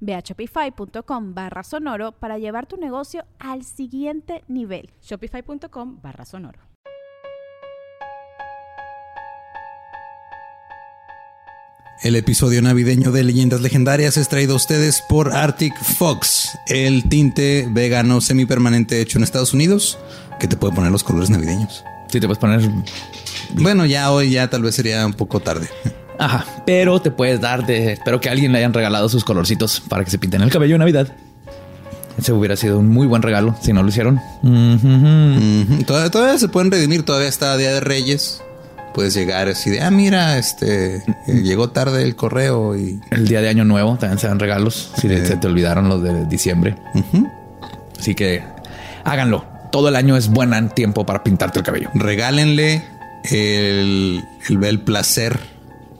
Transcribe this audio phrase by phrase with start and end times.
[0.00, 4.90] Ve a shopify.com barra sonoro para llevar tu negocio al siguiente nivel.
[5.02, 6.60] Shopify.com barra sonoro.
[12.00, 17.66] El episodio navideño de Leyendas Legendarias es traído a ustedes por Arctic Fox, el tinte
[17.72, 19.98] vegano semipermanente hecho en Estados Unidos
[20.38, 21.84] que te puede poner los colores navideños.
[22.08, 22.60] Sí, te puedes poner.
[23.54, 25.68] Bueno, ya hoy ya tal vez sería un poco tarde.
[26.18, 27.92] Ajá, pero te puedes dar de.
[27.92, 30.78] Espero que alguien le hayan regalado sus colorcitos para que se pinten el cabello de
[30.78, 31.08] Navidad.
[32.18, 34.20] Ese hubiera sido un muy buen regalo si no lo hicieron.
[35.86, 38.42] Todavía, todavía se pueden redimir, todavía está Día de Reyes.
[38.92, 41.02] Puedes llegar así de, ah, mira, este eh,
[41.44, 45.08] llegó tarde el correo y El día de Año Nuevo también se dan regalos si
[45.08, 46.74] se te olvidaron los de diciembre.
[47.96, 48.42] Así que
[49.04, 49.44] háganlo.
[49.70, 51.90] Todo el año es buen tiempo para pintarte el cabello.
[51.94, 52.82] regálenle
[53.30, 55.38] el, el, el placer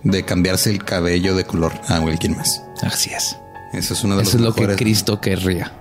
[0.04, 2.62] de cambiarse el cabello de color a alguien más.
[2.82, 3.36] Así es.
[3.72, 4.76] Eso es uno de Eso los es lo que.
[4.76, 5.72] Cristo querría.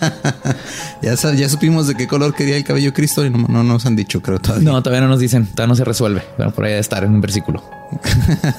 [1.02, 3.96] ya, ya supimos de qué color quería el cabello Cristo y no, no nos han
[3.96, 4.70] dicho, creo todavía.
[4.70, 6.22] No, todavía no nos dicen, todavía no se resuelve.
[6.36, 7.64] Pero por ahí debe estar en un versículo.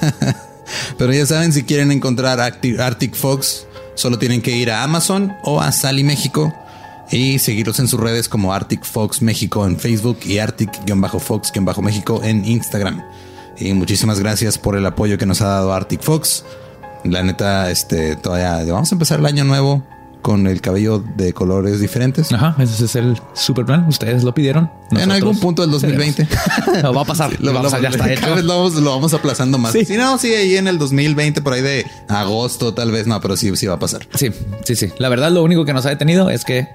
[0.98, 5.32] Pero ya saben, si quieren encontrar Arctic, Arctic Fox, solo tienen que ir a Amazon
[5.42, 6.52] o a Sally México
[7.10, 13.02] y seguirlos en sus redes como Arctic Fox México en Facebook y Arctic-Fox-México en Instagram.
[13.60, 16.44] Y muchísimas gracias por el apoyo que nos ha dado Arctic Fox.
[17.04, 19.86] La neta, este, todavía vamos a empezar el año nuevo
[20.22, 22.30] con el cabello de colores diferentes.
[22.32, 23.86] Ajá, ese es el super plan.
[23.88, 24.70] Ustedes lo pidieron.
[24.90, 26.26] en algún punto del 2020.
[26.26, 26.82] cedemos.
[26.82, 27.30] No, va a pasar.
[27.40, 28.34] Lo Vamos, vamos- ya está cada hecho.
[28.34, 29.72] vez lo vamos, lo vamos aplazando más.
[29.72, 29.84] Sí.
[29.86, 33.36] Si no, sí, ahí en el 2020, por ahí de agosto, tal vez no, pero
[33.36, 34.06] sí, sí va a pasar.
[34.14, 34.30] Sí,
[34.64, 34.90] sí, sí.
[34.98, 36.68] La verdad, lo único que nos ha detenido es que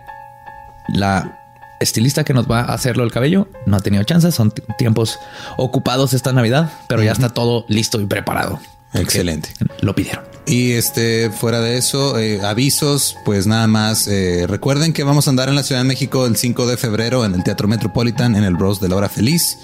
[0.90, 1.40] la
[1.80, 4.32] estilista que nos va a hacerlo el cabello no ha tenido chance.
[4.32, 5.20] Son tiempos
[5.58, 8.60] ocupados esta Navidad, pero ya está todo listo y preparado.
[8.94, 9.50] Excelente.
[9.82, 10.24] Lo pidieron.
[10.48, 14.08] Y este, fuera de eso, eh, avisos, pues nada más.
[14.08, 17.26] eh, recuerden que vamos a andar en la Ciudad de México el 5 de febrero
[17.26, 19.58] en el Teatro Metropolitan, en el Bros de la Hora Feliz,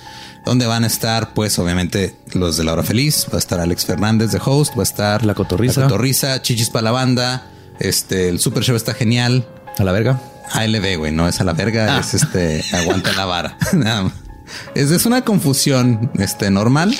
[0.43, 3.27] donde van a estar, pues obviamente, los de la Hora Feliz.
[3.31, 5.81] Va a estar Alex Fernández de host, va a estar La Cotorrisa.
[5.81, 7.47] la Cotorrisa, Chichis para la banda.
[7.79, 9.47] Este, el Super Show está genial.
[9.81, 10.19] A la verga.
[10.53, 11.99] ALB, güey, no es a la verga, Ah.
[12.01, 13.57] es este, aguanta la vara.
[13.73, 14.13] Nada más.
[14.75, 16.93] Es, es una confusión este, normal.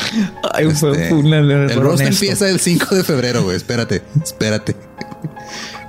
[0.54, 3.58] Ay, fue- Este, fue un error el roast empieza el 5 de febrero, güey.
[3.58, 4.76] Espérate, espérate.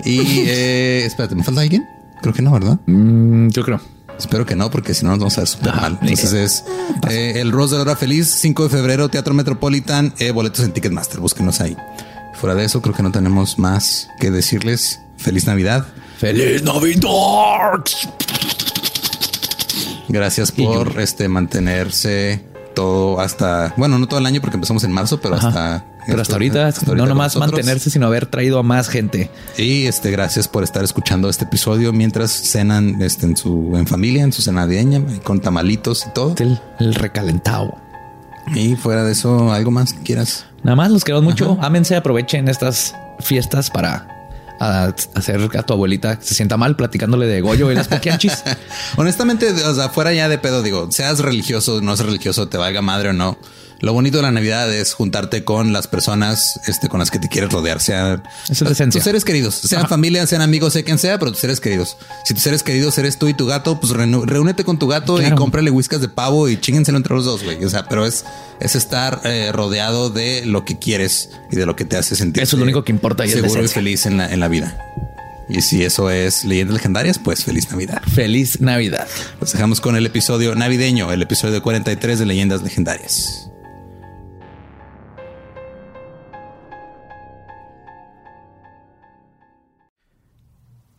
[0.04, 1.86] Y eh, espérate, ¿me falta alguien?
[2.20, 2.78] Creo que no, ¿verdad?
[2.86, 3.80] Mm, yo creo.
[4.18, 5.98] Espero que no, porque si no nos vamos a ver súper mal.
[6.02, 6.64] Entonces es
[7.10, 10.72] eh, el Rose de la Hora Feliz, 5 de febrero, Teatro Metropolitan, eh, boletos en
[10.72, 11.76] Ticketmaster, búsquenos ahí.
[12.34, 15.00] Fuera de eso, creo que no tenemos más que decirles.
[15.16, 15.86] Feliz Navidad.
[16.22, 17.82] ¡Feliz Navidad!
[20.08, 22.44] Gracias por este mantenerse
[22.76, 25.48] todo hasta, bueno, no todo el año porque empezamos en marzo, pero Ajá.
[25.48, 27.54] hasta Pero hasta ahorita, hasta no nomás nosotros.
[27.54, 29.32] mantenerse, sino haber traído a más gente.
[29.58, 34.22] Y este, gracias por estar escuchando este episodio mientras cenan este, en su en familia,
[34.22, 36.36] en su cena navideña, con tamalitos y todo.
[36.38, 37.76] El, el recalentado.
[38.54, 40.46] Y fuera de eso, algo más que quieras.
[40.62, 41.58] Nada más los queremos mucho.
[41.60, 44.06] Ámense, aprovechen estas fiestas para
[44.62, 48.42] a- hacer a tu abuelita que se sienta mal platicándole de Goyo y las poquianchis.
[48.96, 52.82] Honestamente, o sea, fuera ya de pedo, digo, seas religioso, no seas religioso, te valga
[52.82, 53.38] madre o no.
[53.82, 57.28] Lo bonito de la Navidad es juntarte con las personas este, con las que te
[57.28, 59.88] quieres rodear, sean es tus seres queridos, sean Ajá.
[59.88, 61.96] familia, sean amigos, sea quien sea, pero tus seres queridos.
[62.24, 65.20] Si tus seres queridos eres tú y tu gato, pues reú- reúnete con tu gato
[65.20, 67.64] y cómprale whiskas de pavo y chíngenselo entre los dos, güey.
[67.64, 68.24] O sea, pero es,
[68.60, 72.42] es estar eh, rodeado de lo que quieres y de lo que te hace sentir.
[72.42, 74.78] Eso es lo único que importa y seguro y feliz en la, en la vida.
[75.48, 78.00] Y si eso es leyendas legendarias, pues feliz Navidad.
[78.14, 79.08] Feliz Navidad.
[79.40, 83.48] Los dejamos con el episodio navideño, el episodio 43 de Leyendas Legendarias.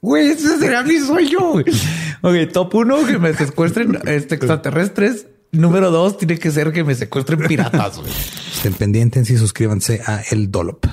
[0.00, 1.54] Güey, ese será mi sueño.
[2.22, 5.26] Ok, top uno, que me secuestren este, extraterrestres.
[5.50, 8.00] Número dos, tiene que ser que me secuestren piratas.
[8.54, 10.86] Estén pendientes y suscríbanse a El Dolop.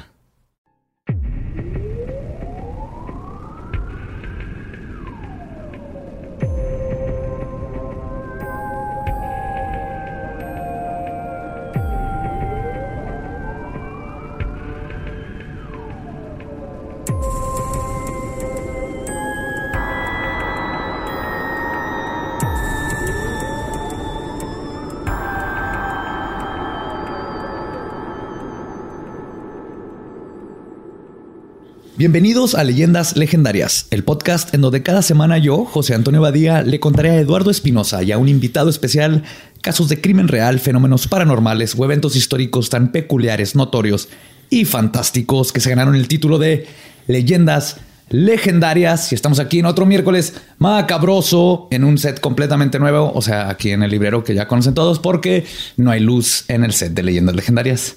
[32.05, 36.79] Bienvenidos a Leyendas Legendarias, el podcast en donde cada semana yo, José Antonio Badía, le
[36.79, 39.23] contaré a Eduardo Espinosa y a un invitado especial
[39.61, 44.07] casos de crimen real, fenómenos paranormales o eventos históricos tan peculiares, notorios
[44.51, 46.67] y fantásticos que se ganaron el título de
[47.07, 47.77] Leyendas
[48.09, 49.11] Legendarias.
[49.11, 53.71] Y estamos aquí en otro miércoles macabroso, en un set completamente nuevo, o sea, aquí
[53.71, 55.43] en el librero que ya conocen todos, porque
[55.75, 57.95] no hay luz en el set de Leyendas Legendarias.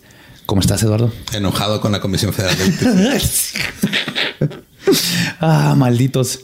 [0.48, 1.12] ¿Cómo estás, Eduardo?
[1.34, 3.20] Enojado con la Comisión Federal del
[5.40, 6.40] Ah, malditos.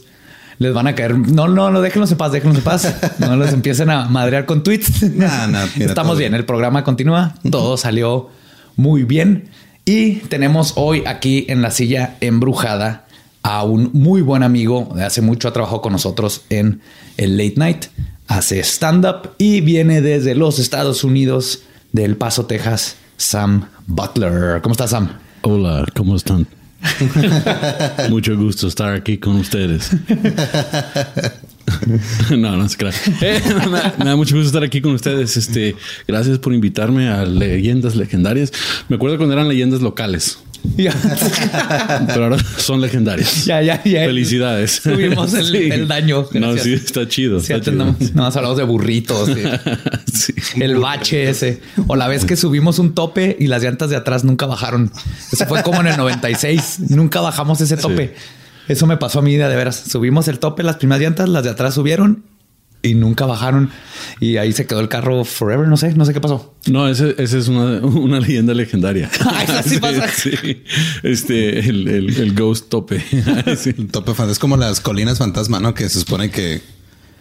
[0.59, 1.17] Les van a caer.
[1.17, 2.95] No, no, no, déjenlos en paz, déjenlos en paz.
[3.17, 5.01] No les empiecen a madrear con tweets.
[5.79, 7.33] Estamos bien, el programa continúa.
[7.49, 8.29] Todo salió
[8.75, 9.49] muy bien.
[9.85, 13.07] Y tenemos hoy aquí en la silla embrujada
[13.41, 14.87] a un muy buen amigo.
[14.93, 16.79] De hace mucho ha trabajado con nosotros en
[17.17, 17.85] el Late Night.
[18.27, 24.61] Hace stand-up y viene desde los Estados Unidos, de El Paso, Texas Sam Butler.
[24.61, 25.09] ¿Cómo estás, Sam?
[25.41, 26.47] Hola, ¿cómo están?
[28.09, 29.91] Mucho gusto estar aquí con ustedes.
[32.31, 32.93] no, no se crea.
[33.21, 33.41] Eh,
[33.97, 35.35] me, da mucho gusto estar aquí con ustedes.
[35.37, 35.75] Este,
[36.07, 38.51] gracias por invitarme a leyendas legendarias.
[38.87, 40.37] Me acuerdo cuando eran leyendas locales.
[42.07, 43.45] Pero ahora son legendarias.
[43.45, 44.05] Ya, ya, ya.
[44.05, 44.81] Felicidades.
[44.81, 46.27] Tuvimos el, daño.
[46.33, 47.39] No, sí, está chido.
[47.39, 49.29] Sí, No, más hablamos de burritos.
[50.55, 51.61] el bache ese.
[51.87, 54.91] O la vez que subimos un tope y las llantas de atrás nunca bajaron.
[55.31, 56.79] Eso fue como en el 96.
[56.89, 58.15] Nunca bajamos ese tope.
[58.67, 59.83] Eso me pasó a mí de veras.
[59.87, 62.23] Subimos el tope, las primeras llantas, las de atrás subieron
[62.85, 63.69] y nunca bajaron
[64.19, 65.67] y ahí se quedó el carro forever.
[65.67, 66.53] No sé, no sé qué pasó.
[66.67, 69.09] No, ese, es una, leyenda legendaria.
[69.65, 70.07] sí, pasa.
[71.03, 73.03] Este, el, ghost tope.
[73.65, 75.73] El tope es como las colinas fantasma, ¿no?
[75.73, 76.61] Que se supone que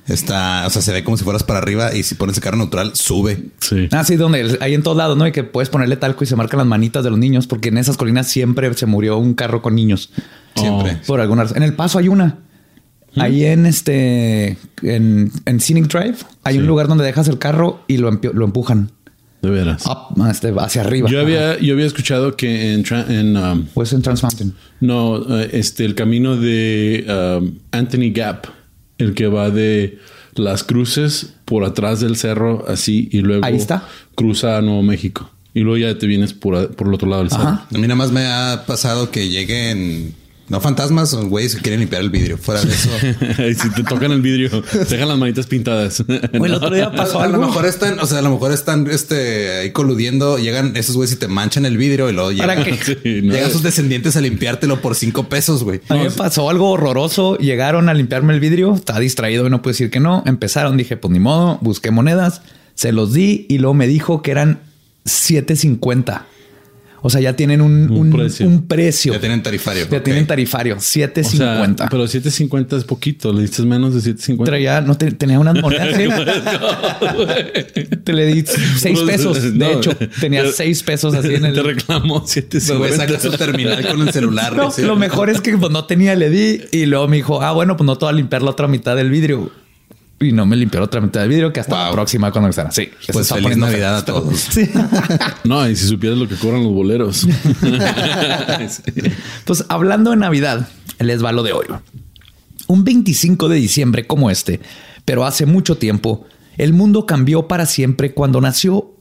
[0.07, 2.57] está, o sea, se ve como si fueras para arriba y si pones el carro
[2.57, 3.51] neutral, sube.
[3.61, 3.89] Sí.
[3.93, 5.27] Ah, sí, donde hay en todos lados, ¿no?
[5.27, 7.79] Y que puedes ponerle talco y se marcan las manitas de los niños, porque en
[7.79, 10.11] esas colinas siempre se murió un carro con niños.
[10.55, 11.01] Siempre.
[11.07, 11.59] Por alguna razón.
[11.59, 12.39] En el paso hay una.
[13.17, 17.99] Ahí en este, en, en Scenic Drive, hay un lugar donde dejas el carro y
[17.99, 18.91] lo, lo empujan.
[19.41, 19.85] De veras.
[20.31, 21.09] Este, hacia arriba.
[21.11, 24.55] Yo había, yo había escuchado que en, en um, en Trans Mountain.
[24.81, 28.47] No, uh, este, el camino de um, Anthony Gap,
[28.97, 29.99] el que va de
[30.35, 33.87] las cruces por atrás del cerro, así, y luego Ahí está.
[34.15, 35.31] cruza a Nuevo México.
[35.53, 37.44] Y luego ya te vienes por, por el otro lado del cerro.
[37.44, 40.15] A mí nada más me ha pasado que lleguen
[40.48, 42.36] no fantasmas, son güeyes que quieren limpiar el vidrio.
[42.36, 42.91] Fuera de eso.
[43.63, 46.05] si te tocan el vidrio, te dejan las manitas pintadas.
[46.06, 47.36] el otro día pasó algo.
[47.36, 50.36] A lo mejor están, o sea, a lo mejor están este, ahí coludiendo.
[50.36, 52.63] Llegan esos güeyes y te manchan el vidrio y luego llegan,
[53.05, 55.81] llegan sus descendientes a limpiártelo por cinco pesos, güey.
[55.89, 57.39] A mí me pasó algo horroroso.
[57.39, 58.74] Llegaron a limpiarme el vidrio.
[58.74, 60.22] Estaba distraído y no puedo decir que no.
[60.27, 62.43] Empezaron, dije, pues ni modo, busqué monedas,
[62.74, 64.60] se los di y luego me dijo que eran
[65.06, 66.27] 750.
[67.06, 69.13] O sea, ya tienen un, precio.
[69.13, 69.87] Ya tienen tarifario.
[69.91, 70.77] Ya tienen tarifario.
[70.77, 71.89] 7.50.
[71.91, 73.31] pero 7.50 es poquito.
[73.31, 74.43] Le diste menos de 7.50.
[74.43, 75.99] Pero ya no tenía unas monedas.
[78.05, 79.58] te le di 6 pesos.
[79.58, 81.53] De hecho, tenía 6 pesos así en el.
[81.53, 82.96] Te reclamó 7.50.
[82.96, 84.56] Saca su terminal con el celular.
[84.79, 87.77] lo mejor es que pues, no tenía, le di y luego me dijo, ah, bueno,
[87.77, 89.53] pues no te voy a limpiar la otra mitad del vidrio
[90.25, 92.71] y no me limpió otra mitad del vidrio que hasta la próxima cuando estará.
[92.71, 94.39] Sí, pues feliz Navidad a todos.
[94.39, 94.69] Sí.
[95.45, 97.27] no, y si supieras lo que cobran los boleros.
[99.45, 101.67] Pues hablando de Navidad, les va lo de hoy.
[102.67, 104.61] Un 25 de diciembre como este,
[105.05, 106.27] Pero hace mucho tiempo,
[106.57, 108.95] el mundo cambió para siempre cuando nació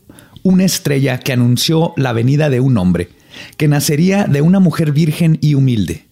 [0.44, 3.10] una estrella que anunció la venida de un hombre,
[3.58, 6.06] que nacería de una mujer virgen y humilde.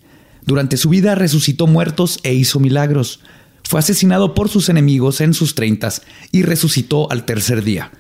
[0.46, 3.20] Durante su vida resucitó muertos e hizo milagros.
[3.64, 6.02] Fue asesinado por sus enemigos en sus treintas
[6.32, 7.92] y resucitó al tercer día.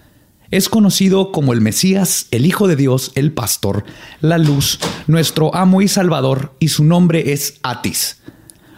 [0.51, 3.86] Es conocido como el Mesías, el Hijo de Dios, el Pastor,
[4.20, 8.18] la Luz, nuestro amo y Salvador, y su nombre es Atis.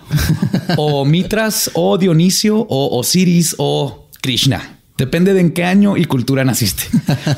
[0.77, 4.79] o Mitras, o Dionisio, o Osiris, o Krishna.
[4.97, 6.83] Depende de en qué año y cultura naciste.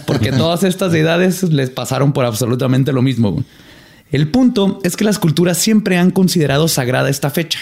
[0.05, 3.43] Porque todas estas deidades les pasaron por absolutamente lo mismo.
[4.11, 7.59] El punto es que las culturas siempre han considerado sagrada esta fecha,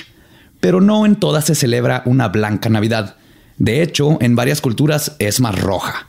[0.63, 3.17] pero no en todas se celebra una blanca Navidad.
[3.58, 6.08] De hecho, en varias culturas es más roja.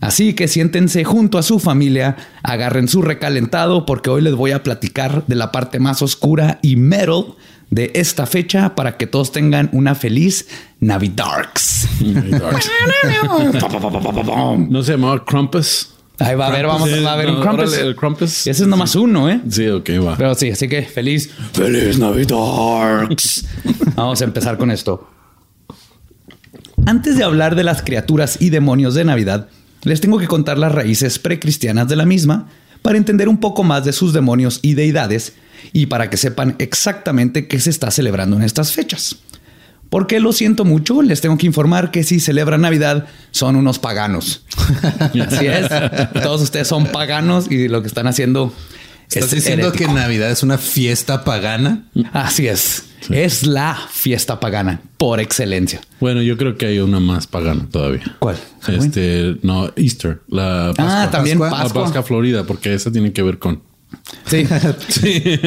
[0.00, 4.64] Así que siéntense junto a su familia, agarren su recalentado porque hoy les voy a
[4.64, 7.36] platicar de la parte más oscura y metal
[7.70, 10.48] de esta fecha para que todos tengan una feliz
[10.80, 11.88] Navidarks.
[14.68, 15.94] ¿No se llamaba Crumpus?
[16.18, 17.76] Ahí va a ver, vamos a ver un Crumpus.
[17.76, 18.46] El Crumpus.
[18.46, 19.40] Ese es nomás uno, ¿eh?
[19.48, 20.16] Sí, ok, va.
[20.16, 23.44] Pero sí, así que feliz, feliz Navidarks.
[23.96, 25.08] vamos a empezar con esto.
[26.86, 29.48] Antes de hablar de las criaturas y demonios de Navidad,
[29.84, 32.48] les tengo que contar las raíces precristianas de la misma
[32.82, 35.34] para entender un poco más de sus demonios y deidades
[35.72, 39.16] y para que sepan exactamente qué se está celebrando en estas fechas.
[39.92, 44.42] Porque lo siento mucho, les tengo que informar que si celebran Navidad son unos paganos.
[45.26, 45.68] Así es.
[46.22, 48.54] Todos ustedes son paganos y lo que están haciendo
[49.08, 49.90] ¿Estás es diciendo herético.
[49.90, 51.84] que Navidad es una fiesta pagana?
[52.14, 52.84] Así es.
[53.10, 55.82] Es la fiesta pagana por excelencia.
[56.00, 58.16] Bueno, yo creo que hay una más pagana todavía.
[58.18, 58.36] ¿Cuál?
[58.68, 61.02] Este, no, Easter, la Pascua.
[61.02, 61.64] Ah, también Pascua.
[61.64, 61.68] La.
[61.68, 63.60] Pascua Florida, porque esa tiene que ver con.
[64.28, 64.46] Sí.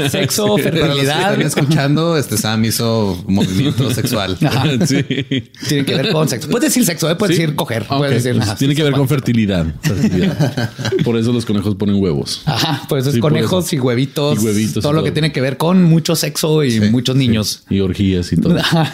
[0.09, 1.31] Sexo, Para los que fertilidad.
[1.31, 4.37] están escuchando, este Sam hizo movimiento sexual.
[4.45, 4.63] Ajá.
[4.87, 5.03] sí.
[5.67, 6.49] Tiene que ver con sexo.
[6.49, 7.15] Puedes decir sexo, ¿eh?
[7.15, 7.41] puedes Sí.
[7.41, 7.85] decir coger.
[7.89, 9.65] Ah, ok, puedes decir, pues ajá, tiene sí, que ver con fertilidad.
[9.81, 10.71] fertilidad.
[11.03, 12.41] Por eso los conejos ponen huevos.
[12.45, 13.75] Ajá, pues es Sí, por conejos eso.
[13.75, 14.41] y huevitos.
[14.43, 17.63] Y huevitos y todo lo que tiene que ver con mucho sexo y muchos niños.
[17.69, 18.57] Y orgías y todo.
[18.59, 18.93] Ajá.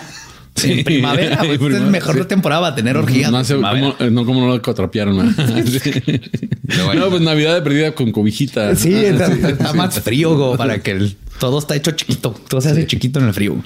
[0.61, 0.71] Sí.
[0.71, 3.31] En primavera, pues, es mejor de temporada para tener orgías.
[3.31, 3.95] No, sé primavera.
[3.97, 5.17] cómo, eh, no, no lo cotrapearon.
[5.35, 6.93] ¿no?
[6.93, 8.75] no, pues Navidad de perdida con cobijita.
[8.75, 12.35] Sí, está, está más frío como para que el- todo está hecho chiquito.
[12.47, 13.57] Todo se hace chiquito en el frío.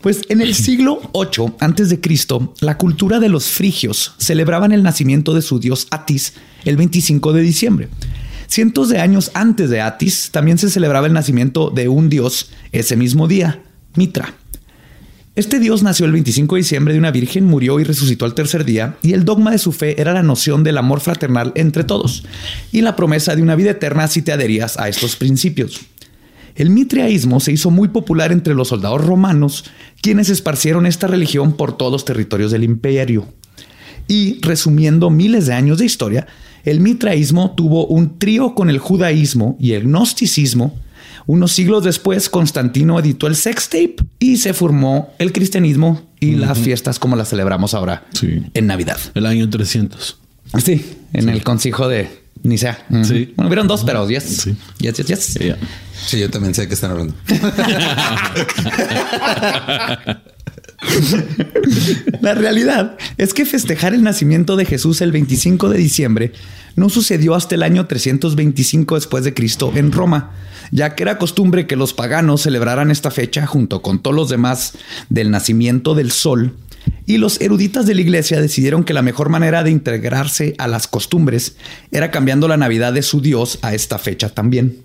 [0.00, 4.82] Pues en el siglo 8 antes de Cristo, la cultura de los frigios celebraban el
[4.82, 7.88] nacimiento de su dios Atis el 25 de diciembre.
[8.48, 12.96] Cientos de años antes de Atis también se celebraba el nacimiento de un dios ese
[12.96, 13.60] mismo día,
[13.94, 14.34] Mitra.
[15.34, 18.66] Este dios nació el 25 de diciembre de una virgen, murió y resucitó al tercer
[18.66, 22.24] día, y el dogma de su fe era la noción del amor fraternal entre todos
[22.70, 25.80] y la promesa de una vida eterna si te adherías a estos principios.
[26.54, 29.64] El mitriaísmo se hizo muy popular entre los soldados romanos,
[30.02, 33.26] quienes esparcieron esta religión por todos los territorios del imperio.
[34.08, 36.26] Y resumiendo miles de años de historia,
[36.62, 40.78] el mitraísmo tuvo un trío con el judaísmo y el gnosticismo.
[41.26, 47.00] Unos siglos después, Constantino editó el sextape y se formó el cristianismo y las fiestas
[47.00, 48.40] como las celebramos ahora Sí.
[48.54, 48.98] en Navidad.
[49.14, 50.16] El año 300.
[50.64, 52.08] Sí, en el concilio de
[52.44, 52.86] Nicea.
[53.02, 53.32] Sí.
[53.34, 54.22] Bueno, hubieron dos, pero yes.
[54.22, 54.54] Sí.
[54.78, 55.56] Yes, yes, yes.
[56.06, 57.14] Sí, yo también sé de qué están hablando.
[62.20, 66.32] La realidad es que festejar el nacimiento de Jesús el 25 de diciembre
[66.76, 70.32] no sucedió hasta el año 325 después de Cristo en Roma,
[70.70, 74.72] ya que era costumbre que los paganos celebraran esta fecha junto con todos los demás
[75.08, 76.56] del nacimiento del sol,
[77.06, 80.88] y los eruditas de la iglesia decidieron que la mejor manera de integrarse a las
[80.88, 81.56] costumbres
[81.90, 84.82] era cambiando la Navidad de su Dios a esta fecha también.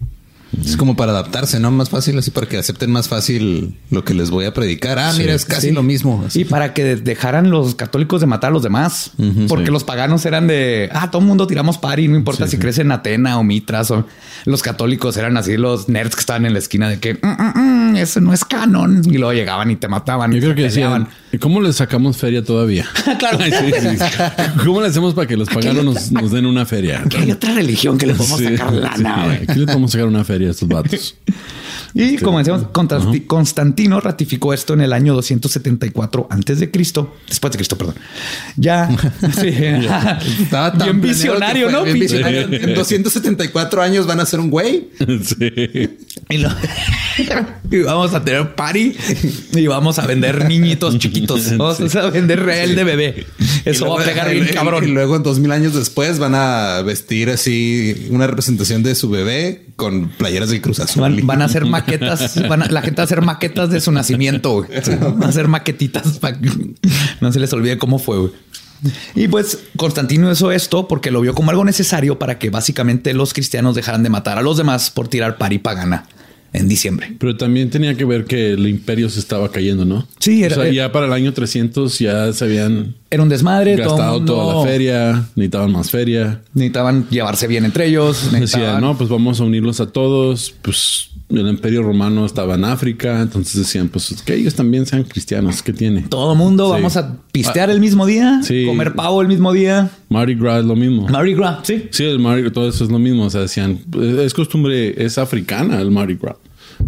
[0.63, 1.71] Es como para adaptarse, ¿no?
[1.71, 4.97] Más fácil, así para que acepten más fácil lo que les voy a predicar.
[4.99, 5.73] Ah, mira, es casi Sí.
[5.73, 6.23] lo mismo.
[6.25, 6.41] Así.
[6.41, 9.11] Y para que dejaran los católicos de matar a los demás.
[9.47, 9.71] porque sí.
[9.71, 12.91] los paganos eran de, ah, todo el mundo tiramos pari, no importa si crees en
[12.91, 13.91] Atena o Mitras.
[13.91, 14.05] O
[14.45, 17.91] los católicos eran así los nerds que estaban en la esquina de que, "Mm, mm,
[17.91, 19.01] mm, eso no es canon.
[19.05, 20.31] Y luego llegaban y te mataban.
[20.31, 22.85] Yo creo que decían, ¿y ¿cómo le sacamos feria todavía?
[23.19, 23.37] claro.
[23.41, 23.97] Ay, sí, sí.
[24.65, 27.03] ¿Cómo le hacemos para que los paganos nos, nos den una feria?
[27.09, 29.31] Que hay otra religión que le podemos Sí, sacar lana.
[29.47, 31.15] Aquí le podemos sacar una feria a estos vatos.
[31.93, 37.51] Y como decíamos, Constanti- Constantino ratificó esto en el año 274 antes de Cristo, después
[37.51, 37.95] de Cristo, perdón.
[38.55, 38.87] Ya,
[39.41, 39.47] sí,
[40.43, 41.83] Estaba tan bien visionario, ¿no?
[41.83, 42.41] bien visionario.
[42.51, 44.89] En 274 años van a ser un güey.
[45.23, 45.89] Sí.
[46.29, 46.51] Y, lo-
[47.71, 48.93] y vamos a tener party
[49.53, 51.57] y vamos a vender niñitos chiquitos.
[51.57, 53.25] Vamos a vender real de bebé.
[53.65, 54.83] Eso va a pegar bien cabrón.
[54.83, 59.09] Y luego, en dos mil años después, van a vestir así una representación de su
[59.09, 61.01] bebé con playeras del Cruz Azul.
[61.01, 63.91] Van, van a hacer maquetas, van a- la gente va a hacer maquetas de su
[63.93, 64.65] nacimiento.
[64.99, 66.49] Van a hacer maquetitas para que
[67.21, 68.17] no se les olvide cómo fue.
[68.17, 68.31] güey.
[69.15, 73.33] Y pues Constantino hizo esto porque lo vio como algo necesario para que básicamente los
[73.33, 76.05] cristianos dejaran de matar a los demás por tirar pari pagana
[76.53, 77.15] en diciembre.
[77.19, 80.07] Pero también tenía que ver que el imperio se estaba cayendo, ¿no?
[80.19, 83.77] Sí, era- O sea, ya para el año 300 ya se habían Era un desmadre,
[83.77, 86.41] todo gastado mundo toda la feria, necesitaban más feria.
[86.53, 88.23] Necesitaban llevarse bien entre ellos.
[88.31, 90.53] Decía, necesitaban- no, pues vamos a unirlos a todos.
[90.61, 95.61] Pues el imperio romano estaba en África, entonces decían, pues que ellos también sean cristianos.
[95.61, 96.03] ¿Qué tiene?
[96.03, 96.71] Todo mundo Sí.
[96.71, 98.65] vamos a pistear el mismo día, Sí.
[98.65, 99.89] comer pavo el mismo día.
[100.09, 101.07] Mardi Gras es lo mismo.
[101.09, 101.83] Mardi Gras, sí.
[101.91, 103.23] Sí, el Mardi todo eso es lo mismo.
[103.25, 103.79] O sea, decían,
[104.19, 106.37] es costumbre, es africana el Mardi Gras,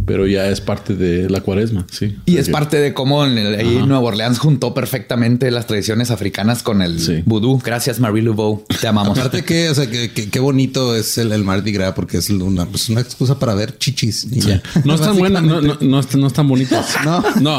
[0.05, 2.15] pero ya es parte de la cuaresma, sí.
[2.25, 6.63] Y es parte de cómo en el- ahí Nueva Orleans juntó perfectamente las tradiciones africanas
[6.63, 7.23] con el Sí.
[7.25, 7.59] vudú.
[7.63, 8.63] Gracias, Marie Laveau.
[8.81, 9.17] Te amamos.
[9.17, 12.29] Aparte que, o sea, que, que- qué bonito es el, el Mardi Gras porque es
[12.29, 14.61] una, pues, una excusa para ver chichis y ya.
[14.83, 16.87] No están buenas, no, no, no, están- no están bonitas.
[17.05, 17.23] No.
[17.41, 17.57] no,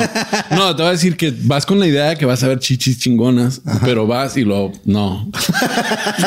[0.50, 2.58] no, te voy a decir que vas con la idea de que vas a ver
[2.58, 5.30] chichis chingonas, pero vas y lo no,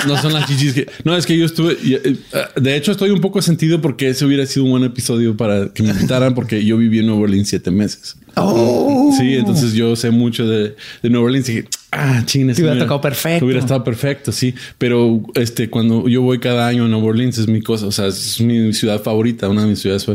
[0.08, 1.78] no son las chichis que no es que yo estuve.
[1.84, 2.18] eh,
[2.60, 5.84] De hecho, estoy un poco sentido porque ese hubiera sido un buen episodio para que
[5.84, 8.16] me invitaran, porque yo viví en Nueva Orleans siete meses.
[8.36, 9.14] Oh.
[9.18, 12.56] Sí, entonces yo sé mucho de, de Nueva Orleans y dije, ah, chines.
[12.58, 13.46] Te hubiera tocado perfecto.
[13.46, 14.54] Hubiera estado perfecto, sí.
[14.78, 18.08] Pero este, cuando yo voy cada año a Nueva Orleans es mi cosa, o sea,
[18.08, 20.06] es mi ciudad favorita, una de mis ciudades.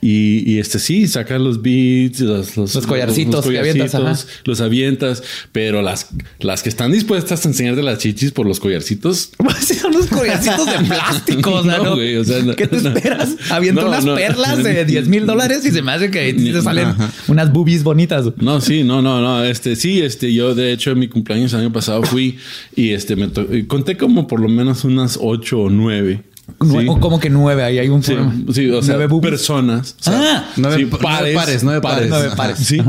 [0.00, 5.22] Y, y este sí, sacan los beats, los, Los collarcitos que avientas, collarcitos, los avientas,
[5.52, 6.08] pero las,
[6.40, 9.30] las que están dispuestas a enseñarte las chichis por los collarcitos.
[9.80, 11.94] Son los collarcitos de plástico, o sea, No, ¿no?
[11.96, 12.54] güey, o sea, no.
[12.54, 13.36] ¿Qué te esperas?
[13.50, 14.14] Avienta No, unas no.
[14.14, 17.12] perlas de 10 mil dólares y se me hace que te salen Ajá.
[17.28, 18.26] unas boobies bonitas.
[18.36, 19.44] No, sí, no, no, no.
[19.44, 21.23] Este, sí, este, yo de hecho en mi cumpleaños
[21.56, 22.38] el año pasado fui
[22.76, 26.22] y este me y conté como por lo menos unas ocho o nueve.
[26.60, 26.88] Nue- Sí.
[26.90, 28.14] o como que nueve, ahí hay un Sí,
[28.52, 29.96] sí, o sea, Nueve personas.
[30.00, 32.08] O sea, Ah, nueve- sí, nueve pares, nueve pares.
[32.10, 32.36] Nueve Ajá.
[32.36, 32.58] pares.
[32.58, 32.82] Sí,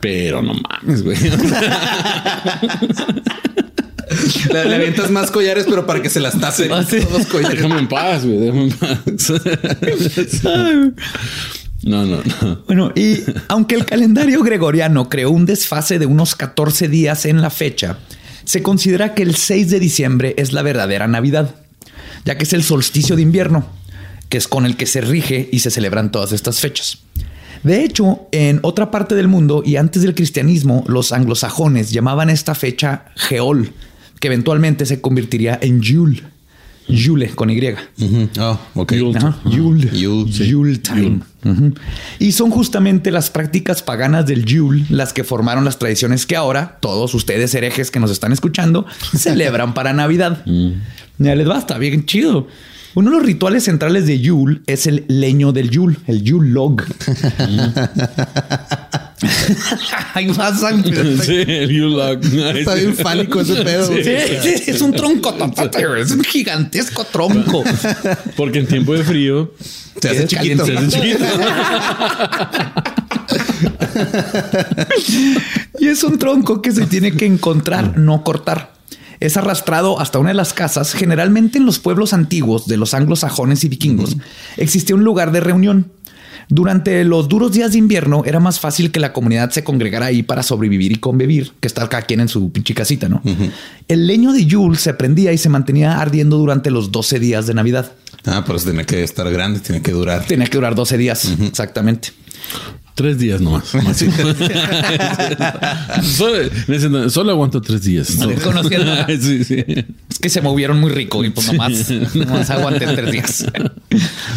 [0.00, 1.16] pero no mames, güey.
[4.52, 6.72] Le, le avientas más collares, pero para que se las tapen.
[6.72, 8.38] Ah, déjame en paz, güey.
[8.38, 8.98] Déjame en paz.
[11.82, 12.62] no, no, no.
[12.66, 17.50] Bueno, y aunque el calendario gregoriano creó un desfase de unos 14 días en la
[17.50, 17.98] fecha,
[18.44, 21.54] se considera que el 6 de diciembre es la verdadera Navidad,
[22.24, 23.66] ya que es el solsticio de invierno,
[24.28, 26.98] que es con el que se rige y se celebran todas estas fechas.
[27.62, 32.54] De hecho, en otra parte del mundo y antes del cristianismo, los anglosajones llamaban esta
[32.54, 33.72] fecha Geol,
[34.18, 36.22] que eventualmente se convertiría en Yule.
[36.90, 37.60] Yule con Y.
[38.38, 38.92] Oh, ok.
[38.92, 39.18] Yule.
[39.18, 39.90] Ajá, Yule.
[39.98, 40.46] Yule, sí.
[40.46, 41.20] Yule time.
[42.18, 46.78] Y son justamente las prácticas paganas del Yule las que formaron las tradiciones que ahora
[46.80, 50.44] todos ustedes herejes que nos están escuchando celebran para Navidad.
[51.18, 52.46] Ya les basta, bien chido.
[52.94, 56.82] Uno de los rituales centrales de Yule es el leño del Yule, el Yule log.
[60.14, 61.20] Ahí vas, Ángel.
[61.22, 62.24] Sí, el U-Lock.
[62.56, 63.86] Está bien fálico ese pedo.
[63.88, 64.02] Sí,
[64.42, 65.34] sí, es un tronco,
[65.96, 67.62] es un gigantesco tronco.
[68.36, 69.52] Porque en tiempo de frío
[70.00, 70.64] Se hace chiquito.
[70.64, 71.24] se hace chiquito.
[75.78, 78.72] Y es un tronco que se tiene que encontrar, no cortar.
[79.20, 80.94] Es arrastrado hasta una de las casas.
[80.94, 84.16] Generalmente en los pueblos antiguos de los anglosajones y vikingos
[84.56, 85.92] existía un lugar de reunión.
[86.52, 90.24] Durante los duros días de invierno era más fácil que la comunidad se congregara ahí
[90.24, 93.22] para sobrevivir y convivir que estar cada quien en su pinche casita, ¿no?
[93.86, 97.54] El leño de Yule se prendía y se mantenía ardiendo durante los 12 días de
[97.54, 97.92] Navidad.
[98.26, 100.26] Ah, pero eso tiene que estar grande, tiene que durar.
[100.26, 102.10] Tenía que durar 12 días, exactamente.
[102.96, 103.64] Tres días nomás.
[106.02, 108.16] solo, solo aguanto tres días.
[108.18, 108.30] No.
[108.34, 108.92] Conociendo.
[109.20, 109.64] Sí, sí.
[110.08, 113.46] Es que se movieron muy rico y pues nomás, nomás aguanté tres días.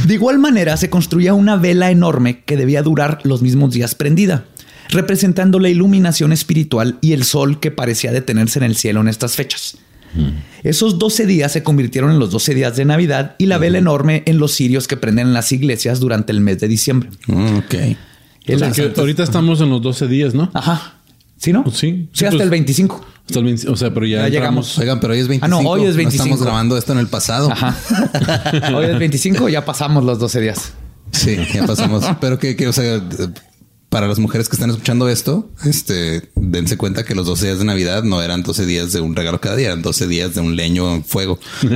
[0.05, 4.45] De igual manera, se construía una vela enorme que debía durar los mismos días prendida,
[4.89, 9.35] representando la iluminación espiritual y el sol que parecía detenerse en el cielo en estas
[9.35, 9.77] fechas.
[10.63, 14.21] Esos 12 días se convirtieron en los 12 días de Navidad y la vela enorme
[14.27, 17.09] en los cirios que prenden en las iglesias durante el mes de diciembre.
[17.27, 17.75] Mm, ok.
[18.53, 20.51] O sea, que ahorita estamos en los 12 días, ¿no?
[20.53, 20.97] Ajá.
[21.43, 21.65] ¿Sí, no?
[21.65, 21.71] Sí.
[21.71, 23.05] Sí, Sí, hasta pues- el 25.
[23.27, 24.77] Hasta el 20 o sea, pero ya, Ya llegamos.
[24.77, 25.45] Oigan, pero hoy es 25.
[25.45, 26.23] Ah, no, hoy es 25.
[26.23, 27.51] estamos grabando esto en el pasado.
[27.51, 27.75] Ajá.
[28.73, 30.71] Hoy es 25, ya pasamos los 12 días.
[31.11, 32.05] Sí, ya pasamos.
[32.21, 33.01] pero que, que, o sea,
[33.93, 37.65] para las mujeres que están escuchando esto, este, dense cuenta que los 12 días de
[37.65, 40.55] Navidad no eran 12 días de un regalo cada día, eran 12 días de un
[40.55, 41.37] leño en fuego.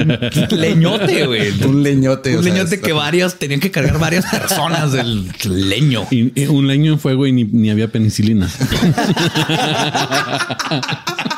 [0.50, 1.64] Leñote, güey.
[1.64, 2.34] un leñote.
[2.34, 6.08] Un o sea, leñote está- que varios tenían que cargar varias personas del leño.
[6.10, 8.50] Y, y un leño en fuego y ni, ni había penicilina.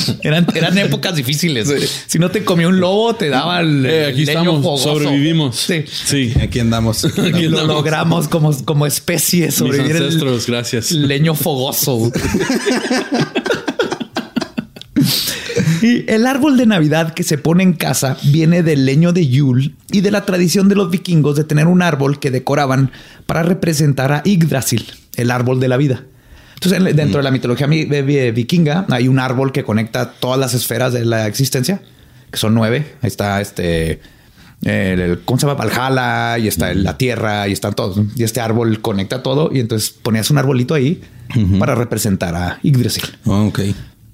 [0.22, 1.72] Eran, eran épocas difíciles.
[2.06, 3.84] Si no te comió un lobo, te daba el.
[3.86, 4.94] Eh, aquí leño estamos, fogoso.
[4.94, 5.56] sobrevivimos.
[5.56, 5.84] Sí.
[5.86, 6.32] Sí.
[6.40, 7.04] Aquí andamos.
[7.18, 7.66] Aquí Lo andamos.
[7.66, 10.92] logramos como, como especie Mis sobrevivir el ancestros, gracias.
[10.92, 12.10] leño fogoso.
[15.82, 19.72] y el árbol de Navidad que se pone en casa viene del leño de Yule
[19.90, 22.92] y de la tradición de los vikingos de tener un árbol que decoraban
[23.26, 24.84] para representar a Yggdrasil,
[25.16, 26.04] el árbol de la vida.
[26.64, 30.12] Entonces, en- dentro de la mitología mi- de- de vikinga hay un árbol que conecta
[30.12, 31.82] todas las esferas de la existencia,
[32.30, 32.94] que son nueve.
[33.02, 34.00] Ahí está este
[34.62, 35.58] el, ¿cómo se llama?
[35.64, 38.00] Valhalla y está la tierra y están todos.
[38.14, 41.00] Y este árbol conecta todo y entonces ponías un arbolito ahí
[41.58, 43.04] para representar a Yggdrasil.
[43.24, 43.60] Oh, ok.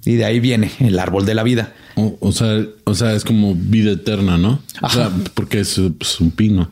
[0.07, 1.75] Y de ahí viene el árbol de la vida.
[1.97, 4.63] O, o sea, o sea, es como vida eterna, ¿no?
[4.81, 5.17] O sea, Ajá.
[5.35, 6.71] porque es pues, un pino.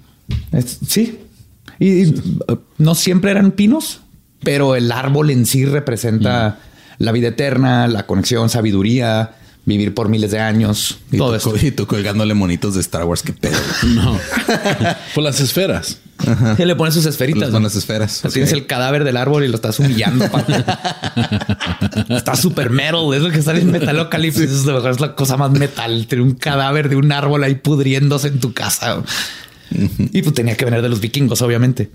[0.52, 1.18] Es- sí.
[1.78, 2.14] Y, y,
[2.78, 4.00] no siempre eran pinos,
[4.46, 6.60] pero el árbol en sí representa
[6.98, 9.32] la vida eterna, la conexión, sabiduría,
[9.64, 13.22] vivir por miles de años y todo tú, y tú colgándole monitos de Star Wars.
[13.22, 13.58] Qué pedo.
[13.88, 14.16] No.
[15.16, 15.98] Por las esferas.
[16.56, 17.50] Y le pones sus esferitas.
[17.50, 18.18] Con las esferas.
[18.18, 20.24] O sea, Tienes el cadáver del árbol y lo estás humillando.
[22.08, 23.12] está súper metal.
[23.14, 24.48] Es lo que sale en Metalocalipsis.
[24.48, 26.06] Es, lo mejor, es la cosa más metal.
[26.06, 29.02] Tener un cadáver de un árbol ahí pudriéndose en tu casa.
[29.70, 31.90] Y pues tenía que venir de los vikingos, obviamente.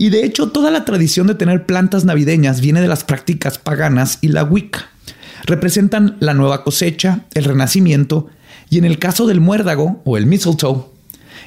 [0.00, 4.16] Y de hecho, toda la tradición de tener plantas navideñas viene de las prácticas paganas
[4.22, 4.88] y la Wicca.
[5.44, 8.28] Representan la nueva cosecha, el renacimiento
[8.70, 10.86] y en el caso del muérdago o el mistletoe,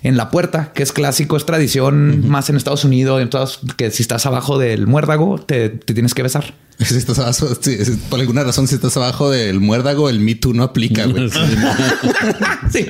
[0.04, 3.90] en la puerta, que es clásico, es tradición más en Estados Unidos, en todas, que
[3.90, 6.54] si estás abajo del muérdago, te, te tienes que besar.
[6.84, 7.48] Si estás abajo,
[8.10, 11.30] por alguna razón, si estás abajo del muérdago, el Me Too no aplica, güey.
[12.72, 12.88] Sí,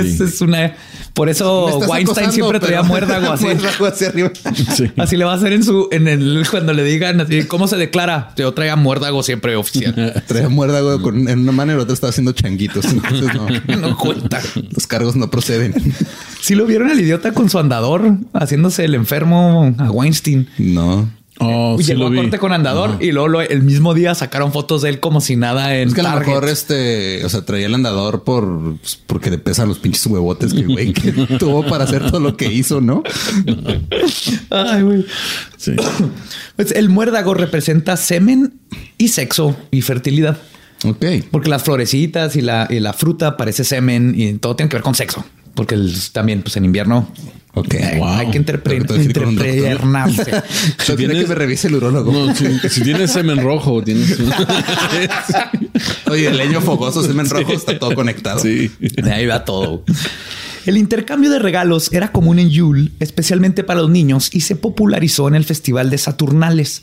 [0.00, 0.74] Es, es una.
[1.14, 3.44] Por eso Weinstein acosando, siempre traía muérdago así.
[3.44, 4.30] muérdago hacia arriba.
[4.74, 4.90] Sí.
[4.96, 7.76] Así le va a hacer en su, en el, cuando le digan así, ¿cómo se
[7.76, 8.32] declara?
[8.36, 10.22] Yo traiga muérdago siempre oficial.
[10.26, 12.86] Traía muérdago con, en una mano y la otra estaba haciendo changuitos.
[12.86, 14.40] Entonces no, No cuenta.
[14.70, 15.74] los cargos no proceden.
[16.40, 20.48] Si lo vieron al idiota con su andador, haciéndose el enfermo a Weinstein.
[20.58, 21.08] No.
[21.44, 22.16] Oh, sí Llegó a vi.
[22.16, 25.36] corte con andador y luego lo- el mismo día sacaron fotos de él como si
[25.36, 28.98] nada en Es que a lo mejor este, o sea, traía el andador por pues,
[29.06, 32.52] porque le pesan los pinches huevotes que güey que tuvo para hacer todo lo que
[32.52, 33.02] hizo, ¿no?
[34.50, 35.04] Ay, güey.
[35.56, 35.72] Sí.
[36.56, 38.54] Pues el muérdago representa semen
[38.98, 40.38] y sexo y fertilidad.
[40.84, 41.04] Ok.
[41.30, 44.82] Porque las florecitas y la, y la fruta parece semen y todo tiene que ver
[44.82, 45.24] con sexo.
[45.54, 47.10] Porque el- también, pues en invierno,
[47.54, 47.74] Ok.
[47.74, 48.08] hay, Wow.
[48.08, 50.24] hay que interpreternarse.
[50.96, 52.10] Tienes- que me revise el urólogo.
[52.12, 54.18] No, si, si tienes semen rojo, tienes.
[56.10, 58.38] Oye, el leño fogoso, semen rojo, está todo conectado.
[58.40, 58.70] sí.
[58.80, 59.84] De ahí va todo.
[60.66, 65.26] El intercambio de regalos era común en Yule, especialmente para los niños, y se popularizó
[65.28, 66.82] en el Festival de Saturnales,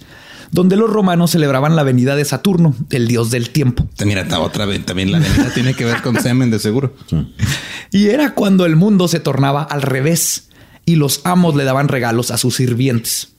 [0.51, 3.87] donde los romanos celebraban la venida de Saturno, el dios del tiempo.
[4.05, 6.95] Mira, está otra vez también la venida tiene que ver con semen de seguro.
[7.91, 10.49] Y era cuando el mundo se tornaba al revés
[10.85, 13.29] y los amos le daban regalos a sus sirvientes.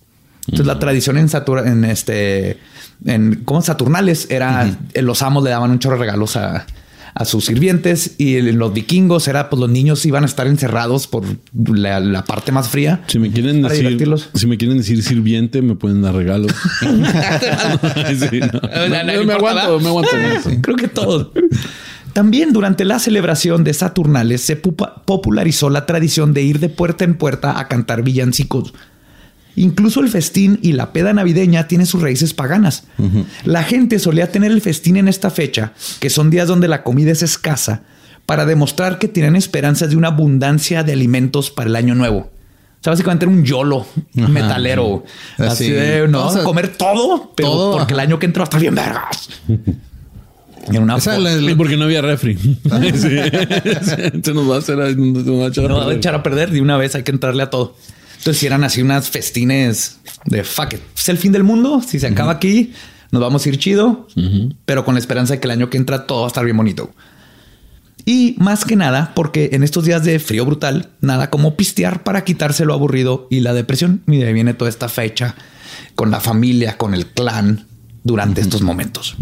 [0.46, 2.58] Entonces la tradición en Satur en este
[3.04, 6.66] en como Saturnales era eh, los amos le daban un chorro de regalos a,
[7.14, 11.24] a sus sirvientes y los vikingos era pues los niños iban a estar encerrados por
[11.52, 13.02] la, la parte más fría.
[13.06, 14.30] Si me quieren Para decir, divertirlos.
[14.34, 16.52] si me quieren decir sirviente, me pueden dar regalos.
[18.30, 18.60] Sí, no.
[18.60, 20.10] No, no, no me, aguanto, me aguanto.
[20.62, 21.28] Creo que todos.
[22.12, 27.14] También durante la celebración de Saturnales se popularizó la tradición de ir de puerta en
[27.14, 28.74] puerta a cantar villancicos.
[29.56, 32.84] Incluso el festín y la peda navideña tienen sus raíces paganas.
[33.44, 37.10] La gente solía tener el festín en esta fecha, que son días donde la comida
[37.12, 37.82] es escasa,
[38.26, 42.18] para demostrar que tienen esperanzas de una abundancia de alimentos para el año nuevo.
[42.20, 43.86] O sea, básicamente era un yolo
[44.16, 45.04] Ajá, metalero.
[45.36, 45.42] sí.
[45.42, 45.70] Así Así.
[45.70, 48.48] de, no, Vamos a- comer todo, pero todo, porque el año que entra va a
[48.48, 49.28] estar bien vergas.
[50.70, 52.36] Era una Esa la- porque no había refri.
[52.38, 52.58] Sí.
[54.22, 56.22] Se nos va a hacer, nos va a echar a no va a echar a
[56.22, 57.74] perder de una vez, hay que entrarle a todo.
[58.20, 60.80] Entonces, si eran así unas festines de fuck it.
[60.94, 61.80] Es el fin del mundo.
[61.80, 62.74] Si se acaba aquí,
[63.12, 64.06] nos vamos a ir chido,
[64.66, 66.58] pero con la esperanza de que el año que entra todo va a estar bien
[66.58, 66.90] bonito.
[68.04, 72.22] Y más que nada, porque en estos días de frío brutal, nada como pistear para
[72.24, 74.02] quitarse lo aburrido y la depresión.
[74.06, 75.34] Y de ahí viene toda esta fecha
[75.94, 77.68] con la familia, con el clan
[78.04, 79.16] durante estos momentos.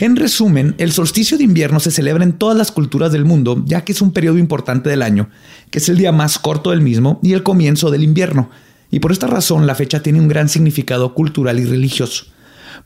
[0.00, 3.84] En resumen, el solsticio de invierno se celebra en todas las culturas del mundo, ya
[3.84, 5.28] que es un periodo importante del año,
[5.70, 8.48] que es el día más corto del mismo y el comienzo del invierno.
[8.90, 12.24] Y por esta razón la fecha tiene un gran significado cultural y religioso.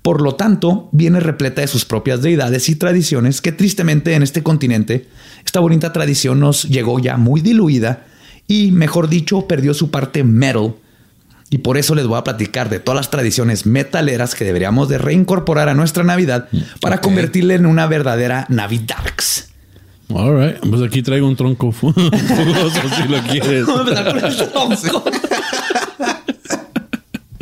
[0.03, 4.43] Por lo tanto, viene repleta de sus propias deidades y tradiciones que tristemente en este
[4.43, 5.07] continente
[5.47, 8.07] esta bonita tradición nos llegó ya muy diluida
[8.49, 10.75] y, mejor dicho, perdió su parte metal
[11.55, 14.99] Y por eso les voy a platicar de todas las tradiciones metaleras que deberíamos de
[14.99, 16.49] reincorporar a nuestra Navidad
[16.81, 17.03] para Ok.
[17.03, 19.51] convertirla en una verdadera Navidarks.
[20.09, 20.57] All right.
[20.69, 23.67] Pues aquí traigo un tronco fogoso si lo quieres.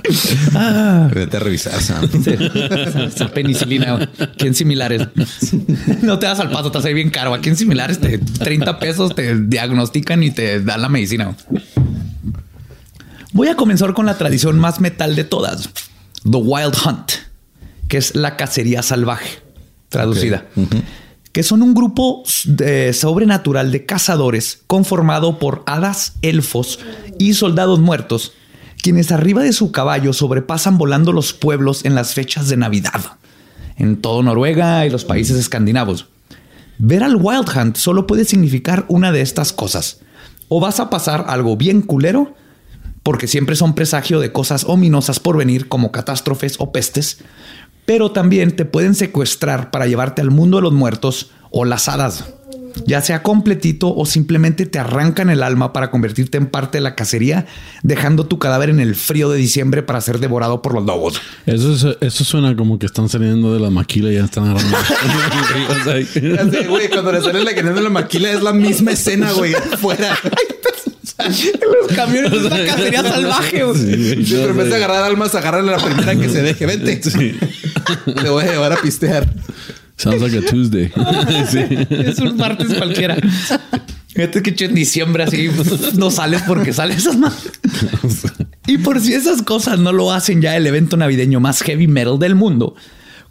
[1.15, 2.07] Vete a revisar, Sam.
[3.07, 4.11] Esa penicilina.
[4.37, 5.09] ¿Qué en similares?
[6.03, 7.33] No te das al paso, te hace bien caro.
[7.33, 11.35] Aquí en similares te 30 pesos te diagnostican y te dan la medicina.
[13.33, 15.71] Voy a comenzar con la tradición más metal de todas,
[16.31, 17.13] The Wild Hunt,
[17.89, 19.39] que es la cacería salvaje,
[19.89, 20.47] traducida.
[21.33, 26.79] Que son un grupo de- sobrenatural de cazadores conformado por hadas, elfos
[27.19, 28.33] y soldados muertos,
[28.83, 33.01] quienes arriba de su caballo sobrepasan volando los pueblos en las fechas de Navidad,
[33.79, 36.07] en todo Noruega y los países escandinavos.
[36.79, 40.01] Ver al Wild Hunt solo puede significar una de estas cosas.
[40.49, 42.35] O vas a pasar algo bien culero,
[43.03, 47.19] porque siempre son presagio de cosas ominosas por venir como catástrofes o pestes,
[47.85, 52.25] pero también te pueden secuestrar para llevarte al mundo de los muertos o las hadas,
[52.87, 56.95] ya sea completito o simplemente te arrancan el alma para convertirte en parte de la
[56.95, 57.45] cacería,
[57.83, 61.21] dejando tu cadáver en el frío de diciembre para ser devorado por los lobos.
[61.45, 64.77] Eso, es- eso suena como que están saliendo de la maquila y ya están agarrando.
[65.69, 68.93] O sea, Ya sé, güey, cuando le sale la de la maquila es la misma
[68.93, 70.17] escena, güey, afuera.
[71.89, 73.65] Los camiones es una cacería salvaje.
[73.65, 73.77] güey.
[73.79, 76.67] Sí, Sí, pero en vez de agarrar almas, agarran a la primera que se deje.
[76.67, 76.97] Vente.
[76.97, 79.29] Te voy a llevar a pistear.
[79.97, 80.91] Sounds like a Tuesday.
[81.51, 81.61] Sí.
[81.91, 83.17] Es un martes cualquiera.
[84.09, 85.51] Fíjate que en diciembre así
[85.95, 87.35] no sales porque sales esas más.
[88.67, 92.19] Y por si esas cosas no lo hacen ya el evento navideño más heavy metal
[92.19, 92.75] del mundo.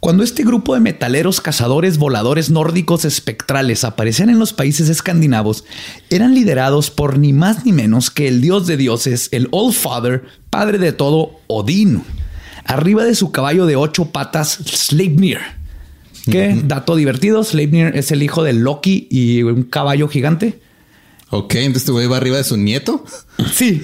[0.02, 5.64] Cuando este grupo de metaleros cazadores voladores nórdicos espectrales aparecían en los países escandinavos,
[6.10, 10.24] eran liderados por ni más ni menos que el dios de dioses, el All Father,
[10.50, 12.02] padre de todo, Odín.
[12.64, 15.38] Arriba de su caballo de ocho patas, Sleipnir.
[16.24, 20.58] Que, dato divertido, Sleipnir es el hijo de Loki y un caballo gigante.
[21.34, 23.06] Ok, entonces este güey va arriba de su nieto.
[23.54, 23.82] Sí,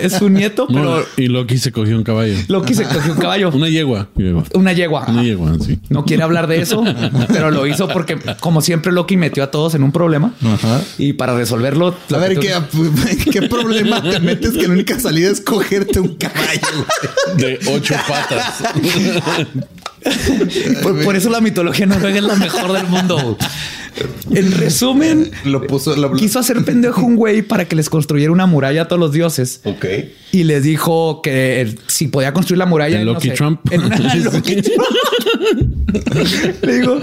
[0.00, 2.34] es su nieto, pero No, y Loki se cogió un caballo.
[2.48, 4.08] Loki se cogió un caballo, Una yegua.
[4.16, 4.42] yegua.
[4.54, 5.06] una yegua.
[5.08, 5.78] Una yegua, sí.
[5.88, 6.82] No quiere hablar de eso,
[7.28, 10.34] pero lo hizo porque, como siempre, Loki metió a todos en un problema.
[10.44, 10.80] Ajá.
[10.98, 12.52] Y para resolverlo, A ver, ¿qué,
[13.30, 16.86] ¿qué problema te metes que la única salida es cogerte un caballo?
[17.36, 18.64] De ocho patas.
[20.82, 23.38] por, por eso la mitología noruega es la mejor del mundo.
[24.30, 25.96] En resumen, Lo puso...
[25.96, 26.12] Lo...
[26.12, 29.60] quiso hacer pendejo un güey para que les construyera una muralla a todos los dioses.
[29.64, 29.84] Ok.
[30.32, 33.00] Y les dijo que eh, si podía construir la muralla.
[33.00, 33.60] ¿El no Lucky sé, Trump?
[33.72, 34.86] en una- Lucky Trump.
[36.62, 37.00] Le digo,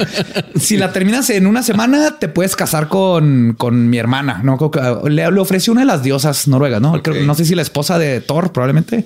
[0.59, 4.41] si la terminas en una semana, te puedes casar con, con mi hermana.
[4.43, 7.55] No que- le, le ofreció una de las diosas noruegas, no Creo- no sé si
[7.55, 9.03] la esposa de Thor, probablemente,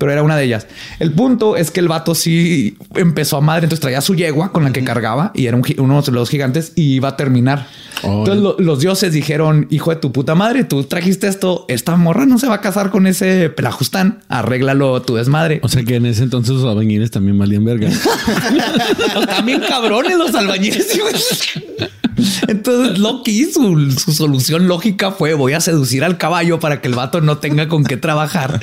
[0.00, 0.66] pero era una de ellas.
[0.98, 3.66] El punto es que el vato sí empezó a madre.
[3.66, 6.72] Entonces traía su yegua con la que cargaba y era un uno de los gigantes
[6.74, 7.68] y iba a terminar.
[8.02, 11.94] Oh, Entonces lo- los dioses dijeron, hijo de tu puta madre, tú trajiste esto, esta
[11.96, 15.60] morra no se va a casar con ese pelajustán, arréglalo tu desmadre.
[15.62, 17.90] O sea que en ese entonces los albañiles también valían verga.
[19.26, 20.88] También cabrones los albañiles.
[22.48, 26.94] Entonces Loki, su, su solución lógica fue voy a seducir al caballo para que el
[26.94, 28.60] vato no tenga con qué trabajar.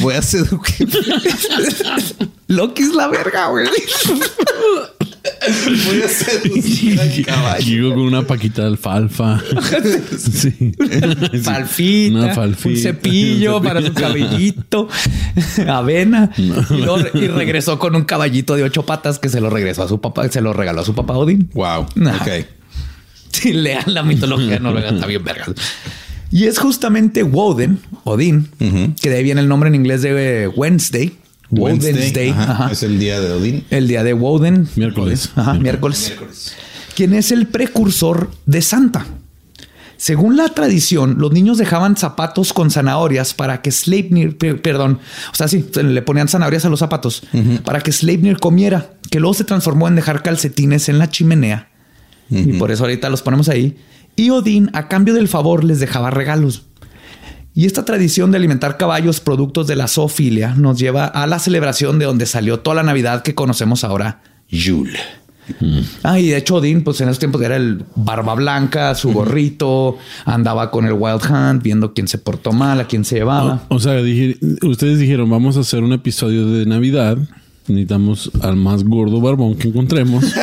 [0.00, 0.88] Voy a seducir.
[2.48, 3.66] Loki es la verga, güey.
[5.86, 7.64] Voy a seducir al caballo.
[7.64, 9.40] Llego con una paquita de alfalfa.
[10.18, 10.72] Sí.
[11.42, 12.68] Falfita, Una falfita.
[12.68, 14.88] un cepillo para su cabellito,
[15.68, 20.00] avena y, regresó con un caballito de ocho patas que se lo regresó a su
[20.00, 21.50] papá, se lo regaló a su papá Odín.
[21.54, 21.86] Wow.
[21.94, 22.16] Nah.
[22.16, 22.28] Ok.
[23.32, 25.50] Sí, lean la mitología noruega, está bien vergas.
[26.30, 28.48] Y es justamente Woden, Odín,
[29.00, 31.16] que de ahí viene el nombre en inglés de eh, Wednesday.
[31.50, 32.30] Woden's Day.
[32.30, 32.72] Ajá, ajá.
[32.72, 33.64] Es el día de Odín.
[33.70, 34.68] El día de Woden.
[34.76, 35.30] Miércoles.
[35.36, 36.14] Ajá, miércoles.
[36.96, 39.04] Quien es el precursor de Santa.
[39.98, 44.98] Según la tradición, los niños dejaban zapatos con zanahorias para que Sleipnir, per- perdón,
[45.32, 47.22] o sea, sí, le ponían zanahorias a los zapatos
[47.64, 51.68] para que Sleipnir comiera, que luego se transformó en dejar calcetines en la chimenea.
[52.34, 53.76] Y por eso ahorita los ponemos ahí.
[54.16, 56.66] Y Odín, a cambio del favor, les dejaba regalos.
[57.54, 61.98] Y esta tradición de alimentar caballos productos de la zoofilia nos lleva a la celebración
[61.98, 64.98] de donde salió toda la Navidad que conocemos ahora, Yule.
[66.02, 69.98] Ah, y de hecho Odín, pues en esos tiempos era el barba blanca, su gorrito,
[70.24, 73.64] andaba con el Wild Hunt, viendo quién se portó mal, a quién se llevaba.
[73.68, 77.18] O sea, dije- ustedes dijeron, vamos a hacer un episodio de Navidad.
[77.68, 80.24] Necesitamos al más gordo barbón que encontremos.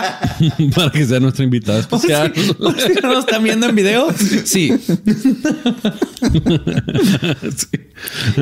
[0.74, 2.32] Para que sea nuestra invitada especial.
[2.34, 4.08] Sí, por si no nos están viendo en video.
[4.44, 4.72] Sí.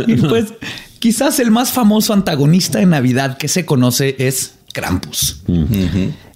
[0.06, 0.52] Y pues
[0.98, 5.42] quizás el más famoso antagonista de Navidad que se conoce es Krampus.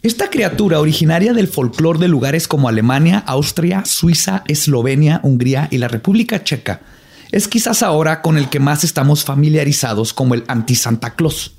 [0.02, 5.88] Esta criatura originaria del folclore de lugares como Alemania, Austria, Suiza, Eslovenia, Hungría y la
[5.88, 6.80] República Checa
[7.33, 11.52] es quizás ahora con el que más estamos familiarizados como el anti-Santa Claus.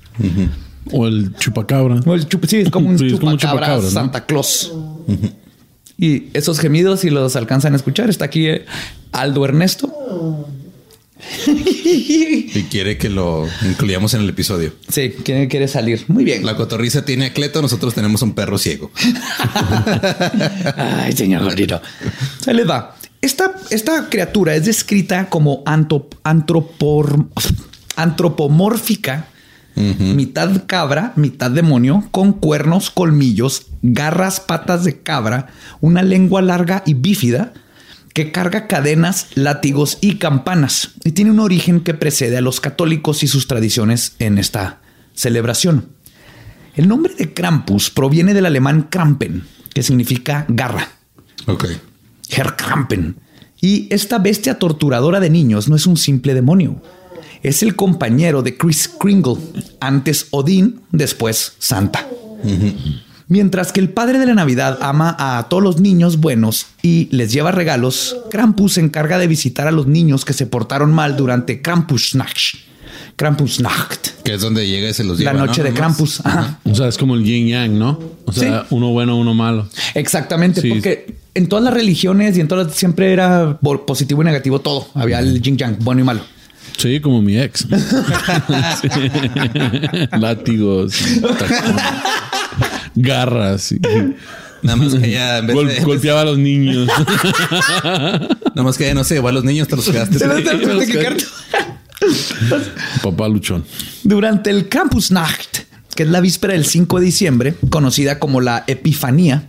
[0.90, 2.00] O el chupacabra.
[2.04, 3.90] O el chup- sí, es como un Sí, como chupacabra chupacabra, ¿no?
[3.90, 4.72] Santa Claus.
[5.98, 8.64] Y esos gemidos, si los alcanzan a escuchar, está aquí eh,
[9.12, 10.48] Aldo Ernesto.
[11.46, 14.72] Y quiere que lo incluyamos en el episodio.
[14.88, 16.04] Sí, ¿quién quiere salir?
[16.08, 16.44] Muy bien.
[16.44, 18.90] La cotorriza tiene a Cleto, nosotros tenemos un perro ciego.
[20.76, 21.80] Ay, señor gordito.
[22.42, 22.96] Se les va.
[23.20, 27.28] Esta, esta criatura es descrita como antropor-
[27.94, 29.28] antropomórfica,
[29.74, 35.48] mitad cabra, mitad demonio, con cuernos, colmillos, garras, patas de cabra,
[35.80, 37.52] una lengua larga y bífida
[38.12, 43.22] que carga cadenas, látigos y campanas y tiene un origen que precede a los católicos
[43.22, 44.80] y sus tradiciones en esta
[45.14, 45.88] celebración.
[46.74, 50.88] El nombre de Krampus proviene del alemán Krampen, que significa garra.
[51.46, 51.66] Ok.
[52.30, 53.16] Herr Krampen.
[53.60, 56.82] Y esta bestia torturadora de niños no es un simple demonio.
[57.42, 59.36] Es el compañero de Chris Kringle,
[59.80, 62.06] antes Odín, después Santa.
[63.28, 67.32] Mientras que el padre de la Navidad ama a todos los niños buenos y les
[67.32, 71.62] lleva regalos, Krampus se encarga de visitar a los niños que se portaron mal durante
[71.62, 72.56] Krampusnacht.
[73.16, 74.08] Krampusnacht.
[74.24, 75.46] Que es donde llega y se los La lleva.
[75.46, 75.68] noche ¿no?
[75.68, 75.74] de.
[75.74, 76.20] Krampus.
[76.24, 76.58] Ajá.
[76.64, 77.98] O sea, es como el yin yang, ¿no?
[78.26, 79.68] O sea, uno bueno, uno malo.
[79.94, 80.68] Exactamente, Sí.
[80.70, 84.60] porque en todas las religiones y en todas las- siempre era por positivo y negativo
[84.60, 84.88] todo.
[84.94, 86.20] Había el yin yang, bueno y malo.
[86.76, 87.66] Sí, como mi ex.
[88.80, 88.88] Sí.
[90.18, 90.94] Látigos,
[92.94, 93.72] garras.
[93.72, 93.80] y-
[94.62, 96.86] Nada más que ella en vez Gol- de- golpeaba a los niños.
[97.84, 100.18] Nada más que ella no se llevó a los niños, te los quedaste.
[103.02, 103.64] Papá luchón.
[104.04, 105.58] Durante el Krampusnacht,
[105.94, 109.44] que es la víspera del 5 de diciembre, conocida como la Epifanía,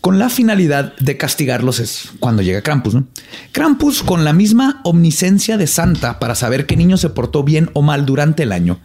[0.00, 2.94] con la finalidad de castigarlos es cuando llega Krampus.
[2.94, 3.06] ¿no?
[3.52, 7.82] Krampus, con la misma omniscencia de Santa para saber qué niño se portó bien o
[7.82, 8.78] mal durante el año,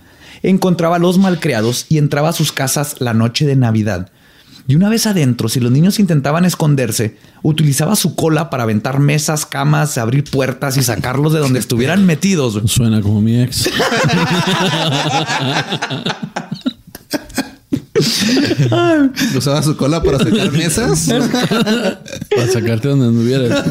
[0.44, 4.12] encontraba a los malcriados y entraba a sus casas la noche de Navidad.
[4.68, 9.46] Y una vez adentro, si los niños intentaban esconderse, utilizaba su cola para aventar mesas,
[9.46, 12.62] camas, abrir puertas y sacarlos de donde estuvieran metidos.
[12.72, 13.70] Suena como mi ex.
[19.38, 21.08] Usaba su cola para sacar mesas.
[22.36, 23.64] Para sacarte donde anduvieras.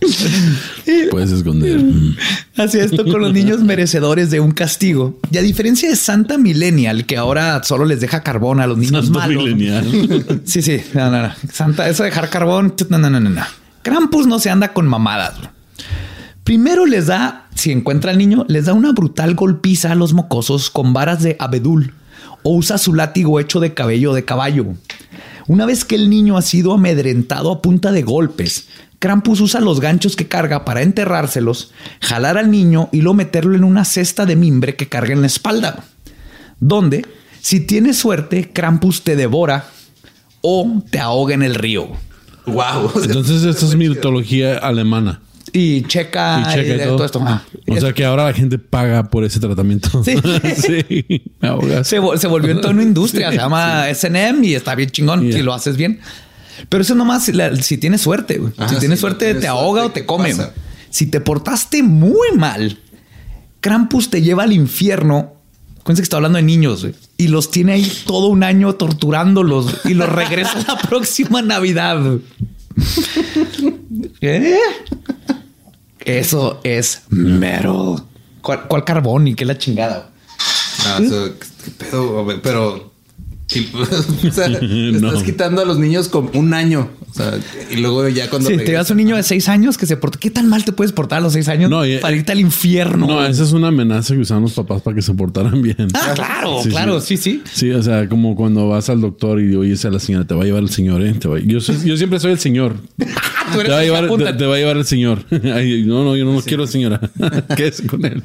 [1.10, 1.78] Puedes esconder.
[1.78, 2.16] Mm.
[2.56, 5.18] Hacía esto con los niños merecedores de un castigo.
[5.30, 9.06] Y a diferencia de Santa Millennial, que ahora solo les deja carbón a los niños
[9.06, 9.44] Santo malos.
[9.44, 10.42] milenial.
[10.44, 10.80] Sí, sí.
[10.94, 11.32] No, no, no.
[11.52, 12.74] Santa, eso de dejar carbón.
[12.88, 13.42] No, no, no, no, no.
[13.82, 15.34] Krampus no se anda con mamadas.
[16.46, 20.70] Primero les da, si encuentra al niño, les da una brutal golpiza a los mocosos
[20.70, 21.92] con varas de abedul
[22.44, 24.66] o usa su látigo hecho de cabello de caballo.
[25.48, 28.68] Una vez que el niño ha sido amedrentado a punta de golpes,
[29.00, 33.64] Krampus usa los ganchos que carga para enterrárselos, jalar al niño y luego meterlo en
[33.64, 35.82] una cesta de mimbre que carga en la espalda.
[36.60, 37.04] Donde,
[37.40, 39.68] si tienes suerte, Krampus te devora
[40.42, 41.88] o te ahoga en el río.
[42.46, 42.92] wow.
[43.02, 45.22] Entonces, esto es mitología alemana.
[45.52, 46.96] Y checa, Y checa y todo.
[46.96, 47.22] todo esto.
[47.24, 50.02] Ah, O sea que ahora la gente paga por ese tratamiento.
[50.04, 50.14] Sí.
[50.56, 51.22] sí.
[51.40, 53.30] Me se, vol- se volvió en toda una industria.
[53.30, 55.36] Se llama S&M y está bien chingón Ya.
[55.36, 56.00] si lo haces bien.
[56.68, 58.38] Pero eso nomás la- si tienes suerte.
[58.38, 58.52] güey.
[58.56, 60.34] Ajá, si tienes sí, suerte, tienes te suerte, ahoga o ¿qué te come.
[60.90, 62.78] Si te portaste muy mal,
[63.60, 65.34] Krampus te lleva al infierno.
[65.80, 69.82] Acuérdense que está hablando de niños güey, y los tiene ahí todo un año torturándolos
[69.84, 72.00] y los regresa la próxima Navidad.
[72.02, 72.20] güey.
[76.06, 76.18] ¿Eh?
[76.20, 78.02] Eso es metal.
[78.42, 80.10] ¿Cuál, cuál carbón y qué la chingada?
[80.98, 81.32] No, eso,
[81.64, 82.92] ¿qué pedo, pero
[83.54, 83.68] y-
[84.28, 85.08] o sea, No.
[85.08, 86.88] estás quitando a los niños como un año.
[87.10, 87.32] O sea,
[87.70, 89.96] y luego ya cuando Si te regresan- das un niño de seis años que se
[89.96, 92.30] porta, ¿qué tan mal te puedes portar a los seis años No, y- para irte
[92.32, 93.06] al infierno?
[93.06, 95.88] No, esa es una amenaza que usaban los papás para que se portaran bien.
[95.94, 97.42] Ah, claro, claro, sí, sí.
[97.50, 100.42] Sí, o sea, como cuando vas al doctor y oyes a la señora, te va
[100.42, 101.14] a llevar el señor, ¿eh?
[101.14, 102.76] Te va- yo, soy- yo siempre soy el señor.
[103.52, 104.32] Tú Te va, a llevar, apunta.
[104.32, 105.24] te, te va a llevar el señor.
[105.30, 107.00] Ay, no, no, yo no quiero señora.
[107.56, 108.22] Quédese con él.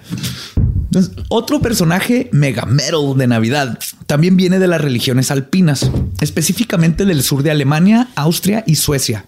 [0.85, 7.23] Entonces, otro personaje mega metal de Navidad también viene de las religiones alpinas, específicamente del
[7.23, 9.23] sur de Alemania, Austria y Suecia,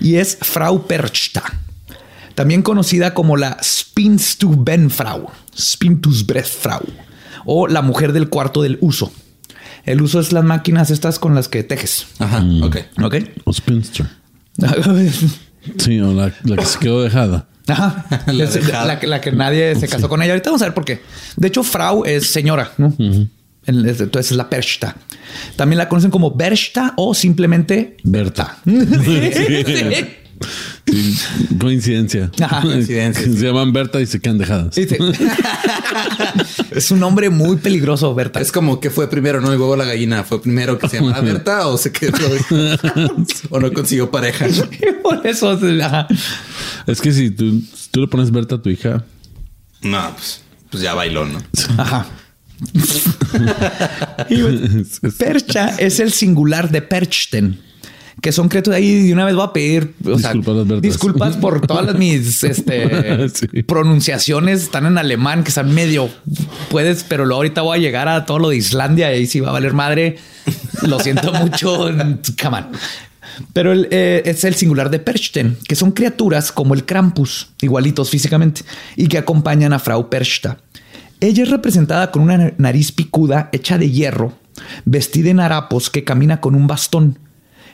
[0.00, 1.42] y es Frau Perchta,
[2.36, 5.26] también conocida como la Spinstubenfrau,
[5.58, 6.82] Spintusbrethfrau,
[7.44, 9.12] o la mujer del cuarto del uso.
[9.84, 12.06] El uso es las máquinas estas con las que tejes.
[12.20, 12.76] Ajá, ok.
[13.02, 13.14] ¿Ok?
[13.44, 14.06] O Spinster.
[15.78, 17.46] Sí, o la, la que se quedó dejada.
[17.68, 18.06] Ajá.
[18.26, 20.32] La la, que- la que nadie se casó con ella.
[20.32, 21.00] Ahorita vamos a ver por qué.
[21.36, 22.92] De hecho, Frau es señora, ¿no?
[23.66, 24.96] El- es- Entonces es la Perchta.
[25.56, 28.56] También la conocen como Berchta o simplemente Berta.
[28.64, 29.30] Sí.
[29.34, 29.84] Sí,
[31.58, 32.30] coincidencia.
[32.42, 34.74] Ajá, coincidencia, Se llaman Berta y se quedan dejadas.
[34.74, 34.96] Sí, sí.
[36.70, 38.40] es un nombre muy peligroso, Berta.
[38.40, 39.52] Es como que fue primero, ¿no?
[39.52, 40.24] El huevo la gallina.
[40.24, 42.16] ¿Fue primero que se llamaba Berta o se quedó?
[43.50, 44.46] o no consiguió pareja?
[45.02, 45.58] Por eso.
[46.86, 49.04] Es que si tú, si tú le pones Berta a tu hija,
[49.82, 51.38] No, pues, pues ya bailó, ¿no?
[51.78, 52.06] Ajá.
[54.28, 57.58] Y, es- es- Percha es el singular de Perchten,
[58.20, 59.02] que son criaturas ahí.
[59.04, 60.82] De una vez voy a pedir o sea, Disculpas, verdades.
[60.82, 63.62] disculpas por todas las mis este, Sí.
[63.62, 64.62] pronunciaciones.
[64.62, 66.08] Están en alemán, que están medio
[66.70, 69.40] puedes, pero luego ahorita voy a llegar a todo lo de Islandia y ahí sí
[69.40, 70.16] va a valer madre.
[70.82, 71.88] Lo siento mucho.
[72.42, 72.66] Come on.
[73.54, 78.10] Pero el, eh, es el singular de Perchten, que son criaturas como el Krampus, igualitos
[78.10, 78.62] físicamente,
[78.96, 80.58] y que acompañan a Frau Perchta.
[81.20, 84.34] Ella es representada con una nariz picuda hecha de hierro,
[84.84, 87.18] vestida en harapos que camina con un bastón.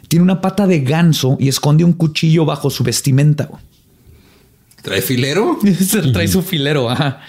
[0.09, 3.49] Tiene una pata de ganso y esconde un cuchillo bajo su vestimenta.
[4.83, 5.59] ¿Trae filero?
[6.13, 6.89] Trae su filero.
[6.89, 7.21] Ajá.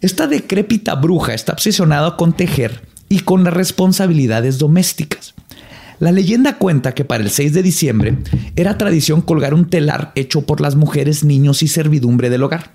[0.00, 5.34] Esta decrépita bruja está obsesionada con tejer y con las responsabilidades domésticas.
[5.98, 8.16] La leyenda cuenta que para el 6 de diciembre
[8.56, 12.72] era tradición colgar un telar hecho por las mujeres, niños y servidumbre del hogar.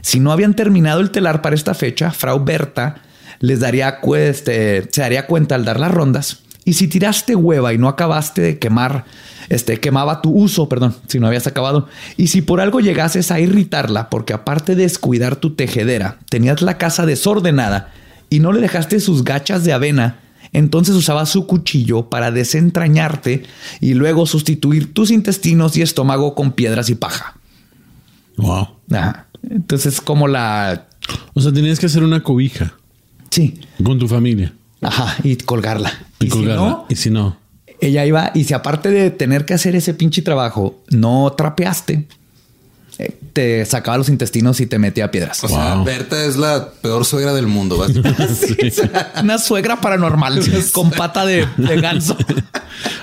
[0.00, 3.02] Si no habían terminado el telar para esta fecha, Frau Berta
[3.38, 6.40] les daría este, se daría cuenta al dar las rondas.
[6.66, 9.04] Y si tiraste hueva y no acabaste de quemar,
[9.48, 11.88] este quemaba tu uso, perdón, si no habías acabado.
[12.18, 16.76] Y si por algo llegases a irritarla, porque aparte de descuidar tu tejedera, tenías la
[16.76, 17.92] casa desordenada
[18.28, 20.18] y no le dejaste sus gachas de avena,
[20.52, 23.44] entonces usaba su cuchillo para desentrañarte
[23.80, 27.36] y luego sustituir tus intestinos y estómago con piedras y paja.
[28.36, 28.68] wow.
[28.92, 29.26] Ajá.
[29.48, 30.86] Entonces, como la.
[31.34, 32.74] O sea, tenías que hacer una cobija
[33.30, 33.60] Sí.
[33.84, 35.16] con tu familia Ajá.
[35.22, 35.92] Y colgarla.
[36.26, 37.36] Y, Y, si no, y si no,
[37.80, 38.30] ella iba.
[38.34, 42.06] Y si aparte de tener que hacer ese pinche trabajo, no trapeaste,
[43.32, 45.42] te sacaba los intestinos y te metía piedras.
[45.44, 45.84] O sea, Wow.
[45.84, 47.76] Berta es la peor suegra del mundo.
[47.78, 48.26] básicamente.
[48.36, 50.40] Sí, sea, una suegra paranormal
[50.72, 52.16] con pata de, de ganso.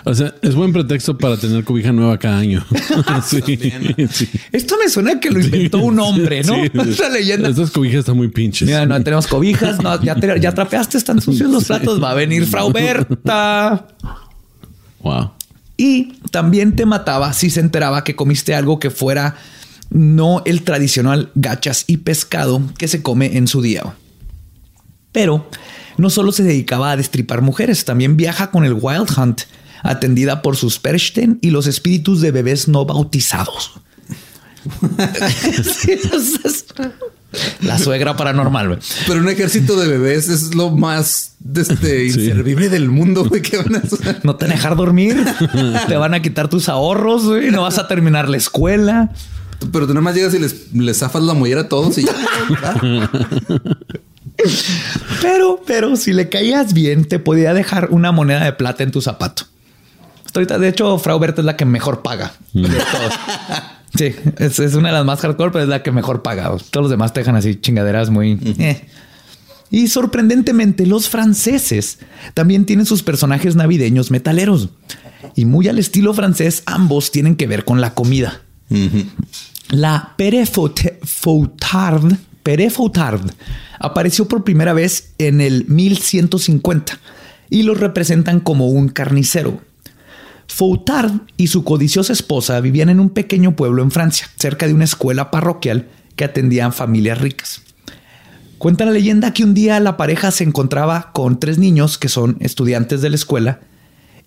[0.03, 2.65] o sea, es buen pretexto para tener cobija nueva cada año.
[3.25, 4.09] sí, También.
[4.11, 4.29] sí.
[4.51, 6.55] Esto me suena que lo inventó un hombre, ¿no?
[6.55, 6.71] Sí.
[6.91, 7.49] Esa leyenda.
[7.49, 8.67] Estas cobijas están muy pinches.
[8.67, 12.13] Mira, no tenemos cobijas, no, ya, te- ya trapeaste, están sucios los platos, va a
[12.15, 13.87] venir Frau Berta.
[15.01, 15.31] Wow.
[15.77, 19.35] Y también te mataba si se enteraba que comiste algo que fuera
[19.93, 23.95] no el tradicional gachas y pescado que se come en su día.
[25.13, 25.47] Pero
[25.97, 29.41] no solo se dedicaba a destripar mujeres, también viaja con el Wild Hunt,
[29.83, 33.73] atendida por sus Perchten y los espíritus de bebés no bautizados.
[37.61, 38.67] La suegra paranormal.
[38.67, 38.79] güey.
[39.07, 42.19] Pero un ejército de bebés es lo más este, Sí.
[42.21, 43.25] inservible del mundo.
[43.25, 43.41] güey.
[43.41, 44.21] ¿Qué van a hacer?
[44.23, 45.23] No te dejar dormir,
[45.87, 49.11] te van a quitar tus ahorros, güey, no vas a terminar la escuela.
[49.71, 52.13] Pero tú nada más llegas y les, les zafas la mollera a todos y ya.
[55.21, 59.01] Pero, pero si le caías bien, te podía dejar una moneda de plata en tu
[59.01, 59.43] zapato.
[60.33, 63.13] Ahorita, de hecho, Frau Berta es la que mejor paga de todos.
[63.95, 66.45] Sí, es, es una de las más hardcore, pero es la que mejor paga.
[66.71, 68.39] Todos los demás te dejan así chingaderas muy.
[68.57, 68.87] eh.
[69.69, 71.99] Y sorprendentemente, los franceses
[72.33, 74.69] también tienen sus personajes navideños metaleros.
[75.35, 78.41] Y muy al estilo francés, ambos tienen que ver con la comida.
[80.45, 82.13] Faute- Fautard,
[82.43, 83.21] Pere Fautard
[83.79, 86.99] apareció por primera vez en el 1150
[87.49, 89.61] y lo representan como un carnicero.
[90.47, 94.83] Fautard y su codiciosa esposa vivían en un pequeño pueblo en Francia, cerca de una
[94.83, 97.61] escuela parroquial que atendían familias ricas.
[98.59, 102.37] Cuenta la leyenda que un día la pareja se encontraba con tres niños que son
[102.39, 103.59] estudiantes de la escuela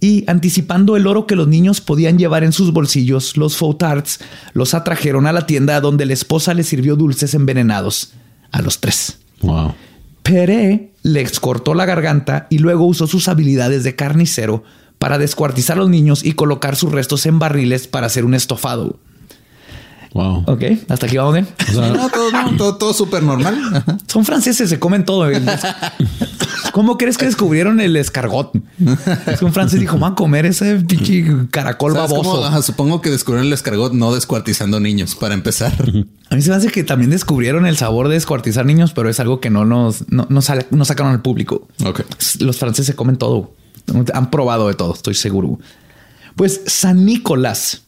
[0.01, 4.21] y anticipando el oro que los niños podían llevar en sus bolsillos, los Fautards
[4.53, 8.13] los atrajeron a la tienda donde la esposa les sirvió dulces envenenados
[8.53, 9.19] a los tres.
[9.41, 9.75] Wow.
[10.23, 14.65] Peré les cortó la garganta y luego usó sus habilidades de carnicero
[14.99, 18.99] para descuartizar a los niños y colocar sus restos en barriles para hacer un estofado.
[20.15, 20.45] Wow.
[20.47, 21.47] Ok, hasta aquí vamos bien.
[21.69, 23.85] O sea, No, todo, no, todo, todo súper normal.
[24.07, 25.29] Son franceses, se comen todo.
[26.73, 28.53] ¿Cómo crees que descubrieron el escargot?
[29.27, 32.45] Es que un francés dijo, va a comer ese pinche caracol baboso.
[32.45, 35.73] Ajá, supongo que descubrieron el escargot no descuartizando niños para empezar.
[36.31, 39.21] A mí se me hace que también descubrieron el sabor de descuartizar niños, pero es
[39.21, 41.69] algo que no nos no, no sacaron al público.
[42.41, 43.55] Los franceses se comen todo.
[44.13, 45.59] Han probado de todo, estoy seguro.
[46.35, 47.83] Pues San Nicolás,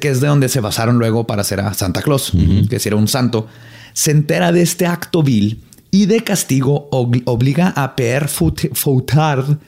[0.00, 2.32] que es de donde se basaron luego para hacer a Santa Claus,
[2.68, 3.46] que si era un santo,
[3.92, 7.94] se entera de este acto vil y de castigo obli- obliga a
[8.28, 9.58] Fout- Foutard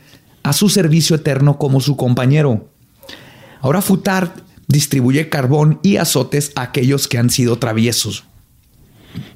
[0.43, 2.69] a su servicio eterno como su compañero.
[3.61, 4.31] Ahora Foutard
[4.67, 8.25] distribuye carbón y azotes a aquellos que han sido traviesos.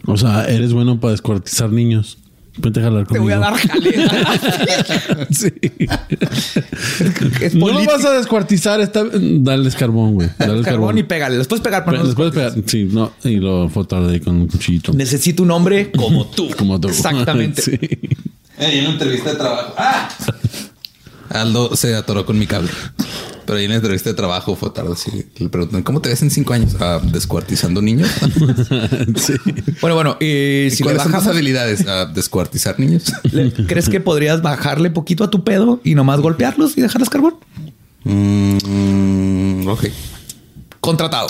[0.07, 2.18] O sea, eres bueno para descuartizar niños.
[2.59, 3.24] Vente a jalar Te conmigo.
[3.24, 5.26] voy a dar jale.
[5.30, 5.53] Sí.
[7.40, 8.80] Es No lo vas a descuartizar.
[8.80, 9.05] Está...
[9.12, 10.28] Dales carbón, güey.
[10.38, 11.38] Dales carbón y pégale.
[11.38, 12.53] Les puedes pegar, pero no después pegar.
[12.66, 13.12] Sí, no.
[13.24, 14.92] Y lo fotar ahí con un cuchillito.
[14.92, 16.50] Necesito un hombre como tú.
[16.57, 16.88] Como tú.
[16.88, 17.62] Exactamente.
[17.72, 17.78] Sí.
[18.59, 19.74] En una entrevista de trabajo.
[19.78, 20.09] ¡Ah!
[21.30, 22.70] Aldo se atoró con mi cable.
[23.45, 24.93] Pero ahí en la entrevista de trabajo fue tarde.
[24.93, 26.76] Así, le preguntan, ¿cómo te ves en cinco años?
[26.80, 28.09] Ah, descuartizando niños.
[29.16, 29.34] Sí.
[29.80, 31.86] Bueno, bueno, y si le ¿Cuáles son tus bajamos, habilidades?
[31.86, 33.12] Ah, descuartizar niños.
[33.30, 37.34] ¿le- ¿crees que podrías bajarle poquito a tu pedo y nomás golpearlos y dejarles carbón?
[38.05, 39.84] Mm, ok.
[40.80, 41.28] Contratado.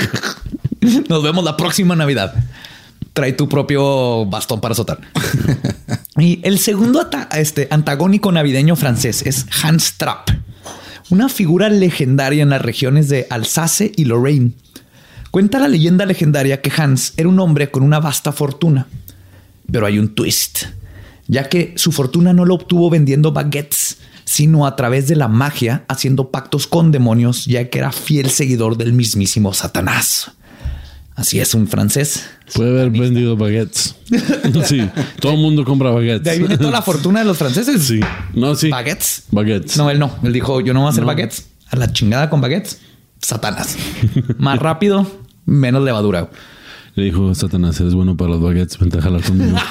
[1.08, 2.34] Nos vemos la próxima Navidad.
[3.12, 5.00] Trae tu propio bastón para azotar.
[6.18, 10.28] y el segundo ata- este, antagónico navideño francés es Hans Trapp,
[11.10, 14.52] una figura legendaria en las regiones de Alsace y Lorraine.
[15.30, 18.88] Cuenta la leyenda legendaria que Hans era un hombre con una vasta fortuna.
[19.70, 20.64] Pero hay un twist,
[21.28, 25.84] ya que su fortuna no lo obtuvo vendiendo baguettes, sino a través de la magia,
[25.88, 30.32] haciendo pactos con demonios, ya que era fiel seguidor del mismísimo Satanás.
[31.16, 32.26] Así es un francés.
[32.54, 33.94] Puede haber vendido baguettes.
[34.66, 34.88] Sí.
[35.20, 36.22] Todo el mundo compra baguettes.
[36.24, 37.82] De ahí viene toda la fortuna de los franceses.
[37.82, 38.00] Sí.
[38.34, 38.68] No, sí.
[38.68, 39.24] ¿Baguettes?
[39.30, 39.76] Baguettes.
[39.78, 40.14] No, él no.
[40.22, 41.06] Él dijo, yo no voy a hacer No.
[41.08, 41.46] baguettes.
[41.70, 42.80] A la chingada con baguettes.
[43.20, 43.76] Satanás.
[44.38, 45.10] Más rápido,
[45.46, 46.30] menos levadura.
[46.94, 48.78] Le dijo Satanás, eres bueno para los baguettes.
[48.78, 49.56] Vente a jalar conmigo.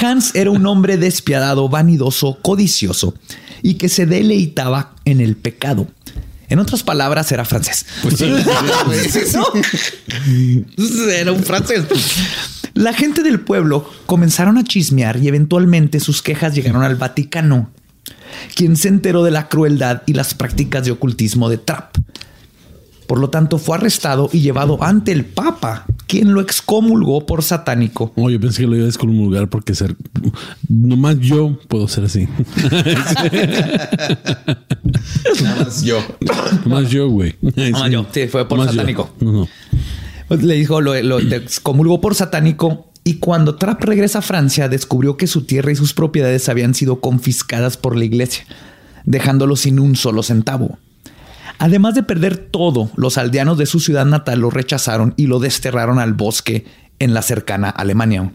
[0.00, 3.14] Hans era un hombre despiadado, vanidoso, codicioso
[3.62, 5.88] y que se deleitaba en el pecado.
[6.48, 7.84] En otras palabras, era francés.
[8.02, 8.26] Pues sí.
[9.34, 11.10] ¿No?
[11.10, 11.84] Era un francés.
[12.74, 17.70] La gente del pueblo comenzaron a chismear y eventualmente sus quejas llegaron al Vaticano,
[18.54, 21.96] quien se enteró de la crueldad y las prácticas de ocultismo de Trapp.
[23.06, 28.12] Por lo tanto, fue arrestado y llevado ante el Papa, quien lo excomulgó por satánico.
[28.16, 29.94] Oh, yo pensé que lo iba a descomulgar porque ser.
[30.68, 32.26] Nomás yo puedo ser así.
[35.42, 35.98] Nada más yo.
[36.64, 37.36] Nomás yo, güey.
[37.40, 38.06] Nomás yo.
[38.10, 38.80] Sí, fue por Nomás yo.
[38.80, 39.10] satánico.
[39.20, 39.48] No, no.
[40.26, 45.16] Pues Le dijo, lo, lo excomulgó por satánico y cuando Trapp regresa a Francia descubrió
[45.16, 48.44] que su tierra y sus propiedades habían sido confiscadas por la iglesia,
[49.04, 50.78] dejándolo sin un solo centavo.
[51.58, 55.98] Además de perder todo, los aldeanos de su ciudad natal lo rechazaron y lo desterraron
[55.98, 56.64] al bosque
[56.98, 58.32] en la cercana Alemania.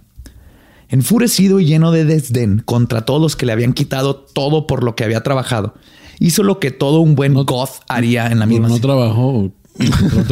[0.90, 4.96] Enfurecido y lleno de desdén contra todos los que le habían quitado todo por lo
[4.96, 5.74] que había trabajado,
[6.20, 9.52] hizo lo que todo un buen goth haría en la misma No trabajó.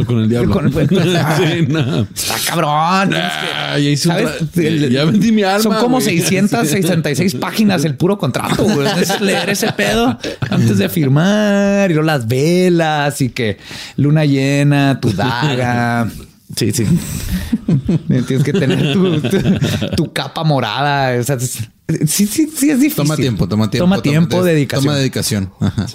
[0.06, 0.52] Con el diablo.
[0.72, 2.02] Con- sí, no.
[2.14, 3.10] Está cabrón.
[3.10, 4.28] tienes que- Ah, ya hice un ¿Sabes?
[4.54, 5.62] tra- El- Ya vendí mi alma.
[5.62, 6.20] Son como güey.
[6.20, 8.62] 666 páginas el puro contrato.
[8.64, 8.86] güey.
[9.00, 10.16] Es leer ese pedo
[10.50, 13.58] antes de firmar y luego las velas y que
[13.96, 16.08] luna llena, tu daga.
[16.54, 16.84] Sí, sí.
[18.08, 21.18] Tienes que tener tu, tu- tu capa morada.
[21.18, 21.58] O sea, es-
[22.06, 22.94] sí, sí, sí, es difícil.
[22.96, 23.84] Toma tiempo, toma tiempo.
[23.84, 24.84] Toma tiempo, des- dedicación.
[24.84, 25.50] Toma dedicación.
[25.60, 25.86] Ajá.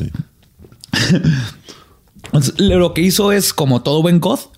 [2.58, 4.52] Lo que hizo es, como todo buen goth,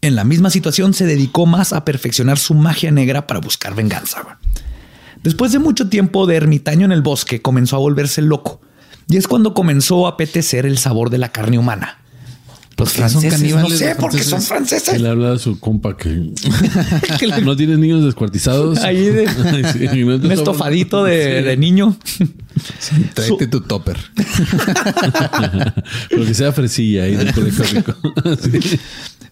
[0.00, 4.38] en la misma situación se dedicó más a perfeccionar su magia negra para buscar venganza.
[5.22, 8.60] Después de mucho tiempo de ermitaño en el bosque, comenzó a volverse loco.
[9.08, 12.01] Y es cuando comenzó a apetecer el sabor de la carne humana.
[12.78, 15.00] Los qué son franceses, no caníbales sé, porque son Y franceses.
[15.00, 16.08] le habla a su compa que
[17.44, 18.78] no tienes niños descuartizados.
[18.78, 19.28] Ahí de-
[19.72, 21.44] sí, no Un estofadito de, Sí.
[21.44, 21.96] de niño.
[23.14, 23.98] Tráete tu topper.
[26.08, 27.94] Pero que sea fresilla ahí del colegio rico.
[28.42, 28.78] Sí.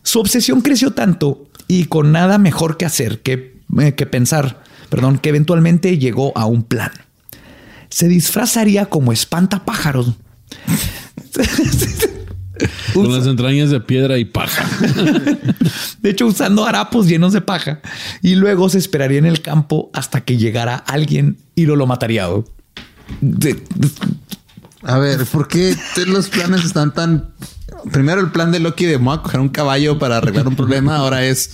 [0.02, 5.18] Su obsesión creció tanto y con nada mejor que hacer que, eh, que pensar, perdón,
[5.18, 6.90] que eventualmente llegó a un plan.
[7.90, 10.14] Se disfrazaría como espantapájaros.
[12.94, 14.64] Con las entrañas de piedra y paja.
[16.02, 17.80] De hecho, usando harapos llenos de paja.
[18.22, 22.26] Y luego se esperaría en el campo hasta que llegara alguien y lo, lo mataría.
[23.20, 23.62] De-
[24.82, 27.30] A ver, ¿por qué los planes están tan
[27.90, 30.96] primero el plan de Loki de voy a coger un caballo para arreglar un problema.
[30.96, 31.50] Ahora es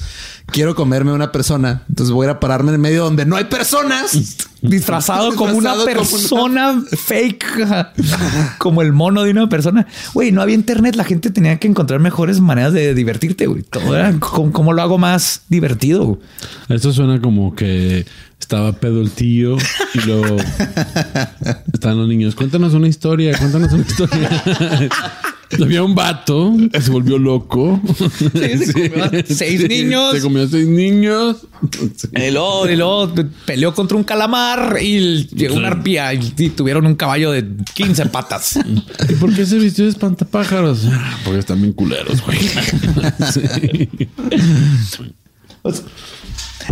[0.47, 1.83] quiero comerme una persona.
[1.89, 4.47] Entonces voy a ir a pararme en medio donde no hay personas.
[4.63, 7.45] Disfrazado como una como persona fake,
[8.59, 9.87] como el mono de una persona.
[10.13, 10.97] Güey, no había internet.
[10.97, 13.47] La gente tenía que encontrar mejores maneras de divertirte.
[13.47, 16.19] Güey, todo era como, cómo lo hago más divertido.
[16.69, 18.07] Esto suena como que
[18.41, 19.57] estaba pedo el tío
[19.95, 20.37] y luego
[21.73, 22.35] están los niños.
[22.35, 24.43] Cuéntanos una historia, cuéntanos una historia.
[25.63, 27.81] Había un vato que se volvió loco.
[28.29, 30.13] se comió a seis niños.
[30.15, 31.37] Se comió a seis niños.
[31.97, 32.09] Sí.
[32.15, 33.13] Y luego, y luego
[33.45, 38.07] peleó contra un calamar y llegó una arpía y, y tuvieron un caballo de 15
[38.07, 38.59] patas.
[39.09, 40.81] ¿Y por qué se vistió de espantapájaros?
[41.25, 42.39] Porque están bien culeros, güey.
[44.93, 45.15] Sí.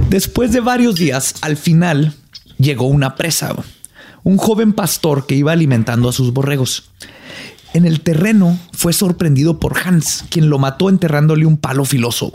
[0.09, 2.15] Después de varios días, al final
[2.59, 3.55] llegó una presa.
[4.23, 6.91] Un joven pastor que iba alimentando a sus borregos.
[7.75, 12.33] En el terreno fue sorprendido por Hans, quien lo mató enterrándole un palo filoso.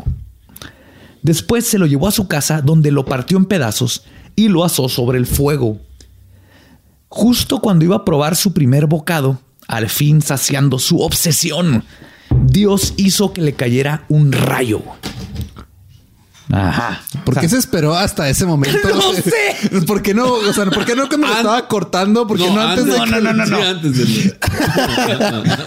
[1.22, 4.04] Después se lo llevó a su casa donde lo partió en pedazos
[4.36, 5.80] y lo asó sobre el fuego.
[7.08, 11.86] Justo cuando iba a probar su primer bocado, al fin saciando su obsesión,
[12.44, 14.82] Dios hizo que le cayera un rayo.
[16.52, 17.02] Ajá.
[17.26, 18.78] ¿Por qué se esperó hasta ese momento?
[18.90, 19.82] No sé.
[19.88, 20.34] ¿Por qué no?
[20.34, 22.26] O sea, ¿por qué no que me lo estaba cortando?
[22.28, 23.58] ¿Por qué no, antes de no, que- no, no, no, no.
[23.62, 24.38] antes de...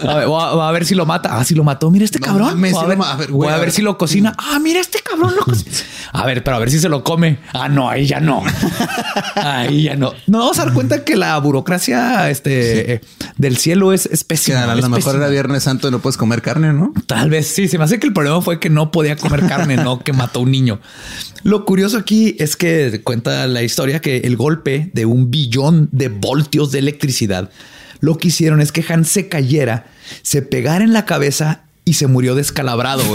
[0.07, 1.37] A ver, voy a, voy a ver si lo mata.
[1.37, 1.89] Ah, si lo mató.
[1.89, 2.47] Mira este No cabrón.
[2.55, 4.33] mames, Voy a ver, a voy güey, a a ver si lo cocina.
[4.37, 5.71] Ah, mira este cabrón lo cocina.
[6.11, 7.39] A ver, pero a ver si se lo come.
[7.53, 8.43] Ah, no, ahí ya no.
[9.35, 10.13] Ahí ya no.
[10.27, 13.01] Nos vamos a dar cuenta que la burocracia este, eh,
[13.37, 14.63] del cielo es, es Que pésima.
[14.63, 16.93] a lo mejor era Viernes Santo y no puedes comer carne, ¿no?
[17.07, 17.67] Tal vez sí.
[17.67, 20.39] Se me hace que el problema fue que no podía comer carne, no que mató
[20.39, 20.72] a un niño.
[21.43, 26.09] Lo curioso aquí es que cuenta la historia que el golpe de un billón de
[26.09, 27.49] voltios de electricidad
[28.03, 29.85] lo que hicieron es que Hans se cayera,
[30.23, 33.01] se pegara en la cabeza y se murió descalabrado.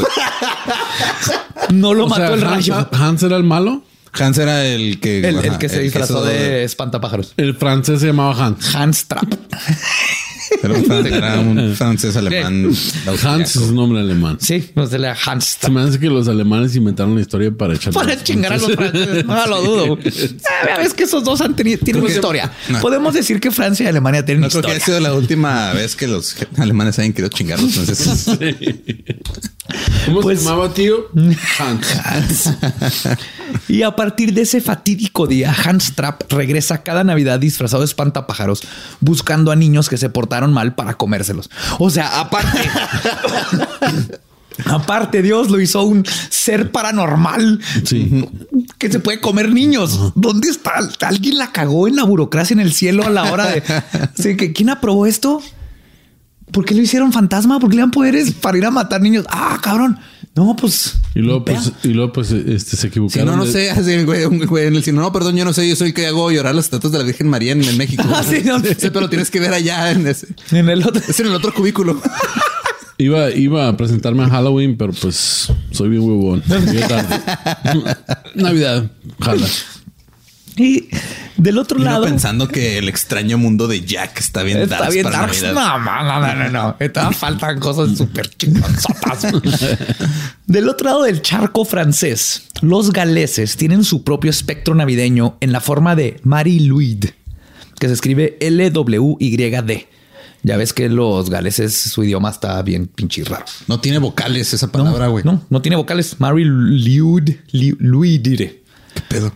[1.70, 2.88] No lo O mató sea, el rayo.
[2.92, 3.82] Hans era el malo.
[4.14, 5.18] Hans era el que...
[5.18, 7.34] El, el ajá, que se disfrazó de espantapájaros.
[7.36, 8.74] El francés se llamaba Hans.
[8.74, 9.24] Hans Trap.
[10.62, 12.70] Era un, fran- era un francés alemán.
[13.22, 14.38] Hans es un nombre alemán.
[14.40, 17.74] Sí, no se le Hans Se me hace que los alemanes inventaron la historia para
[17.74, 19.98] echar Para chingar a los franceses, no lo dudo.
[20.70, 22.52] Ah, ves que esos dos han tenido, tienen una que- historia.
[22.68, 22.80] no.
[22.80, 24.76] Podemos decir que Francia y Alemania tienen No creo que historia.
[24.76, 28.26] haya sido la última vez que los alemanes hayan querido chingar a los franceses.
[30.06, 31.08] ¿Cómo Pues- se llamaba, tío?
[31.58, 32.50] Hans.
[33.68, 38.62] Y a partir de ese fatídico día, Hans Trapp regresa cada Navidad disfrazado de espantapájaros,
[39.00, 41.50] buscando a niños que se portaron mal para comérselos.
[41.78, 42.58] O sea, aparte.
[44.66, 48.24] aparte, Dios lo hizo un ser paranormal Sí.
[48.78, 50.12] que se puede comer niños.
[50.14, 50.72] ¿Dónde está?
[51.06, 54.52] Alguien la cagó en la burocracia en el cielo a la hora de.
[54.54, 55.42] ¿quién aprobó esto?
[56.52, 57.58] ¿Por qué lo hicieron fantasma?
[57.60, 59.24] ¿Por qué le dan poderes para ir a matar niños?
[59.28, 59.98] Ah, cabrón.
[60.34, 60.94] No, pues.
[61.14, 63.26] Y luego, pues, y luego, pues, este, se Si equivocaron.
[63.26, 64.98] no, no de- sé, así el güey, un güey en el cine.
[65.00, 67.04] No, perdón, yo no sé, yo soy el que hago llorar las estatuas de la
[67.04, 68.04] Virgen María en, en México.
[68.14, 68.60] Ah, sí, no.
[68.60, 70.28] Sí, pero tienes que ver allá en ese.
[70.52, 71.02] En el otro.
[71.06, 72.00] Es en el otro cubículo.
[73.00, 76.42] Iba, iba a presentarme a Halloween, pero pues soy bien huevón.
[78.34, 78.90] Navidad,
[79.20, 79.46] jala.
[80.58, 80.88] Y
[81.36, 82.04] del otro uno lado.
[82.04, 85.42] pensando que el extraño mundo de Jack está bien Está darks bien para darks.
[85.42, 89.32] No, no, no, no, no, faltan cosas súper chingonzotas.
[90.46, 95.60] Del otro lado del charco francés, los galeses tienen su propio espectro navideño en la
[95.60, 97.04] forma de Marie Louid,
[97.78, 99.88] que se escribe L-W-Y-D.
[100.42, 103.44] Ya ves que los galeses, su idioma está bien pinche raro.
[103.66, 105.24] No tiene vocales esa palabra, güey.
[105.24, 106.16] No, no tiene vocales.
[106.18, 108.22] Marie Louid, Louid.
[108.22, 109.32] ¿Qué pedo?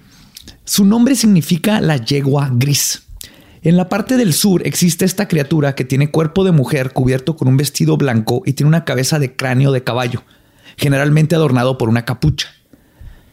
[0.65, 3.03] Su nombre significa la yegua gris.
[3.63, 7.49] En la parte del sur existe esta criatura que tiene cuerpo de mujer cubierto con
[7.49, 10.23] un vestido blanco y tiene una cabeza de cráneo de caballo,
[10.77, 12.49] generalmente adornado por una capucha,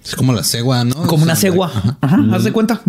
[0.04, 0.94] Es como la cegua, ¿no?
[1.08, 1.68] como una O sea, cegua.
[1.74, 1.98] ajá.
[2.02, 2.82] Ajá, haz de cuenta.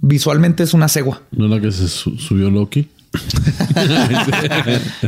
[0.00, 1.22] Visualmente es una cegua.
[1.32, 2.88] ¿No es la que se su- subió Loki?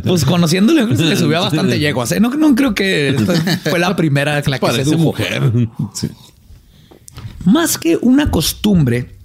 [0.04, 2.12] Pues conociéndole, se le subió bastante yeguas.
[2.12, 2.20] ¿eh?
[2.20, 3.34] No, no creo que esta
[3.70, 5.52] fue la primera la que Parece mujer.
[5.94, 6.08] Sí.
[7.44, 9.16] Más que una costumbre,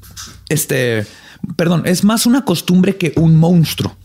[0.49, 1.05] este,
[1.55, 3.95] perdón, es más una costumbre que un monstruo,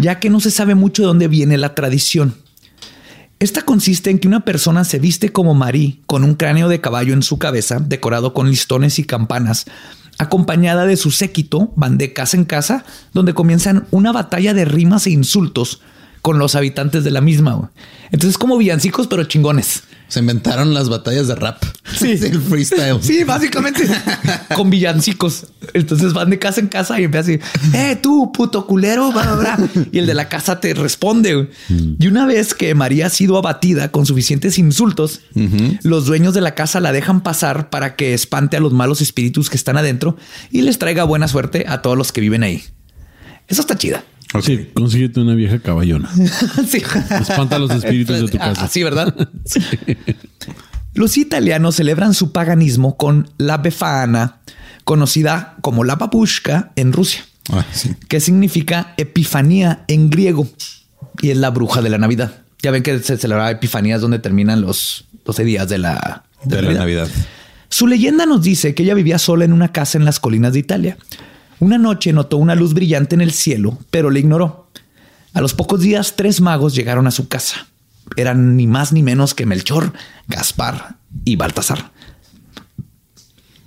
[0.00, 2.36] ya que no se sabe mucho de dónde viene la tradición.
[3.40, 7.12] Esta consiste en que una persona se viste como Marí con un cráneo de caballo
[7.12, 9.66] en su cabeza, decorado con listones y campanas,
[10.18, 15.06] acompañada de su séquito, van de casa en casa, donde comienzan una batalla de rimas
[15.06, 15.80] e insultos
[16.24, 17.52] con los habitantes de la misma.
[17.52, 17.68] güey.
[18.10, 19.82] Entonces, como villancicos, pero chingones.
[20.08, 21.62] Se inventaron las batallas de rap.
[21.98, 22.12] Sí.
[22.22, 22.96] el freestyle.
[23.02, 23.86] Sí, básicamente
[24.56, 25.48] con villancicos.
[25.74, 29.56] Entonces van de casa en casa y empiezan así, eh, tú, puto culero, bla, bla,
[29.56, 29.68] bla".
[29.92, 31.34] Y el de la casa te responde.
[31.34, 31.48] güey.
[31.98, 35.20] Y una vez que María ha sido abatida con suficientes insultos,
[35.82, 39.50] los dueños de la casa la dejan pasar para que espante a los malos espíritus
[39.50, 40.16] que están adentro
[40.50, 42.64] y les traiga buena suerte a todos los que viven ahí.
[43.46, 44.04] Eso está chida.
[44.42, 46.10] Sí, consíguete una vieja caballona.
[46.68, 46.82] sí.
[47.20, 48.68] Espanta los espíritus de tu Ah, casa.
[48.68, 49.14] sí, ¿verdad?
[50.94, 54.38] Los italianos celebran su paganismo con la Befana,
[54.84, 57.94] conocida como la babushka en Rusia, Ah, sí.
[58.08, 60.46] que significa epifanía en griego
[61.20, 62.42] y es la bruja de la Navidad.
[62.62, 66.72] Ya ven que se celebraba Epifanías donde terminan los 12 días de la, De la
[66.72, 67.08] Navidad.
[67.68, 70.60] Su leyenda nos dice que ella vivía sola en una casa en las colinas de
[70.60, 70.96] Italia.
[71.60, 74.68] Una noche notó una luz brillante en el cielo, pero la ignoró.
[75.32, 77.66] A los pocos días, tres magos llegaron a su casa.
[78.16, 79.92] Eran ni más ni menos que Melchor,
[80.28, 81.90] Gaspar y Baltasar.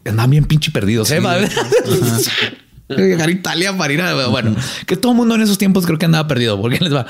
[0.06, 1.20] Andaban bien pinche perdidos, ¿eh?
[1.20, 1.50] madre?
[2.90, 4.28] Llegar a Italia para ir a...
[4.28, 6.60] Bueno, que todo el mundo en esos tiempos creo que andaba perdido.
[6.62, 7.06] porque les va?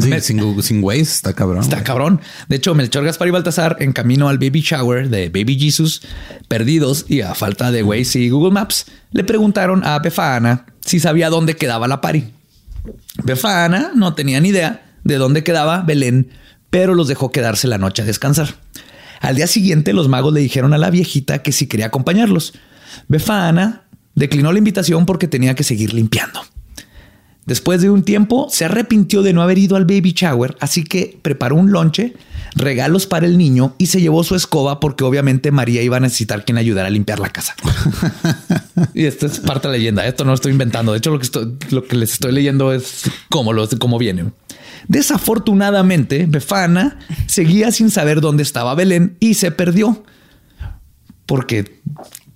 [0.00, 1.60] Sí, Me- sin, sin Waze está cabrón.
[1.62, 1.84] Está güey.
[1.84, 2.20] cabrón.
[2.48, 6.00] De hecho, Melchor, Gaspar y Baltasar, en camino al baby shower de Baby Jesus,
[6.48, 11.28] perdidos y a falta de Waze y Google Maps, le preguntaron a Befana si sabía
[11.28, 12.32] dónde quedaba la pari.
[13.22, 16.30] Befana no tenía ni idea de dónde quedaba Belén,
[16.70, 18.54] pero los dejó quedarse la noche a descansar.
[19.20, 22.54] Al día siguiente, los magos le dijeron a la viejita que si quería acompañarlos.
[23.08, 23.82] Befana
[24.14, 26.40] declinó la invitación porque tenía que seguir limpiando.
[27.44, 31.18] Después de un tiempo, se arrepintió de no haber ido al baby shower, así que
[31.22, 32.14] preparó un lonche,
[32.54, 36.44] regalos para el niño y se llevó su escoba porque obviamente María iba a necesitar
[36.44, 37.54] quien ayudara a limpiar la casa.
[38.94, 40.06] y esto es parte de la leyenda.
[40.06, 40.92] Esto no lo estoy inventando.
[40.92, 44.26] De hecho, lo que, estoy- lo que les estoy leyendo es cómo, lo, cómo viene.
[44.86, 50.04] Desafortunadamente, Befana seguía sin saber dónde estaba Belén y se perdió.
[51.26, 51.80] Porque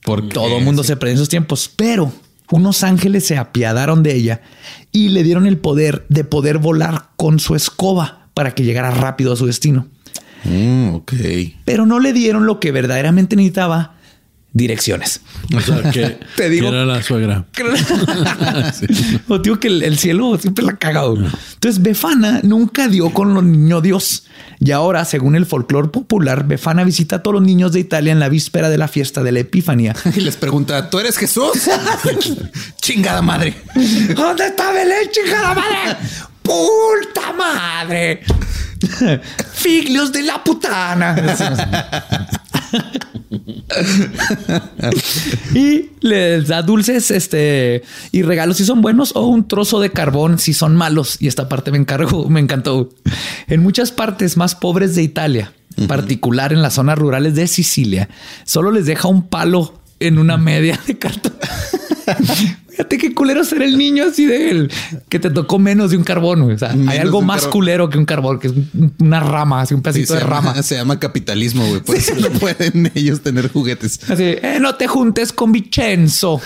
[0.03, 0.89] Porque todo el mundo sí.
[0.89, 2.13] se perdió en esos tiempos, pero
[2.51, 4.41] unos ángeles se apiadaron de ella
[4.93, 9.33] y le dieron el poder de poder volar con su escoba para que llegara rápido
[9.33, 9.89] a su destino.
[10.45, 11.13] Mm, ok.
[11.65, 13.96] Pero no le dieron lo que verdaderamente necesitaba,
[14.57, 15.21] direcciones.
[15.55, 17.45] O sea, que, Te digo- que era la suegra.
[19.29, 21.17] O digo que el, el cielo siempre la ha cagado.
[21.17, 24.23] Entonces, Befana nunca dio con los niños Dios.
[24.59, 28.21] Y ahora, según el folclore popular, Befana visita a todos los niños de Italia en
[28.21, 29.95] la víspera de la fiesta de la Epifanía.
[30.15, 31.69] Y les pregunta, ¿tú eres Jesús?
[32.81, 33.55] Chingada madre.
[34.15, 35.97] ¿Dónde está Belén, chingada madre?
[36.43, 38.21] ¡Puta madre!
[39.53, 41.15] Figlios de la putana.
[45.55, 50.39] y les da dulces este, y regalos si son buenos o un trozo de carbón
[50.39, 51.17] si son malos.
[51.21, 52.91] Y esta parte me encargo, me encantó.
[53.49, 58.09] En muchas partes más pobres de Italia, en particular en las zonas rurales de Sicilia,
[58.45, 61.35] solo les deja un palo en una media de cartón.
[62.77, 64.71] Fíjate qué culero ser el niño así de él,
[65.09, 66.43] que te tocó menos de un carbón.
[66.43, 66.57] güey.
[66.57, 67.53] O sea, Menos hay algo más carbón.
[67.53, 70.55] culero que un carbón, que es un- una rama, así un pedacito de llama, rama.
[70.63, 71.81] se llama capitalismo, güey.
[71.81, 73.99] Por eso no pueden ellos tener juguetes.
[74.11, 76.39] Así, eh, no te juntes con Vicenzo.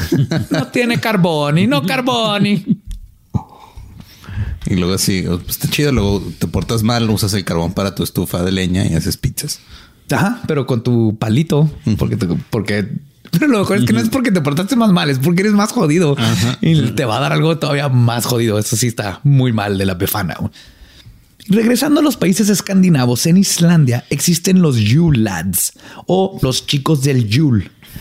[0.50, 2.64] No tiene carboni, no carboni.
[4.66, 5.90] Y luego así, pues está chido.
[5.90, 9.58] Luego te portas mal, usas el carbón para tu estufa de leña y haces pizzas.
[10.12, 12.88] Ajá, pero con tu palito, porque, te- porque,
[13.30, 15.52] pero lo mejor es que no es porque te portaste más mal, es porque eres
[15.52, 16.16] más jodido.
[16.60, 18.58] Y te va a dar algo todavía más jodido.
[18.58, 20.36] Eso sí está muy mal de la befana.
[21.48, 25.72] Regresando a los países escandinavos, en Islandia existen los Yule Lads
[26.06, 27.28] o los chicos del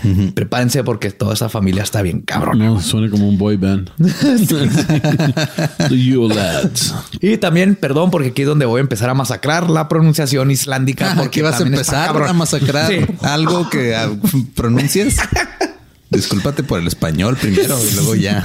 [0.03, 0.31] Yule.
[0.33, 2.59] Prepárense porque toda esa familia está bien cabrón.
[2.59, 3.89] No, suena como un boy band.
[5.89, 6.93] The You Lads.
[7.21, 11.07] Y también, perdón, porque aquí es donde voy a empezar a masacrar la pronunciación islandica.
[11.15, 13.05] Porque Porque vas a empezar a masacrar Sí.
[13.21, 14.09] algo que ah,
[14.55, 15.15] pronuncias.
[16.09, 18.43] Discúlpate por el español primero y luego ya.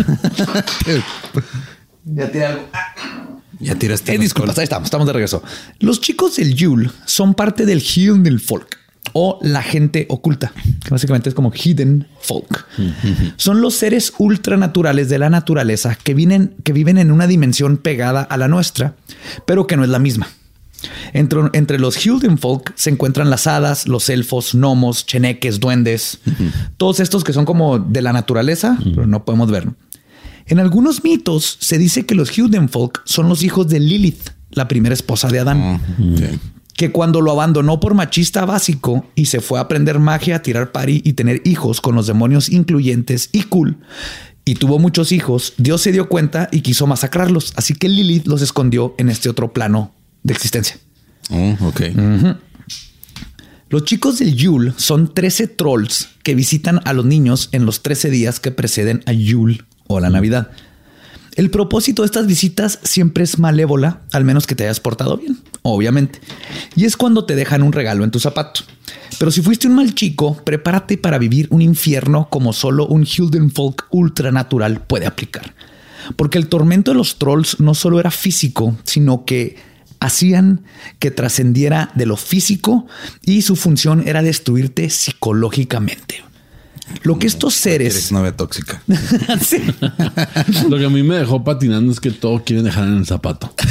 [2.04, 2.68] Ya tiene algo.
[3.58, 4.14] ya tiraste.
[4.14, 5.42] Eh, disculpas, ahí estamos, estamos de regreso.
[5.78, 8.78] Los chicos del Yule son parte del Hidden Folk
[9.12, 10.52] o la gente oculta,
[10.84, 12.66] que básicamente es como Hidden Folk.
[13.36, 18.22] Son los seres ultranaturales de la naturaleza que, vienen, que viven en una dimensión pegada
[18.22, 18.94] a la nuestra,
[19.46, 20.28] pero que no es la misma.
[21.12, 26.18] Entre, entre los Hidden Folk se encuentran las hadas, los elfos, gnomos, cheneques, duendes,
[26.76, 29.68] todos estos que son como de la naturaleza, pero no podemos ver.
[30.46, 34.92] En algunos mitos se dice que los Hiddenfolk son los hijos de Lilith, la primera
[34.92, 35.80] esposa de Adán,
[36.16, 36.38] Sí.
[36.76, 40.72] Que cuando lo abandonó por machista básico y se fue a aprender magia, a tirar
[40.72, 43.78] pari y tener hijos con los demonios incluyentes y cool,
[44.44, 47.54] y tuvo muchos hijos, Dios se dio cuenta y quiso masacrarlos.
[47.56, 50.78] Así que Lilith los escondió en este otro plano de existencia.
[51.30, 51.80] Oh, ok.
[53.70, 58.10] Los chicos del Yule son 13 trolls que visitan a los niños en los 13
[58.10, 60.50] días que preceden a Yule o la Navidad.
[61.36, 65.38] El propósito de estas visitas siempre es malévola, al menos que te hayas portado bien,
[65.62, 66.20] obviamente.
[66.76, 68.60] Y es cuando te dejan un regalo en tu zapato.
[69.18, 73.86] Pero si fuiste un mal chico, prepárate para vivir un infierno como solo un Hildenfolk
[73.90, 75.54] ultranatural puede aplicar.
[76.16, 79.56] Porque el tormento de los trolls no solo era físico, sino que
[80.00, 80.62] hacían
[80.98, 82.86] que trascendiera de lo físico
[83.22, 86.23] y su función era destruirte psicológicamente.
[87.02, 88.12] Lo que estos Eres seres...
[88.12, 88.82] novia tóxica.
[89.40, 89.58] Sí.
[90.68, 93.52] Lo que a mí me dejó patinando es que todo quieren dejar en el zapato.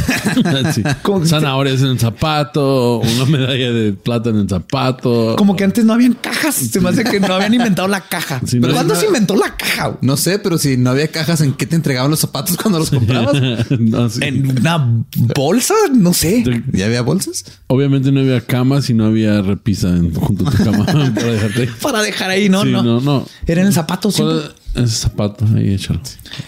[0.74, 0.82] Sí.
[1.26, 5.36] Zanahorias en el zapato, una medalla de plata en el zapato.
[5.38, 6.56] Como que antes no habían cajas.
[6.56, 8.40] Se me hace que no habían inventado la caja.
[8.46, 9.98] Sí, ¿Pero no, cuándo se inventó la caja?
[10.02, 12.90] No sé, pero si no había cajas, ¿en qué te entregaban los zapatos cuando los
[12.90, 13.34] comprabas?
[13.80, 14.20] No, sí.
[14.24, 15.04] ¿En una
[15.36, 15.74] bolsa?
[15.94, 16.44] No sé.
[16.72, 17.44] ¿Ya había bolsas?
[17.68, 21.62] Obviamente no había camas y no había repisa en- junto a tu cama para dejarte.
[21.64, 21.70] ahí.
[21.82, 22.82] Para dejar ahí, no, Sí, no.
[22.84, 23.26] no, no.
[23.46, 24.10] Era en el zapato.
[24.12, 24.22] sí.
[24.22, 25.46] ¿Cuál es ese zapato?
[25.56, 26.00] Ahí échalo.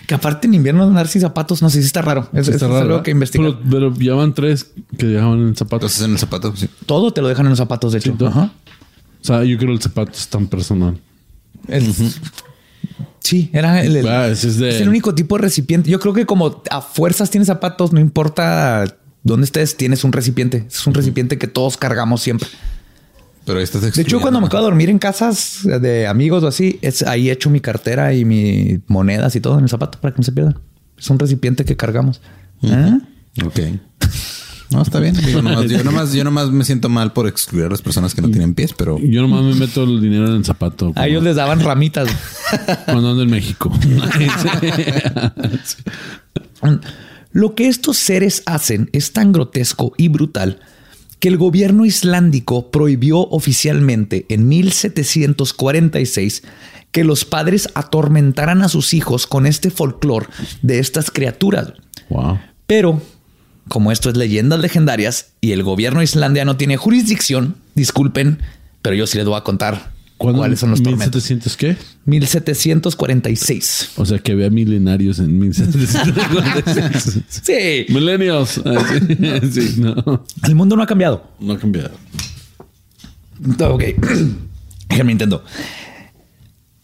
[0.08, 2.30] Que aparte en invierno andar sin zapatos, no sé si está raro.
[2.34, 3.04] Eso, Está es raro, algo ¿verdad?
[3.04, 3.58] que investigar.
[3.64, 5.86] Pero, pero ya van tres que dejaban en el zapato.
[5.86, 6.68] Entonces en el zapato, sí.
[6.86, 8.16] Todo te lo dejan en los zapatos, de hecho.
[8.18, 8.26] Sí.
[8.26, 8.52] Ajá.
[9.22, 10.98] O sea, yo creo que el zapato es tan personal.
[11.68, 11.94] El-
[13.20, 15.90] Sí, era el, el- Ah, ese es de- es el único tipo de recipiente.
[15.90, 18.86] Yo creo que como a fuerzas tienes zapatos, no importa
[19.24, 20.66] dónde estés, tienes un recipiente.
[20.70, 22.48] Es un recipiente que todos cargamos siempre.
[23.46, 26.48] Pero ahí estás De hecho, cuando me quedo a dormir en casas de amigos o
[26.48, 30.14] así, es ahí echo mi cartera y mis monedas y todo en el zapato para
[30.14, 30.58] que no se pierdan.
[30.98, 32.22] Es un recipiente que cargamos.
[32.64, 32.98] ¿Ah?
[33.46, 33.60] Ok.
[34.72, 35.16] No, está bien.
[35.16, 38.22] Digo, nomás- yo, nomás, yo nomás me siento mal por excluir a las personas que
[38.22, 40.92] no tienen pies, pero Yo nomás me meto el dinero en el zapato.
[40.96, 42.10] A ellos les daban ramitas.
[42.86, 43.72] Cuando ando en México.
[47.32, 50.60] Lo que estos seres hacen es tan grotesco y brutal
[51.20, 56.44] que el gobierno islandico prohibió oficialmente en 1746
[56.92, 60.28] que los padres atormentaran a sus hijos con este folclore
[60.62, 61.74] de estas criaturas.
[62.10, 62.40] wow.
[62.68, 63.02] Pero,
[63.68, 68.42] como esto es leyendas legendarias y el gobierno de Islandia no tiene jurisdicción, disculpen,
[68.82, 69.95] pero yo sí les voy a contar.
[70.18, 71.30] Cuáles son los tormentos.
[71.30, 71.78] ¿1700 qué?
[72.06, 73.92] 1746.
[73.98, 77.24] O sea, que había milenarios en 1746.
[77.44, 78.62] Sí, Millennials.
[78.66, 78.84] Ah,
[79.52, 79.62] sí.
[79.70, 80.24] Sí, no.
[80.44, 81.30] el mundo no ha cambiado.
[81.40, 81.92] No ha cambiado.
[83.60, 83.84] Ok.
[84.90, 85.44] Déjenme intento.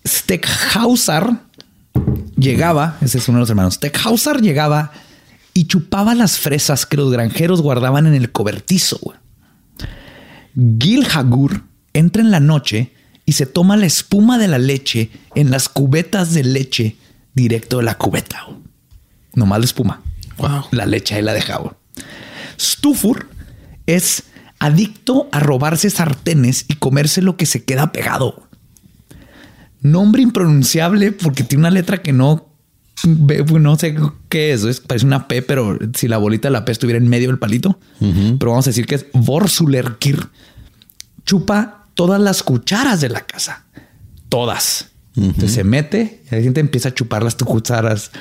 [0.05, 1.43] Steckhausar
[2.38, 3.75] llegaba, ese es uno de los hermanos.
[3.75, 4.91] Steckhausar llegaba
[5.53, 8.99] y chupaba las fresas que los granjeros guardaban en el cobertizo.
[9.01, 9.17] güey.
[10.79, 11.63] Gilhagur
[11.93, 12.93] entra en la noche
[13.32, 16.97] y se toma la espuma de la leche en las cubetas de leche
[17.34, 18.43] directo de la cubeta.
[18.45, 18.59] güey.
[19.36, 20.01] Nomás la espuma.
[20.38, 20.65] Wow.
[20.71, 21.55] La leche ahí la deja.
[21.59, 21.71] güey.
[22.59, 23.29] Stufur
[23.86, 24.23] es
[24.59, 28.49] adicto a robarse sartenes y comerse lo que se queda pegado.
[29.82, 32.49] Nombre impronunciable porque tiene una letra que no
[33.05, 33.95] no sé
[34.27, 37.07] qué es, es- parece una P, pero si la bolita de la P estuviera en
[37.07, 37.79] medio del palito,
[38.38, 40.27] pero vamos a decir que es Vorsulerkir.
[41.25, 43.65] Chupa todas las cucharas de la casa.
[44.29, 44.89] Todas.
[45.15, 48.11] Entonces se mete y la gente empieza a chupar las cucharas.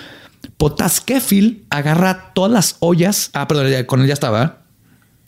[0.56, 3.30] Potaskefil agarra todas las ollas.
[3.32, 4.62] Ah, perdón, con él ya estaba.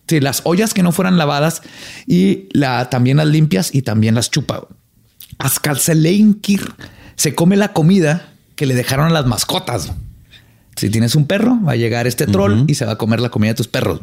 [0.08, 1.62] Sí, las ollas que no fueran lavadas
[2.06, 4.66] y la, también las limpias y también las chupa.
[5.38, 6.74] Askalseleinkir
[7.16, 9.92] se come la comida que le dejaron a las mascotas.
[10.76, 13.28] Si tienes un perro, va a llegar este troll y se va a comer la
[13.28, 14.00] comida de tus perros.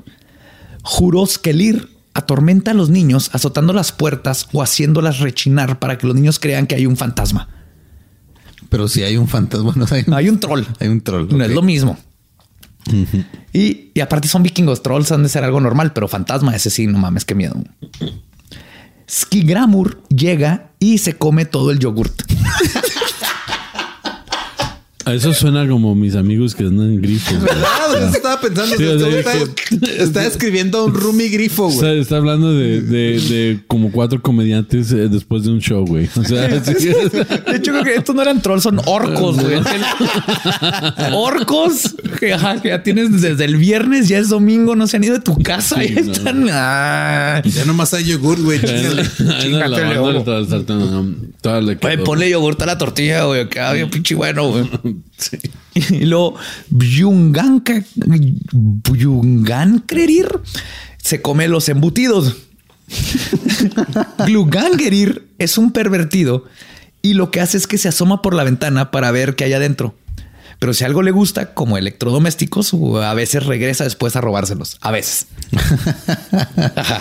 [0.84, 6.40] Juroskelir atormenta a los niños azotando las puertas o haciéndolas rechinar para que los niños
[6.40, 7.50] crean que hay un fantasma.
[8.70, 10.64] Pero si hay un fantasma, bueno, hay un, Hay un troll.
[10.80, 11.28] hay un troll.
[11.30, 11.98] No es lo mismo.
[13.54, 14.82] y, y aparte son vikingos.
[14.82, 17.56] Trolls han de ser algo normal, pero fantasma, ese sí, no mames, qué miedo.
[19.10, 22.22] Skigramur llega y se come todo el yogurt.
[25.14, 27.36] Eso suena como mis amigos que andan en grifo.
[27.36, 27.50] güey.
[27.64, 28.76] Ah, pues, estaba pensando.
[28.78, 29.34] Sí, o sea, está,
[30.04, 32.00] está escribiendo un Rumi grifo, Está, güey.
[32.00, 36.10] está hablando de, de, de como cuatro comediantes eh, después de un show, güey.
[36.16, 36.74] O sea, sí.
[36.74, 39.60] De hecho, creo que estos no eran trolls, son orcos, güey.
[41.14, 45.04] orcos que, ajá, que ya tienes desde el viernes, ya es domingo, no se han
[45.04, 45.78] ido de tu casa.
[45.80, 46.12] Sí, y no.
[46.12, 46.48] están.
[46.52, 47.42] ah.
[47.46, 48.60] Ya nomás hay yogur, güey.
[52.06, 53.48] Ponle yogurt a la tortilla, güey.
[53.50, 54.70] Queda bien pinche bueno, güey.
[55.74, 56.36] Y luego
[56.70, 57.84] Byunganka,
[58.52, 60.28] Byungankrerir
[60.98, 62.38] se come los embutidos.
[64.26, 66.46] Glugangerir es un pervertido
[67.02, 69.54] y lo que hace es que se asoma por la ventana para ver qué hay
[69.54, 69.96] adentro.
[70.60, 74.78] Pero si algo le gusta, como electrodomésticos, a veces regresa después a robárselos.
[74.82, 75.28] A veces.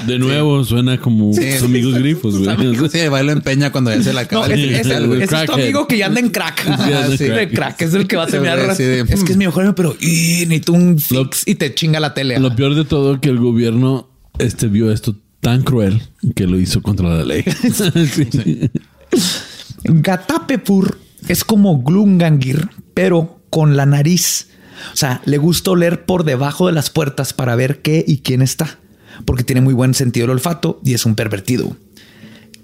[0.07, 1.53] De nuevo, suena como Sí.
[1.55, 2.89] sus amigos grifos, güey.
[2.89, 4.47] Sí, va y lo empeña cuando ya se la No, acaba.
[4.47, 6.67] es, es el- es tu amigo que ya anda en crack.
[6.69, 7.37] anda en Sí, crack.
[7.37, 7.83] de crack.
[7.83, 8.77] Es el que va a terminar.
[8.77, 11.99] de, es que es mi mejor amigo, pero y, necesito un fix y te chinga
[11.99, 12.39] la tele.
[12.39, 16.01] Lo peor de todo que el gobierno este vio esto tan cruel
[16.37, 17.43] que lo hizo contra la ley.
[17.73, 18.71] Sí.
[19.85, 20.99] Gatapepur
[21.29, 24.49] es como Glungangir, pero con la nariz.
[24.93, 28.43] O sea, le gusta oler por debajo de las puertas para ver qué y quién
[28.43, 28.79] está,
[29.25, 31.77] porque tiene muy buen sentido el olfato y es un pervertido.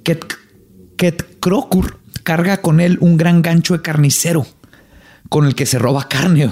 [0.05, 0.25] Ket,
[0.97, 4.47] Ketkrokur carga con él un gran gancho de carnicero
[5.29, 6.51] con el que se roba carne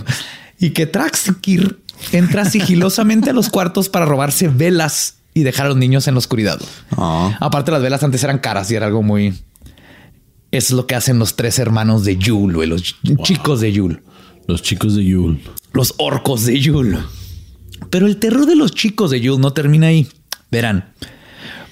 [0.59, 1.81] y que Traxkir
[2.13, 6.19] entra sigilosamente a los cuartos para robarse velas y dejar a los niños en la
[6.19, 6.61] oscuridad.
[6.97, 7.33] Oh.
[7.41, 9.35] Aparte, las velas antes eran caras y era algo muy.
[10.51, 14.03] Es lo que hacen los tres hermanos de Yul, los chicos de Yul,
[14.47, 15.41] Los chicos de Yule.
[15.73, 16.99] los orcos de Yul.
[17.91, 20.09] Pero el terror de los chicos de Yul no termina ahí.
[20.51, 20.93] Verán,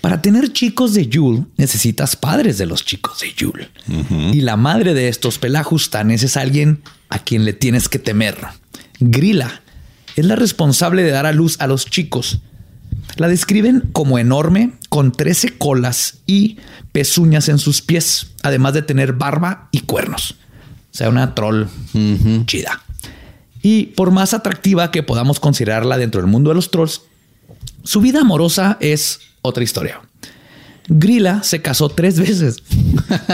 [0.01, 3.68] para tener chicos de Yul necesitas padres de los chicos de Yul.
[4.33, 8.39] Y la madre de estos pelajustanes es alguien a quien le tienes que temer.
[8.99, 9.62] Grilla
[10.16, 12.41] es la responsable de dar a luz a los chicos.
[13.16, 16.59] La describen como enorme, con 13 colas y
[16.93, 20.37] pezuñas en sus pies, además de tener barba y cuernos.
[20.93, 21.66] O sea, una troll
[22.47, 22.82] chida.
[23.62, 27.03] Y por más atractiva que podamos considerarla dentro del mundo de los trolls,
[27.84, 30.01] su vida amorosa es otra historia.
[30.88, 32.57] Grilla se casó tres veces.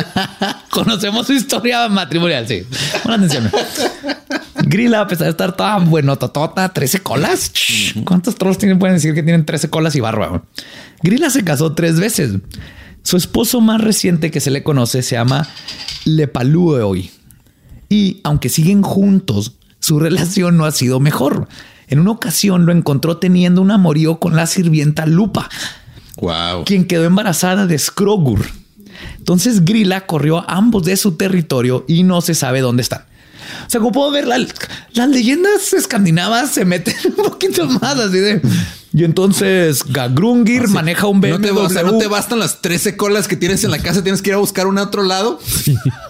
[0.70, 2.64] Conocemos su historia matrimonial, sí.
[3.02, 3.50] Pon atención.
[4.66, 7.52] Grilla, a pesar de estar toda buenototota, 13 colas.
[8.04, 8.78] ¿Cuántos trolls tienen?
[8.78, 10.42] Pueden decir que tienen 13 colas y barba.
[11.02, 12.32] Grilla se casó tres veces.
[13.02, 15.48] Su esposo más reciente que se le conoce se llama
[16.04, 17.11] Lepalueoi.
[17.89, 21.49] Y aunque siguen juntos, su relación no ha sido mejor.
[21.89, 25.49] En una ocasión lo encontró teniendo un amorío con la sirvienta Lupa,
[26.16, 26.64] Wow.
[26.64, 28.45] quien quedó embarazada de Skrogur.
[29.18, 33.03] Entonces Grilla corrió a ambos de su territorio y no se sabe dónde están.
[33.66, 34.45] O sea, como puedo ver, la-
[34.95, 38.41] las leyendas escandinavas se meten un poquito más así de...
[38.93, 41.43] Y entonces Gagrungir maneja un No BMW.
[41.43, 44.22] te, o sea, no te bastan las 13 colas que tienes en la casa, tienes
[44.22, 45.39] que ir a buscar una a otro lado.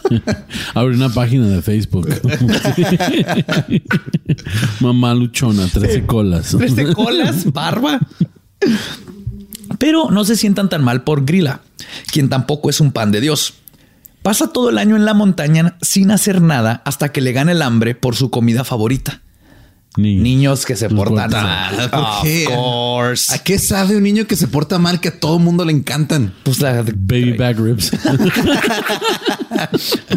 [0.74, 2.08] Abre una página de Facebook.
[4.80, 6.54] Mamá luchona, 13 colas.
[6.56, 7.98] 13 colas, barba.
[9.78, 11.60] Pero no se sientan tan mal por Grilla,
[12.12, 13.54] quien tampoco es un pan de Dios.
[14.22, 17.62] Pasa todo el año en la montaña sin hacer nada hasta que le gana el
[17.62, 19.22] hambre por su comida favorita.
[19.96, 20.22] Niños.
[20.22, 21.90] Niños que se Los portan mal.
[21.90, 22.44] ¿por Of qué?
[22.44, 23.34] course.
[23.34, 26.34] ¿A qué sabe un niño que se porta mal que a todo mundo le encantan?
[26.42, 27.90] Pues la Baby back ribs.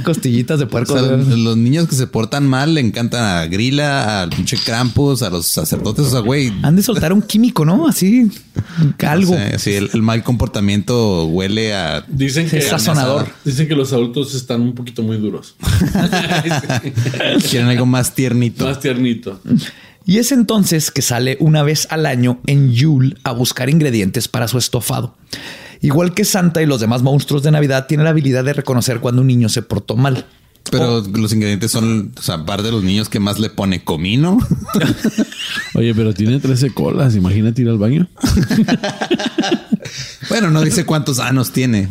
[0.04, 0.94] costillitas de O puerco.
[0.94, 5.30] sea, los niños que se portan mal le encantan a Grilla, al pinche Krampus, a
[5.30, 6.08] los sacerdotes.
[6.08, 6.52] O sea, güey.
[6.64, 7.88] Han de soltar un químico, ¿no?
[7.88, 8.30] Así,
[9.06, 9.34] algo.
[9.34, 12.04] o sea, sí, el, el mal comportamiento huele a.
[12.08, 13.28] Dicen que sazonador.
[13.46, 15.56] Dicen que los adultos están un poquito muy duros.
[17.50, 18.66] Quieren algo más tiernito.
[18.66, 19.40] Más tiernito.
[20.10, 24.48] Y es entonces que sale una vez al año en Yule a buscar ingredientes para
[24.48, 25.16] su estofado.
[25.82, 29.22] Igual que Santa y los demás monstruos de Navidad, tiene la habilidad de reconocer cuando
[29.22, 30.26] un niño se portó mal.
[30.72, 34.40] Pero los ingredientes son, o sea, aparte de los niños que más le pone comino.
[35.76, 37.16] Oye, pero tiene 13 colas.
[37.16, 38.10] Imagínate ir al baño.
[40.30, 41.88] bueno, no dice cuántos anos tiene.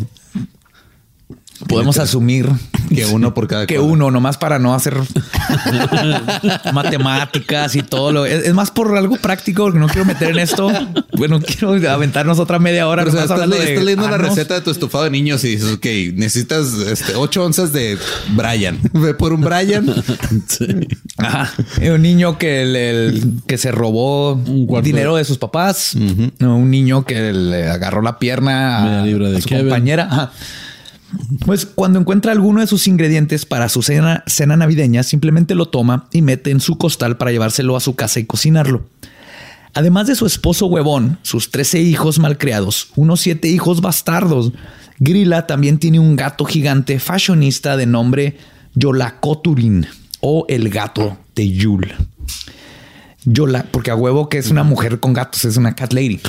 [1.66, 2.48] Podemos asumir
[2.94, 4.96] Que uno por cada que uno, nomás para no hacer
[6.72, 10.38] matemáticas y todo lo es, es más por algo práctico porque no quiero meter en
[10.38, 10.70] esto.
[11.16, 13.04] Bueno, quiero aventarnos otra media hora.
[13.04, 15.72] Pero, o sea, estás, le- leyendo la receta de tu estofado de niños y dices,
[15.74, 17.98] ok, necesitas este, 8 onzas de
[18.36, 18.78] Brian.
[18.92, 19.86] Ve por un Brian.
[20.46, 20.66] Sí.
[21.16, 21.52] Ajá.
[21.80, 25.94] Eh, Un niño que, el- que se robó Un dinero de sus papás.
[25.94, 29.06] Un niño que le agarró la pierna a, a
[29.40, 29.64] su Kevin.
[29.68, 30.08] compañera.
[30.10, 30.32] Ajá.
[31.46, 36.08] Pues cuando encuentra alguno de sus ingredientes para su cena, cena navideña, simplemente lo toma
[36.12, 38.84] y mete en su costal para llevárselo a su casa y cocinarlo.
[39.74, 44.52] Además de su esposo huevón, sus 13 hijos malcriados, unos 7 hijos bastardos,
[44.98, 48.36] Grilla también tiene un gato gigante fashionista de nombre
[48.74, 49.86] Yolakoturin
[50.20, 51.94] o el gato de Yul.
[53.24, 56.20] Yola, porque a huevo que es una mujer con gatos, es una cat lady.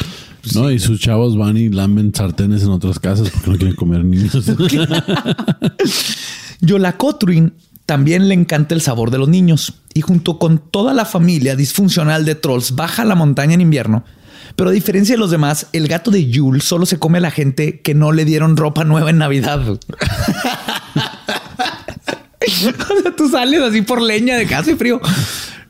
[0.55, 4.03] No, y sus chavos van y lamben sartenes en otras casas porque no quieren comer
[4.05, 4.33] niños.
[6.61, 7.53] Yolacotruin
[7.85, 12.23] también le encanta el sabor de los niños y junto con toda la familia disfuncional
[12.25, 14.03] de trolls baja a la montaña en invierno.
[14.55, 17.31] Pero a diferencia de los demás, el gato de Yule solo se come a la
[17.31, 19.67] gente que no le dieron ropa nueva en Navidad.
[19.69, 19.79] o
[22.47, 25.01] sea, tú sales así por leña de que hace frío.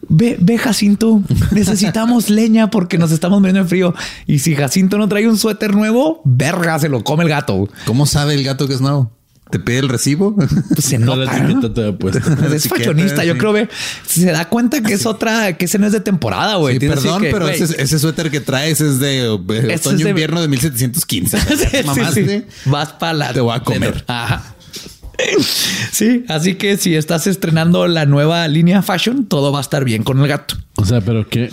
[0.09, 3.93] Ve, ve, Jacinto, necesitamos leña porque nos estamos muriendo de frío.
[4.25, 7.69] Y si Jacinto no trae un suéter nuevo, verga, se lo come el gato.
[7.85, 9.11] ¿Cómo sabe el gato que es nuevo?
[9.49, 10.35] ¿Te pide el recibo?
[10.69, 11.31] Pues se nota.
[12.53, 13.23] Es fashionista.
[13.23, 13.69] Yo creo que
[14.05, 16.79] se da cuenta que es otra, que ese no es de temporada, güey.
[16.79, 21.39] Sí, perdón, pero ese, suéter que traes es de eh, otoño invierno de 1715.
[21.39, 23.33] sí, sí, Vas para la.
[23.33, 24.03] Te voy a comer.
[24.07, 24.55] Ajá.
[25.91, 30.03] Sí, así que si estás estrenando la nueva línea fashion, todo va a estar bien
[30.03, 30.55] con el gato.
[30.77, 31.49] O sea, pero qué,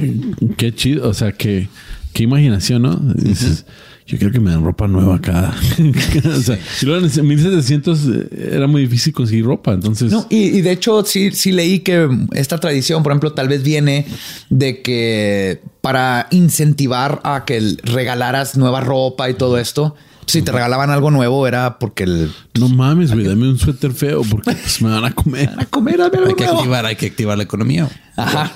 [0.57, 1.69] qué chido, o sea, qué,
[2.12, 2.97] qué imaginación, ¿no?
[2.97, 3.64] Dices,
[4.07, 5.53] yo quiero que me den ropa nueva acá.
[6.25, 10.12] o sea, en 1700 eh, era muy difícil conseguir ropa, entonces...
[10.12, 14.07] No, y, de hecho sí, sí leí que esta tradición, por ejemplo, tal vez viene
[14.49, 19.97] de que para incentivar a que regalaras nueva ropa y todo esto,
[20.27, 22.33] si te regalaban algo nuevo era porque el...
[22.55, 25.51] No mames, güey, dame un suéter feo porque pues, me van a comer.
[25.59, 27.89] a comer, Hay que activar, hay que activar la economía.
[28.16, 28.53] Ajá.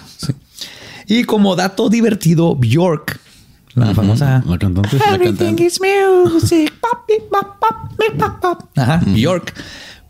[1.06, 3.18] Y como dato divertido, Bjork,
[3.74, 4.42] la famosa...
[4.46, 4.96] La cantante.
[5.12, 6.72] Everything is music.
[8.76, 9.02] Ajá.
[9.06, 9.54] Bjork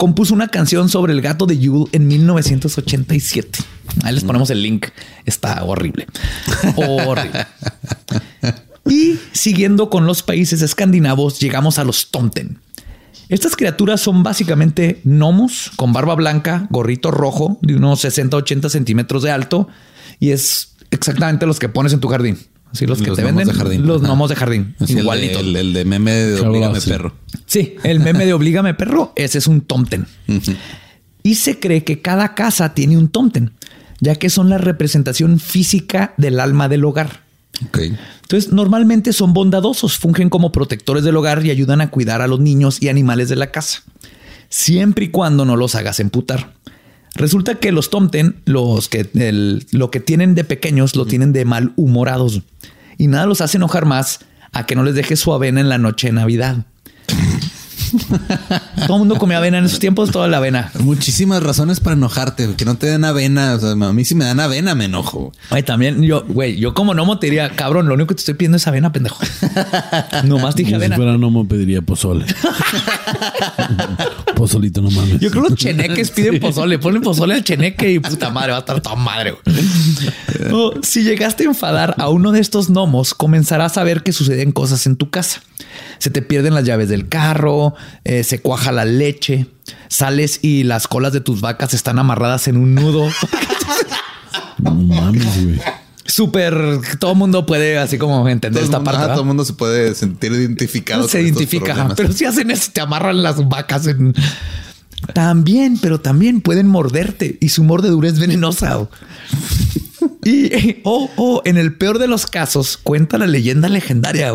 [0.01, 3.59] compuso una canción sobre el gato de Yule en 1987.
[4.03, 4.87] Ahí les ponemos el link.
[5.27, 6.07] Está horrible.
[6.77, 7.47] horrible.
[8.89, 12.59] Y siguiendo con los países escandinavos, llegamos a los Tomten.
[13.28, 19.31] Estas criaturas son básicamente gnomos con barba blanca, gorrito rojo de unos 60-80 centímetros de
[19.31, 19.68] alto
[20.18, 22.39] y es exactamente los que pones en tu jardín.
[22.72, 23.47] Así los que te venden.
[23.47, 23.87] De jardín.
[23.87, 24.74] Los gnomos de jardín.
[24.87, 25.41] Igualito.
[25.41, 27.14] El, de meme de Oblígame Perro.
[27.47, 30.07] Sí, el meme de Oblígame Perro, ese es un Tomten.
[31.22, 33.53] Y se cree que cada casa tiene un Tomten,
[34.01, 37.22] ya que son la representación física del alma del hogar.
[37.61, 42.41] Entonces, normalmente son bondadosos, fungen como protectores del hogar y ayudan a cuidar a los
[42.41, 43.83] niños y animales de la casa,
[44.49, 46.55] siempre y cuando no los hagas emputar.
[47.15, 49.11] Resulta que los tomten, los que
[49.73, 52.43] lo que tienen de pequeños, lo tienen de malhumorados
[52.99, 54.21] y nada los hace enojar más
[54.53, 56.67] a que no les deje su avena en la noche de Navidad.
[58.86, 60.70] Todo el mundo comía avena en esos tiempos, toda la avena.
[60.80, 63.55] Muchísimas razones para enojarte, que no te den avena.
[63.55, 65.32] O sea, a mí si me dan avena me enojo.
[65.51, 68.34] Ay, también yo, güey, yo como no te diría, cabrón, lo único que te estoy
[68.34, 69.18] pidiendo es avena, pendejo.
[70.24, 70.97] Nomás dije avena.
[70.97, 72.26] Si fuera me pediría pozole.
[74.41, 75.20] Pozolito, no mames.
[75.20, 76.78] Yo creo que los cheneques piden pozole.
[76.78, 79.34] Ponen pozole al cheneque y puta madre, va a estar toda madre.
[80.82, 84.86] si llegaste a enfadar a uno de estos gnomos, comenzarás a ver que suceden cosas
[84.86, 85.43] en tu casa.
[85.99, 87.74] Se te pierden las llaves del carro,
[88.05, 89.47] eh, se cuaja la leche,
[89.88, 93.11] sales y las colas de tus vacas están amarradas en un nudo.
[94.59, 95.61] no mames, güey.
[96.11, 99.07] Súper, todo el mundo puede así como entender esta parte.
[99.07, 101.07] todo el mundo se puede sentir identificado.
[101.09, 104.15] se identifica, pero si hacen eso, te amarran las vacas en...
[105.15, 108.89] También, pero también pueden morderte y su mordedura es venenosa.
[110.25, 114.33] y, oh, oh, en el peor de los casos, cuenta la leyenda legendaria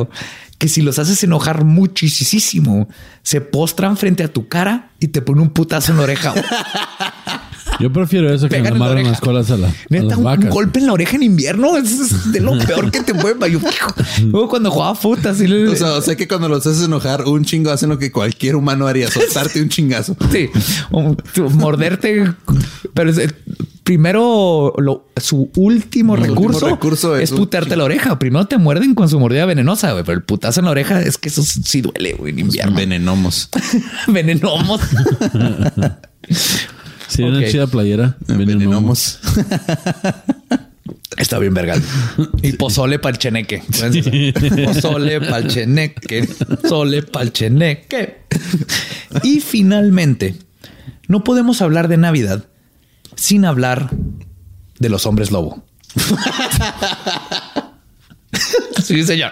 [0.57, 2.87] que si los haces enojar muchísimo,
[3.21, 6.33] se postran frente a tu cara y te ponen un putazo en la oreja.
[7.79, 10.45] Yo prefiero eso que me amarran las colas a, la, las vacas.
[10.45, 13.35] Un golpe en la oreja en invierno es de lo peor que te puede
[14.21, 17.43] Luego cuando jugaba puta, así o, sea, o sea que cuando los haces enojar, un
[17.45, 20.15] chingo hacen lo que cualquier humano haría, soltarte un chingazo.
[20.31, 20.49] Sí,
[21.53, 22.33] morderte.
[22.93, 23.33] Pero es,
[23.83, 24.73] primero
[25.15, 28.19] su último, recurso, es, putearte la oreja.
[28.19, 31.17] Primero te muerden con su mordida venenosa, güey, pero el putazo en la oreja es
[31.17, 32.75] que eso sí duele, güey, en invierno.
[32.75, 33.49] Venenomos.
[34.07, 34.81] Venenomos.
[37.07, 38.17] Sí, una chida playera.
[38.27, 39.19] Venenomos.
[41.17, 41.81] Está bien, vergal.
[42.41, 43.63] Y pozole pa'l cheneque.
[44.65, 46.27] Pozole pa'l cheneque.
[46.61, 48.21] Pozole pa'l cheneque.
[49.23, 50.35] Y finalmente,
[51.07, 52.45] no podemos hablar de Navidad
[53.15, 53.91] sin hablar
[54.79, 55.63] de los hombres lobo.
[58.83, 59.31] sí, señor.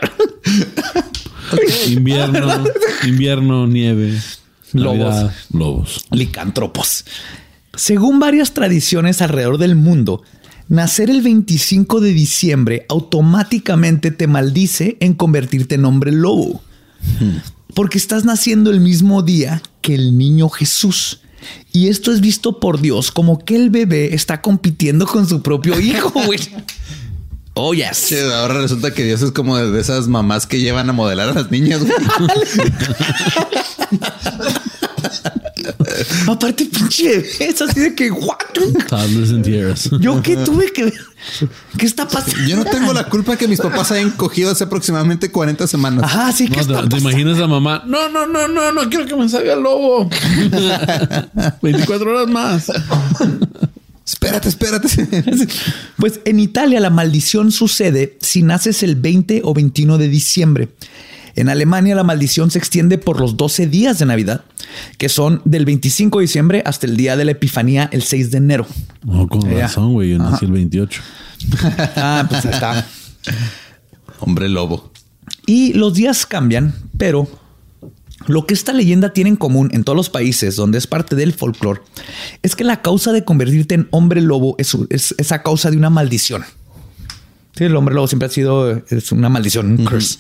[1.88, 2.64] Invierno,
[3.04, 4.18] invierno, nieve,
[4.72, 7.04] lobos, lobos, licántropos.
[7.76, 10.22] Según varias tradiciones alrededor del mundo,
[10.70, 16.62] nacer el 25 de diciembre automáticamente te maldice en convertirte en hombre lobo.
[17.20, 17.38] Hmm.
[17.74, 21.22] Porque estás naciendo el mismo día que el niño Jesús.
[21.72, 25.80] Y esto es visto por Dios como que el bebé está compitiendo con su propio
[25.80, 26.40] hijo, güey.
[27.56, 28.14] Oh, yes.
[28.34, 31.50] ahora resulta que Dios es como de esas mamás que llevan a modelar a las
[31.50, 31.82] niñas.
[36.28, 38.38] Aparte, pinche es así de que, what?
[38.88, 39.90] Toddlers and tiaras.
[40.00, 40.94] Yo qué tuve que ver.
[41.78, 42.46] ¿Qué está pasando?
[42.48, 46.04] Yo no tengo la culpa que mis papás hayan cogido hace aproximadamente 40 semanas.
[46.04, 47.84] Ajá, sí que No, está te, te imaginas a mamá.
[47.86, 50.10] No, no, no, no, no quiero que me salga el lobo.
[51.62, 52.72] 24 horas más.
[54.06, 54.88] Espérate, espérate.
[55.98, 60.70] Pues en Italia la maldición sucede si naces el 20 o 21 de diciembre.
[61.36, 64.44] En Alemania la maldición se extiende por los 12 días de Navidad,
[64.98, 68.38] que son del 25 de diciembre hasta el día de la Epifanía, el 6 de
[68.38, 68.68] enero.
[69.08, 70.12] Oh, con razón, güey.
[70.12, 71.02] Yo nací el 28.
[71.96, 72.88] Ah, pues ahí está.
[74.20, 74.92] Hombre lobo.
[75.46, 77.28] Y los días cambian, pero
[78.28, 81.34] lo que esta leyenda tiene en común en todos los países donde es parte del
[81.34, 81.82] folclore
[82.42, 85.78] es que la causa de convertirte en hombre lobo es, es, es a causa de
[85.78, 86.44] una maldición.
[87.56, 90.20] Sí, el hombre lobo siempre ha sido es una maldición, un curse.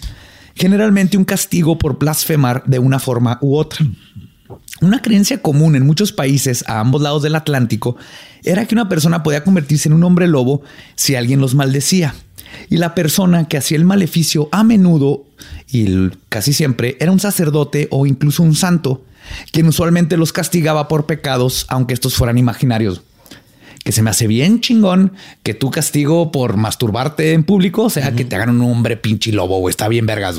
[0.55, 3.85] Generalmente un castigo por blasfemar de una forma u otra.
[4.81, 7.95] Una creencia común en muchos países a ambos lados del Atlántico
[8.43, 10.61] era que una persona podía convertirse en un hombre lobo
[10.95, 12.13] si alguien los maldecía.
[12.69, 15.25] Y la persona que hacía el maleficio a menudo
[15.71, 19.03] y casi siempre era un sacerdote o incluso un santo,
[19.51, 23.01] quien usualmente los castigaba por pecados, aunque estos fueran imaginarios.
[23.83, 25.11] Que se me hace bien chingón
[25.43, 29.59] que tu castigo por masturbarte en público sea que te hagan un hombre pinche lobo,
[29.59, 29.71] güey.
[29.71, 30.37] Está bien vergas.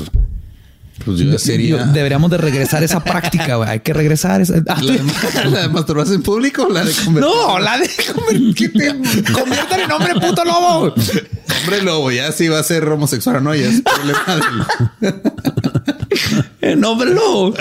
[1.03, 1.77] Pues yo sería.
[1.77, 3.69] Yo- deberíamos de regresar esa práctica, güey.
[3.69, 4.55] Hay que regresar esa.
[4.67, 5.01] Ah, ¿La de,
[5.51, 9.31] la de masturbarse en público o la de convertir- no, la de conver- que te
[9.33, 10.93] conviertan en hombre puto lobo.
[11.61, 14.39] Hombre lobo, ya si va a ser homosexual o no, ya es problema
[15.01, 15.13] del.
[16.61, 17.53] En hombre lobo.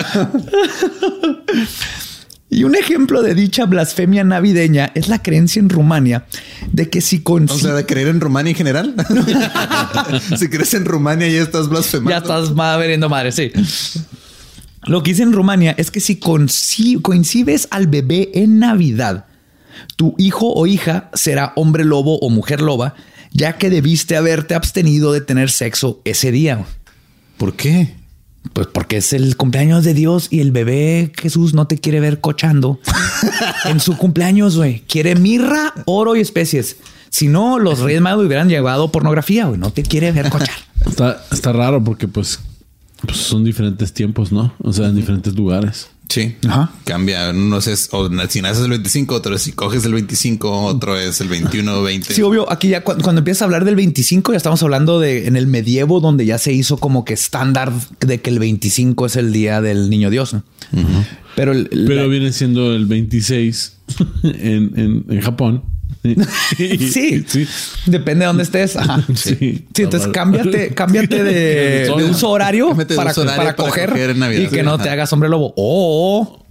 [2.55, 6.27] Y un ejemplo de dicha blasfemia navideña es la creencia en Rumania
[6.71, 8.95] de que si con O sea, de creer en Rumania en general.
[10.39, 12.11] si crees en Rumania ya estás blasfemando.
[12.11, 13.51] Ya estás ma- veriendo madre, sí.
[14.85, 19.27] Lo que dice en Rumania es que si coincides al bebé en Navidad,
[19.97, 22.95] tu hijo o hija será hombre lobo o mujer loba,
[23.33, 26.65] ya que debiste haberte abstenido de tener sexo ese día.
[27.37, 27.97] ¿Por qué?
[28.53, 32.21] Pues porque es el cumpleaños de Dios y el bebé Jesús no te quiere ver
[32.21, 32.79] cochando
[33.65, 34.81] en su cumpleaños, güey.
[34.81, 36.77] Quiere mirra, oro y especies.
[37.11, 39.59] Si no, los Reyes Magos hubieran llevado pornografía, güey.
[39.59, 40.57] No te quiere ver cochar.
[40.85, 42.41] Está, está raro porque pues,
[43.01, 44.53] pues son diferentes tiempos, ¿no?
[44.59, 45.89] O sea, en diferentes lugares.
[46.09, 46.37] Sí.
[46.47, 46.71] Ajá.
[46.85, 47.33] Cambia.
[47.33, 51.21] No sé, o si naces el 25, otro es si coges el 25, otro es
[51.21, 52.15] el 21 o 20.
[52.15, 52.51] Sí, obvio.
[52.53, 55.47] Aquí ya cu- cuando, empiezas a hablar del 25, ya estamos hablando de en el
[55.47, 59.61] medievo, donde ya se hizo como que estándar de que el 25 es el día
[59.61, 60.35] del niño Dios.
[60.35, 60.45] ¿no?
[61.37, 63.73] Pero, el- el- Pero la- viene siendo el 26
[64.23, 65.65] en, en, en Japón.
[66.57, 67.49] sí, sí.
[67.87, 68.77] depende de dónde estés.
[68.77, 69.03] Ajá.
[69.15, 69.67] Sí.
[69.75, 71.33] Sí, entonces cámbiate, cámbiate de,
[71.97, 74.43] de uso horario Cámbiate de para, uso horario para para coger, coger en Navidad.
[74.43, 74.83] y que Sí, no ajá.
[74.85, 75.55] te hagas hombre lobo.
[75.57, 76.45] O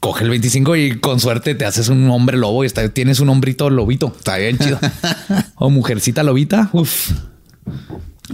[0.00, 3.28] coge el 25 y con suerte te haces un hombre lobo y está- tienes un
[3.30, 4.12] hombrito lobito.
[4.16, 4.78] Está bien chido.
[5.56, 6.68] o mujercita lobita.
[6.72, 7.10] Uf.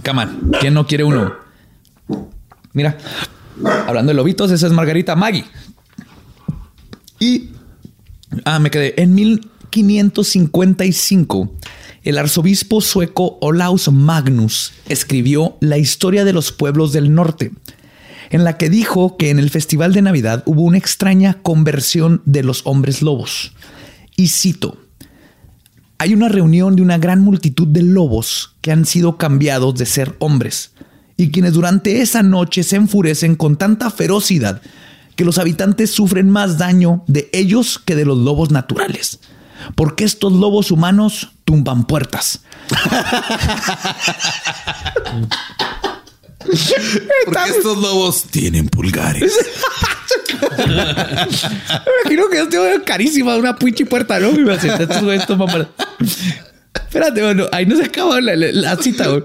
[0.03, 1.33] Caman, ¿quién no quiere uno?
[2.73, 2.97] Mira,
[3.87, 5.45] hablando de lobitos, esa es Margarita Maggie.
[7.19, 7.51] Y
[8.43, 9.15] ah, me quedé en
[9.73, 11.51] 1555.
[12.03, 17.51] El arzobispo sueco Olaus Magnus escribió La historia de los pueblos del norte,
[18.29, 22.43] en la que dijo que en el festival de Navidad hubo una extraña conversión de
[22.43, 23.53] los hombres lobos.
[24.15, 24.77] Y cito,
[25.97, 30.15] hay una reunión de una gran multitud de lobos que han sido cambiados de ser
[30.19, 30.71] hombres
[31.17, 34.61] y quienes durante esa noche se enfurecen con tanta ferocidad
[35.15, 39.19] que los habitantes sufren más daño de ellos que de los lobos naturales.
[39.75, 42.41] Porque estos lobos humanos tumban puertas.
[47.25, 49.33] Porque estos lobos tienen pulgares.
[50.57, 50.73] Me
[52.03, 54.31] imagino que yo tengo carísima una pinche puerta, ¿no?
[54.31, 55.87] Me hace, estos güeyes toman puertas.
[56.73, 59.23] Espérate, bueno, ahí no se acaba la, la- la cita, güey.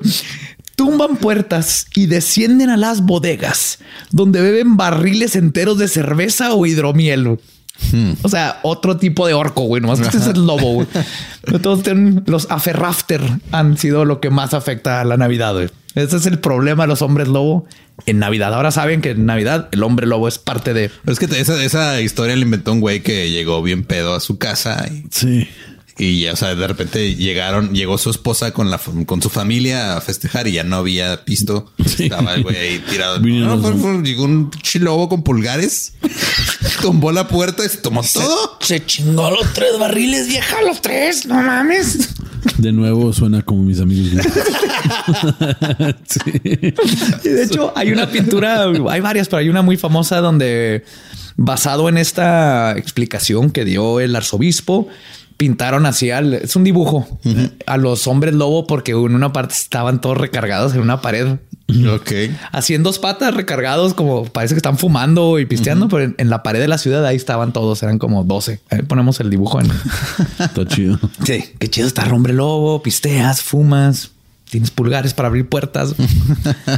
[0.77, 3.81] Tumban puertas y descienden a las bodegas,
[4.11, 7.39] donde beben barriles enteros de cerveza o hidromiel.
[7.93, 8.17] Güey.
[8.23, 9.81] O sea, otro tipo de orco, güey.
[9.83, 10.87] Nomás que este es el lobo, güey.
[11.63, 13.21] Todos tienen- los aferrafter
[13.53, 15.69] han sido lo que más afecta a la Navidad, güey.
[15.95, 17.67] Ese es el problema de los hombres lobo
[18.07, 18.55] en Navidad.
[18.55, 21.63] Ahora saben que en Navidad el hombre lobo es parte de Pero es que esa,
[21.65, 25.49] esa historia la inventó un güey que llegó bien pedo a su casa y, Sí.
[25.99, 29.97] y ya, o sea, de repente llegaron, llegó su esposa con la con su familia
[29.97, 31.73] a festejar y ya no había pisto.
[31.85, 32.05] Sí.
[32.05, 33.19] Estaba el güey ahí tirado.
[33.25, 35.95] No, fue- fue- llegó un pinche lobo con pulgares,
[36.77, 38.59] tumbó la puerta y se tomó todo.
[38.61, 42.11] Se chingó los tres barriles, vieja, los tres, no mames.
[42.59, 44.11] De nuevo suena como mis amigos.
[46.09, 46.21] sí.
[47.25, 50.85] Y de hecho, hay una pintura, hay varias, pero hay una muy famosa donde
[51.37, 54.89] basado en esta explicación que dio el arzobispo,
[55.41, 57.09] pintaron así al, es un dibujo
[57.65, 61.39] a los hombres lobo porque en una parte estaban todos recargados en una pared.
[61.91, 62.13] Ok.
[62.53, 66.29] Así en dos patas recargados, como parece que están fumando y pisteando, pero en, en
[66.29, 68.61] la pared de la ciudad ahí estaban todos, eran como 12.
[68.69, 69.71] Ahí ponemos el dibujo en.
[70.39, 71.01] Está chido.
[71.25, 74.11] Sí, qué chido estar hombre lobo, pisteas, fumas,
[74.51, 75.95] tienes pulgares para abrir puertas.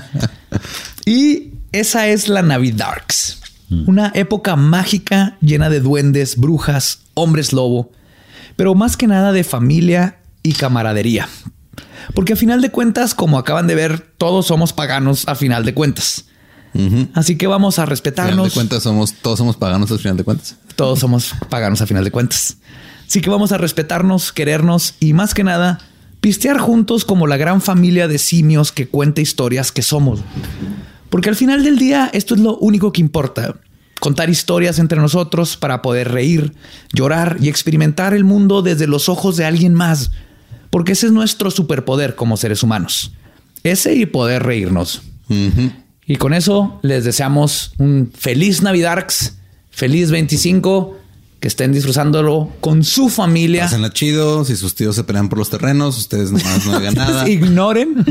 [1.04, 3.40] y esa es la Navidarks,
[3.88, 7.90] una época mágica llena de duendes, brujas, hombres lobo,
[8.56, 11.28] pero más que nada de familia y camaradería.
[12.14, 15.74] Porque a final de cuentas, como acaban de ver, todos somos paganos a final de
[15.74, 16.26] cuentas.
[17.14, 18.54] Así que vamos a Al final de respetarnos.
[18.54, 20.56] cuentas, somos, todos somos paganos al final de cuentas.
[20.74, 22.56] Todos somos paganos a final de cuentas.
[23.06, 25.80] Así que vamos a respetarnos, querernos y más que nada,
[26.20, 30.20] pistear juntos como la gran familia de simios que cuenta historias que somos.
[31.10, 33.56] Porque al final del día esto es lo único que importa.
[34.02, 36.54] Contar historias entre nosotros para poder reír,
[36.92, 40.10] llorar y experimentar el mundo desde los ojos de alguien más.
[40.70, 43.12] Porque ese es nuestro superpoder como seres humanos.
[43.62, 45.02] Ese y poder reírnos.
[46.04, 49.36] Y con eso les deseamos un feliz Navidarks,
[49.70, 50.98] feliz 25,
[51.42, 53.64] que estén disfrutándolo con su familia.
[53.64, 54.44] Pásenla chido.
[54.44, 57.28] Si sus tíos se pelean por los terrenos, ustedes nomás no hagan nada.
[57.28, 57.96] Ignoren.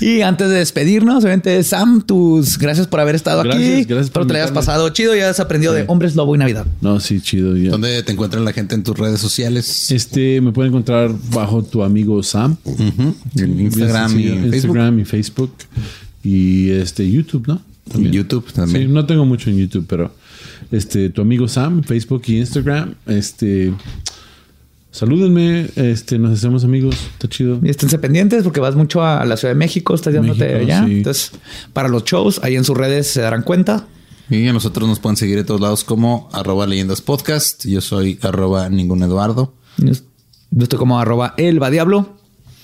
[0.00, 3.84] y antes de despedirnos, obviamente, Sam, tus gracias por haber estado Gracias, aquí.
[3.84, 6.38] gracias por Espero te la hayas pasado chido y has aprendido de hombres lobo y
[6.38, 6.66] Navidad.
[6.82, 7.56] No, sí, chido.
[7.56, 7.70] ya.
[7.70, 9.90] ¿Dónde te encuentra la gente en tus redes sociales?
[9.90, 12.58] Este me pueden encontrar bajo tu amigo Sam.
[13.36, 14.54] En Instagram y Sí, Facebook.
[14.54, 15.52] Instagram y Facebook.
[16.22, 17.62] Y este YouTube, ¿no?
[17.98, 18.88] Y YouTube también.
[18.88, 20.12] Sí, no tengo mucho en YouTube, pero
[20.70, 22.94] este tu amigo Sam, Facebook y Instagram.
[23.06, 23.72] Este
[24.90, 27.60] salúdenme, este nos hacemos amigos, está chido.
[27.62, 30.84] Y esténse pendientes porque vas mucho a la Ciudad de México, estás yéndote allá.
[30.86, 30.98] sí.
[30.98, 31.32] Entonces,
[31.72, 33.86] para los shows, ahí en sus redes se darán cuenta.
[34.28, 37.66] Y a nosotros nos pueden seguir de todos lados como arroba leyendas podcast.
[37.66, 39.54] Yo soy arroba ningún Eduardo.
[39.78, 39.92] Yo
[40.52, 42.16] yo estoy como arroba elba diablo.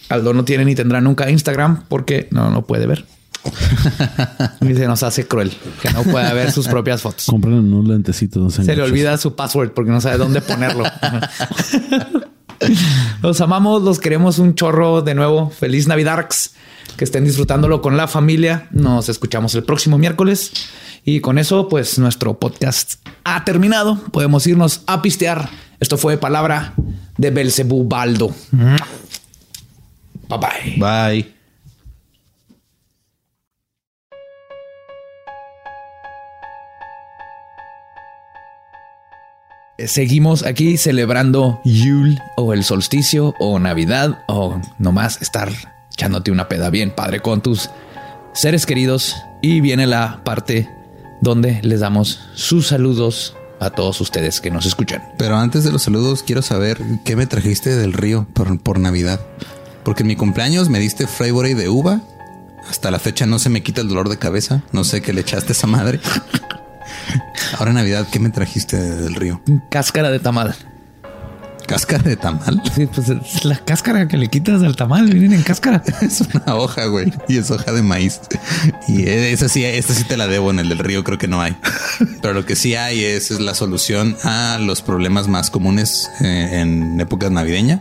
[0.09, 3.05] Aldo no tiene ni tendrá nunca Instagram porque no, no puede ver.
[4.61, 7.27] y se nos hace cruel que no pueda ver sus propias fotos.
[7.27, 10.85] Compren unos lentecitos, no Se le olvida su password porque no sabe dónde ponerlo.
[13.23, 15.51] los amamos, los queremos un chorro de nuevo.
[15.51, 16.55] Feliz Navidarks.
[16.97, 18.69] Que estén disfrutándolo con la familia.
[18.71, 20.53] Nos escuchamos el próximo miércoles.
[21.05, 22.95] Y con eso, pues nuestro podcast
[23.25, 23.97] ha terminado.
[24.13, 25.51] Podemos irnos a pistear.
[25.79, 26.75] Esto fue palabra
[27.19, 28.35] de Belcebú Baldo.
[30.29, 30.77] Bye bye.
[30.79, 31.36] Bye.
[39.79, 45.53] Seguimos aquí celebrando Yule o el solsticio o Navidad o nomás estar
[45.93, 47.69] echándote una peda bien padre con tus
[48.33, 49.17] seres queridos.
[49.43, 50.71] Y viene la parte
[51.21, 55.03] donde les damos sus saludos a todos ustedes que nos escuchan.
[55.19, 59.21] Pero antes de los saludos, quiero saber qué me trajiste del río por, por Navidad.
[59.85, 62.01] Porque en mi cumpleaños me diste Freybury de uva.
[62.69, 64.63] Hasta la fecha no se me quita el dolor de cabeza.
[64.73, 66.01] No sé qué le echaste a esa madre.
[67.59, 69.41] Ahora Navidad, ¿qué me trajiste del río?
[69.71, 70.55] Cáscara de tamal.
[71.67, 72.63] ¿Cáscara de tamal?
[72.75, 75.07] Sí, pues es la cáscara que le quitas al tamal.
[75.07, 75.83] Vienen en cáscara.
[76.01, 77.13] Es una hoja, güey.
[77.29, 78.21] Y es hoja de maíz.
[78.87, 81.43] Y esa sí, esta sí te la debo en el del río, creo que no
[81.43, 81.57] hay.
[82.23, 86.61] Pero lo que sí hay es, es la solución a los problemas más comunes eh,
[86.61, 87.81] en épocas navideñas,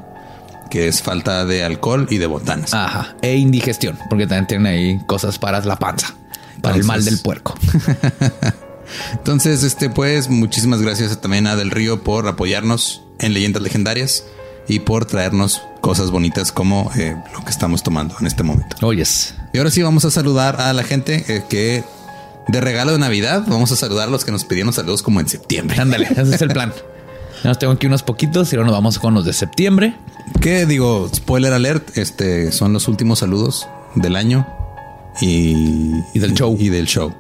[0.72, 2.74] que es falta de alcohol y de botanas.
[2.74, 3.16] Ajá.
[3.22, 6.16] E indigestión, porque también tienen ahí cosas para la panza,
[6.62, 7.54] para el mal del puerco.
[9.12, 14.24] Entonces, este, pues, muchísimas gracias también a Del Río por apoyarnos en Leyendas Legendarias
[14.68, 18.76] y por traernos cosas bonitas como eh, lo que estamos tomando en este momento.
[18.82, 19.36] Oyes.
[19.54, 21.84] Y ahora sí vamos a saludar a la gente eh, que
[22.48, 25.28] de regalo de Navidad vamos a saludar a los que nos pidieron saludos como en
[25.28, 25.80] septiembre.
[25.80, 26.74] Ándale, ese es el plan.
[27.44, 29.94] Ya nos tengo aquí unos poquitos y ahora nos vamos con los de septiembre.
[30.42, 34.48] Que digo, spoiler alert, este son los últimos saludos del año
[35.22, 35.54] y,
[36.14, 36.58] Y del show.
[36.60, 37.14] Y del show.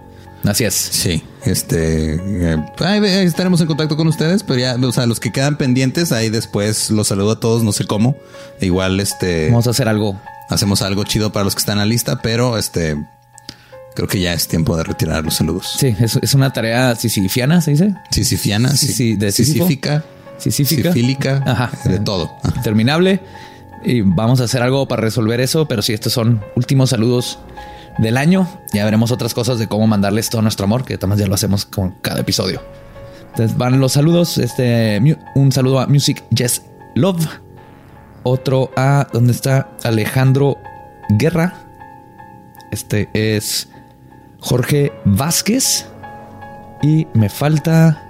[0.45, 0.73] Así es.
[0.76, 5.31] Sí, este eh, ahí estaremos en contacto con ustedes, pero ya, o sea, los que
[5.31, 8.15] quedan pendientes, ahí después los saludo a todos, no sé cómo.
[8.61, 10.19] Igual, este Vamos a hacer algo.
[10.49, 12.95] hacemos algo chido para los que están en la lista, pero este
[13.95, 15.76] creo que ya es tiempo de retirar los saludos.
[15.80, 17.93] Sí, es, es una tarea sisifiana, se dice.
[18.11, 19.65] Sisifiana, Sí, sí, de Sísifo.
[19.65, 20.03] sisífica,
[20.38, 20.91] Sisífica.
[20.93, 21.72] sifílica, Ajá.
[21.85, 22.30] de todo.
[22.43, 22.53] Ajá.
[22.57, 23.22] Interminable.
[23.85, 25.67] Y vamos a hacer algo para resolver eso.
[25.67, 27.39] Pero sí, estos son últimos saludos
[27.97, 28.47] del año.
[28.73, 31.65] Ya veremos otras cosas de cómo mandarles todo nuestro amor, que también ya lo hacemos
[31.65, 32.61] con cada episodio.
[33.30, 34.38] Entonces van los saludos.
[34.38, 35.01] Este
[35.35, 36.61] un saludo a Music Yes
[36.95, 37.27] Love.
[38.23, 39.69] Otro a ¿dónde está?
[39.84, 40.57] Alejandro
[41.09, 41.53] Guerra.
[42.72, 43.67] Este es
[44.39, 45.85] Jorge Vázquez.
[46.81, 48.01] Y me falta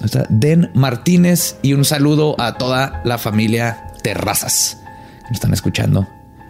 [0.00, 0.26] ¿dónde está?
[0.28, 4.78] Den Martínez y un saludo a toda la familia Terrazas
[5.20, 6.08] que me están escuchando.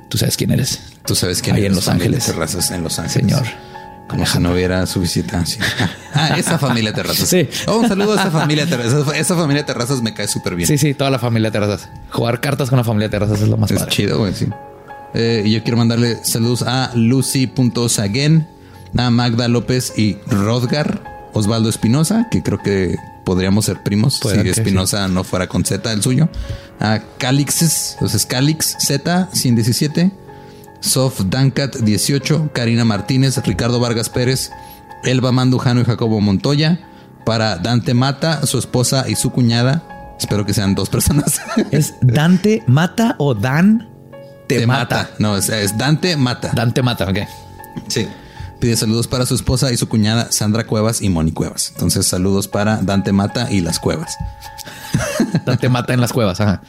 [0.08, 0.80] Tú sabes quién eres.
[1.10, 2.24] Tú sabes Ahí eres, en Los Ángeles.
[2.24, 3.32] Terrazas en Los Ángeles.
[3.32, 3.42] Señor.
[4.06, 5.44] Como si no hubiera su visita.
[5.44, 5.58] sí.
[6.14, 7.28] Ah, esa familia Terrazas.
[7.28, 7.48] Sí.
[7.66, 9.12] Oh, un saludo a esa familia Terrazas.
[9.16, 10.68] Esa, familia Terrazas me cae súper bien.
[10.68, 11.88] Sí, sí, toda la familia Terrazas.
[12.10, 13.92] Jugar cartas con la familia Terrazas es lo más Es padre.
[13.92, 14.46] chido, güey, sí.
[15.14, 18.46] Eh, y yo quiero mandarle saludos a Lucy.saguen,
[18.96, 24.50] a Magda López y Rodgar, Osvaldo Espinosa, que creo que podríamos ser primos si que
[24.50, 26.28] Espinosa no fuera con Z el suyo.
[26.78, 30.12] A Calixes, o sea, es Calix Z 117,
[30.80, 34.50] Sof Dankat 18, Karina Martínez, Ricardo Vargas Pérez,
[35.04, 36.80] Elba Mandujano y Jacobo Montoya.
[37.24, 40.16] Para Dante Mata, su esposa y su cuñada.
[40.18, 41.40] Espero que sean dos personas.
[41.70, 43.88] ¿Es Dante mata o Dan
[44.46, 45.10] te, mata?
[45.18, 46.50] No, es, es Dante Mata.
[46.52, 47.18] Dante mata, ok.
[47.88, 48.08] Sí.
[48.60, 51.70] Pide saludos para su esposa y su cuñada Sandra Cuevas y Moni Cuevas.
[51.74, 54.16] Entonces, saludos para Dante Mata y las Cuevas.
[55.46, 56.62] Dante mata en las cuevas, ajá.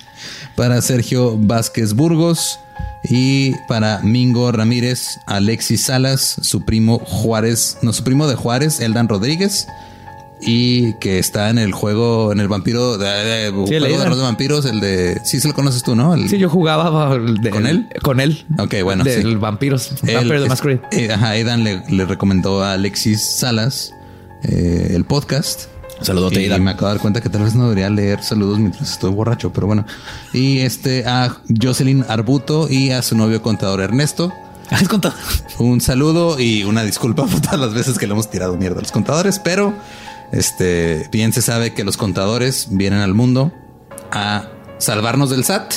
[0.56, 2.60] Para Sergio Vázquez Burgos
[3.04, 9.08] y para Mingo Ramírez, Alexis Salas, su primo Juárez, no, su primo de Juárez, Eldan
[9.08, 9.68] Rodríguez.
[10.42, 13.70] Y que está en el juego, en el vampiro, de, de- el juego
[14.10, 15.22] de de vampiros, el de...
[15.24, 16.14] Sí, se lo conoces tú, ¿no?
[16.16, 17.88] El- Sí, yo jugaba de- ¿Con él?
[18.02, 18.44] Con él.
[18.58, 19.36] Ok, bueno, Del sí.
[19.36, 19.92] vampiros.
[20.04, 20.82] Él Vampire the es- Masquerade.
[20.92, 23.94] eh, ajá, Aidan le, le recomendó a Alexis Salas
[24.44, 25.66] eh, el podcast.
[26.02, 26.64] Saludote, y Aidan.
[26.64, 29.54] me acabo de dar cuenta que tal vez no debería leer saludos mientras estoy borracho,
[29.54, 29.86] pero bueno.
[30.34, 34.34] Y este a Jocelyn Arbuto y a su novio contador Ernesto.
[34.72, 35.14] ¿Has contado?
[35.60, 38.82] Un saludo y una disculpa por todas las veces que le hemos tirado mierda a
[38.82, 39.74] los contadores, pero
[40.32, 43.52] este bien se sabe que los contadores vienen al mundo
[44.12, 44.48] a
[44.78, 45.74] salvarnos del SAT.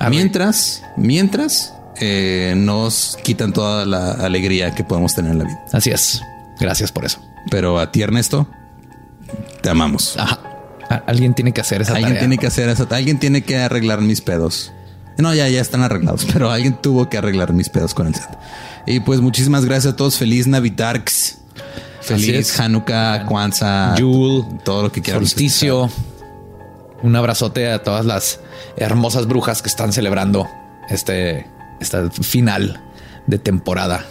[0.00, 5.64] A mientras, mientras eh, nos quitan toda la alegría que podemos tener en la vida.
[5.72, 6.22] Así es.
[6.60, 7.20] Gracias por eso.
[7.50, 8.48] Pero a ti, Ernesto,
[9.62, 10.16] te amamos.
[10.16, 10.40] Ajá.
[11.06, 12.20] Alguien tiene que hacer esa alguien tarea.
[12.20, 12.86] tiene que hacer eso.
[12.90, 14.72] Alguien tiene que arreglar mis pedos.
[15.18, 18.38] No, ya, ya están arreglados, pero alguien tuvo que arreglar mis pedos con el SAT.
[18.86, 20.16] Y pues muchísimas gracias a todos.
[20.16, 21.38] Feliz Navidarks.
[22.14, 22.60] Feliz es.
[22.60, 25.22] Hanukkah, Kwanzaa, Yule, todo lo que quieran.
[25.22, 25.90] Solsticio.
[27.02, 28.40] Un abrazote a todas las
[28.76, 30.48] hermosas brujas que están celebrando
[30.90, 31.46] este,
[31.80, 32.80] este final
[33.26, 34.04] de temporada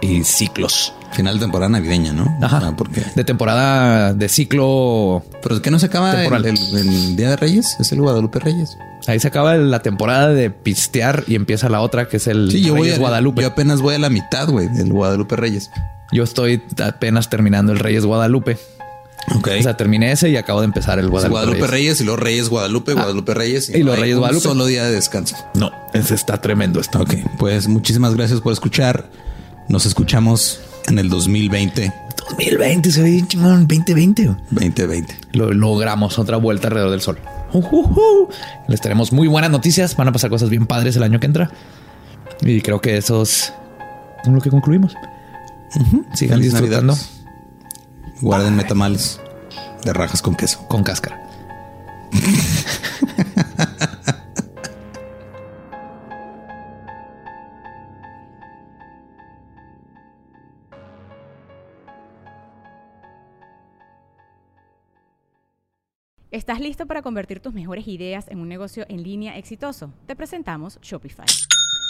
[0.00, 0.92] y ciclos.
[1.12, 2.36] Final de temporada navideña, ¿no?
[2.42, 2.60] Ajá.
[2.64, 5.22] Ah, porque De temporada de ciclo.
[5.42, 8.76] pero que no se acaba el, el- el Día de Reyes, es el Guadalupe Reyes.
[9.06, 12.60] Ahí se acaba la temporada de pistear y empieza la otra que es el Sí,
[12.60, 13.42] yo voy Reyes a Guadalupe.
[13.42, 15.70] Yo apenas voy a la mitad, güey, del Guadalupe Reyes.
[16.12, 18.58] Yo estoy apenas terminando el Reyes Guadalupe.
[19.34, 19.48] Ok.
[19.58, 21.70] O sea, terminé ese y acabo de empezar el Guadalupe, Guadalupe, Reyes.
[21.70, 22.00] Reyes.
[22.00, 24.42] y luego Reyes Guadalupe, Guadalupe Reyes y los no Reyes Guadalupe.
[24.42, 25.36] Solo día de descanso.
[25.54, 27.00] No, ese está tremendo esto.
[27.00, 29.10] Ok, pues muchísimas gracias por escuchar.
[29.68, 31.92] Nos escuchamos en el 2020,
[32.30, 33.66] 2020 se ve bien chingón.
[33.66, 34.36] 2020.
[34.50, 35.16] 2020.
[35.32, 37.18] Lo logramos otra vuelta alrededor del sol.
[37.52, 38.28] Ujujú.
[38.68, 39.96] Les tenemos muy buenas noticias.
[39.96, 41.50] Van a pasar cosas bien padres el año que entra.
[42.42, 43.52] Y creo que eso es
[44.24, 44.94] con lo que concluimos.
[46.14, 48.20] Sigan Feliz disfrutando Navidad.
[48.20, 49.20] Guarden tamales
[49.84, 50.66] de rajas con queso.
[50.68, 51.22] con cáscara.
[66.30, 69.92] ¿Estás listo para convertir tus mejores ideas en un negocio en línea exitoso?
[70.06, 71.26] Te presentamos Shopify.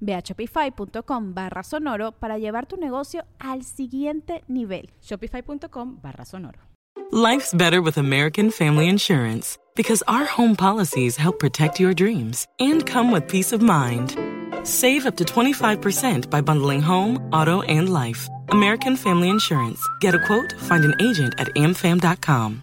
[0.00, 4.90] Ve a shopify.com barra sonoro para llevar tu negocio al siguiente nivel.
[5.02, 6.58] Shopify.com barra sonoro.
[7.12, 12.84] Life's better with American Family Insurance because our home policies help protect your dreams and
[12.84, 14.16] come with peace of mind.
[14.64, 18.28] Save up to 25% by bundling home, auto, and life.
[18.50, 19.80] American Family Insurance.
[20.00, 22.62] Get a quote, find an agent at amfam.com.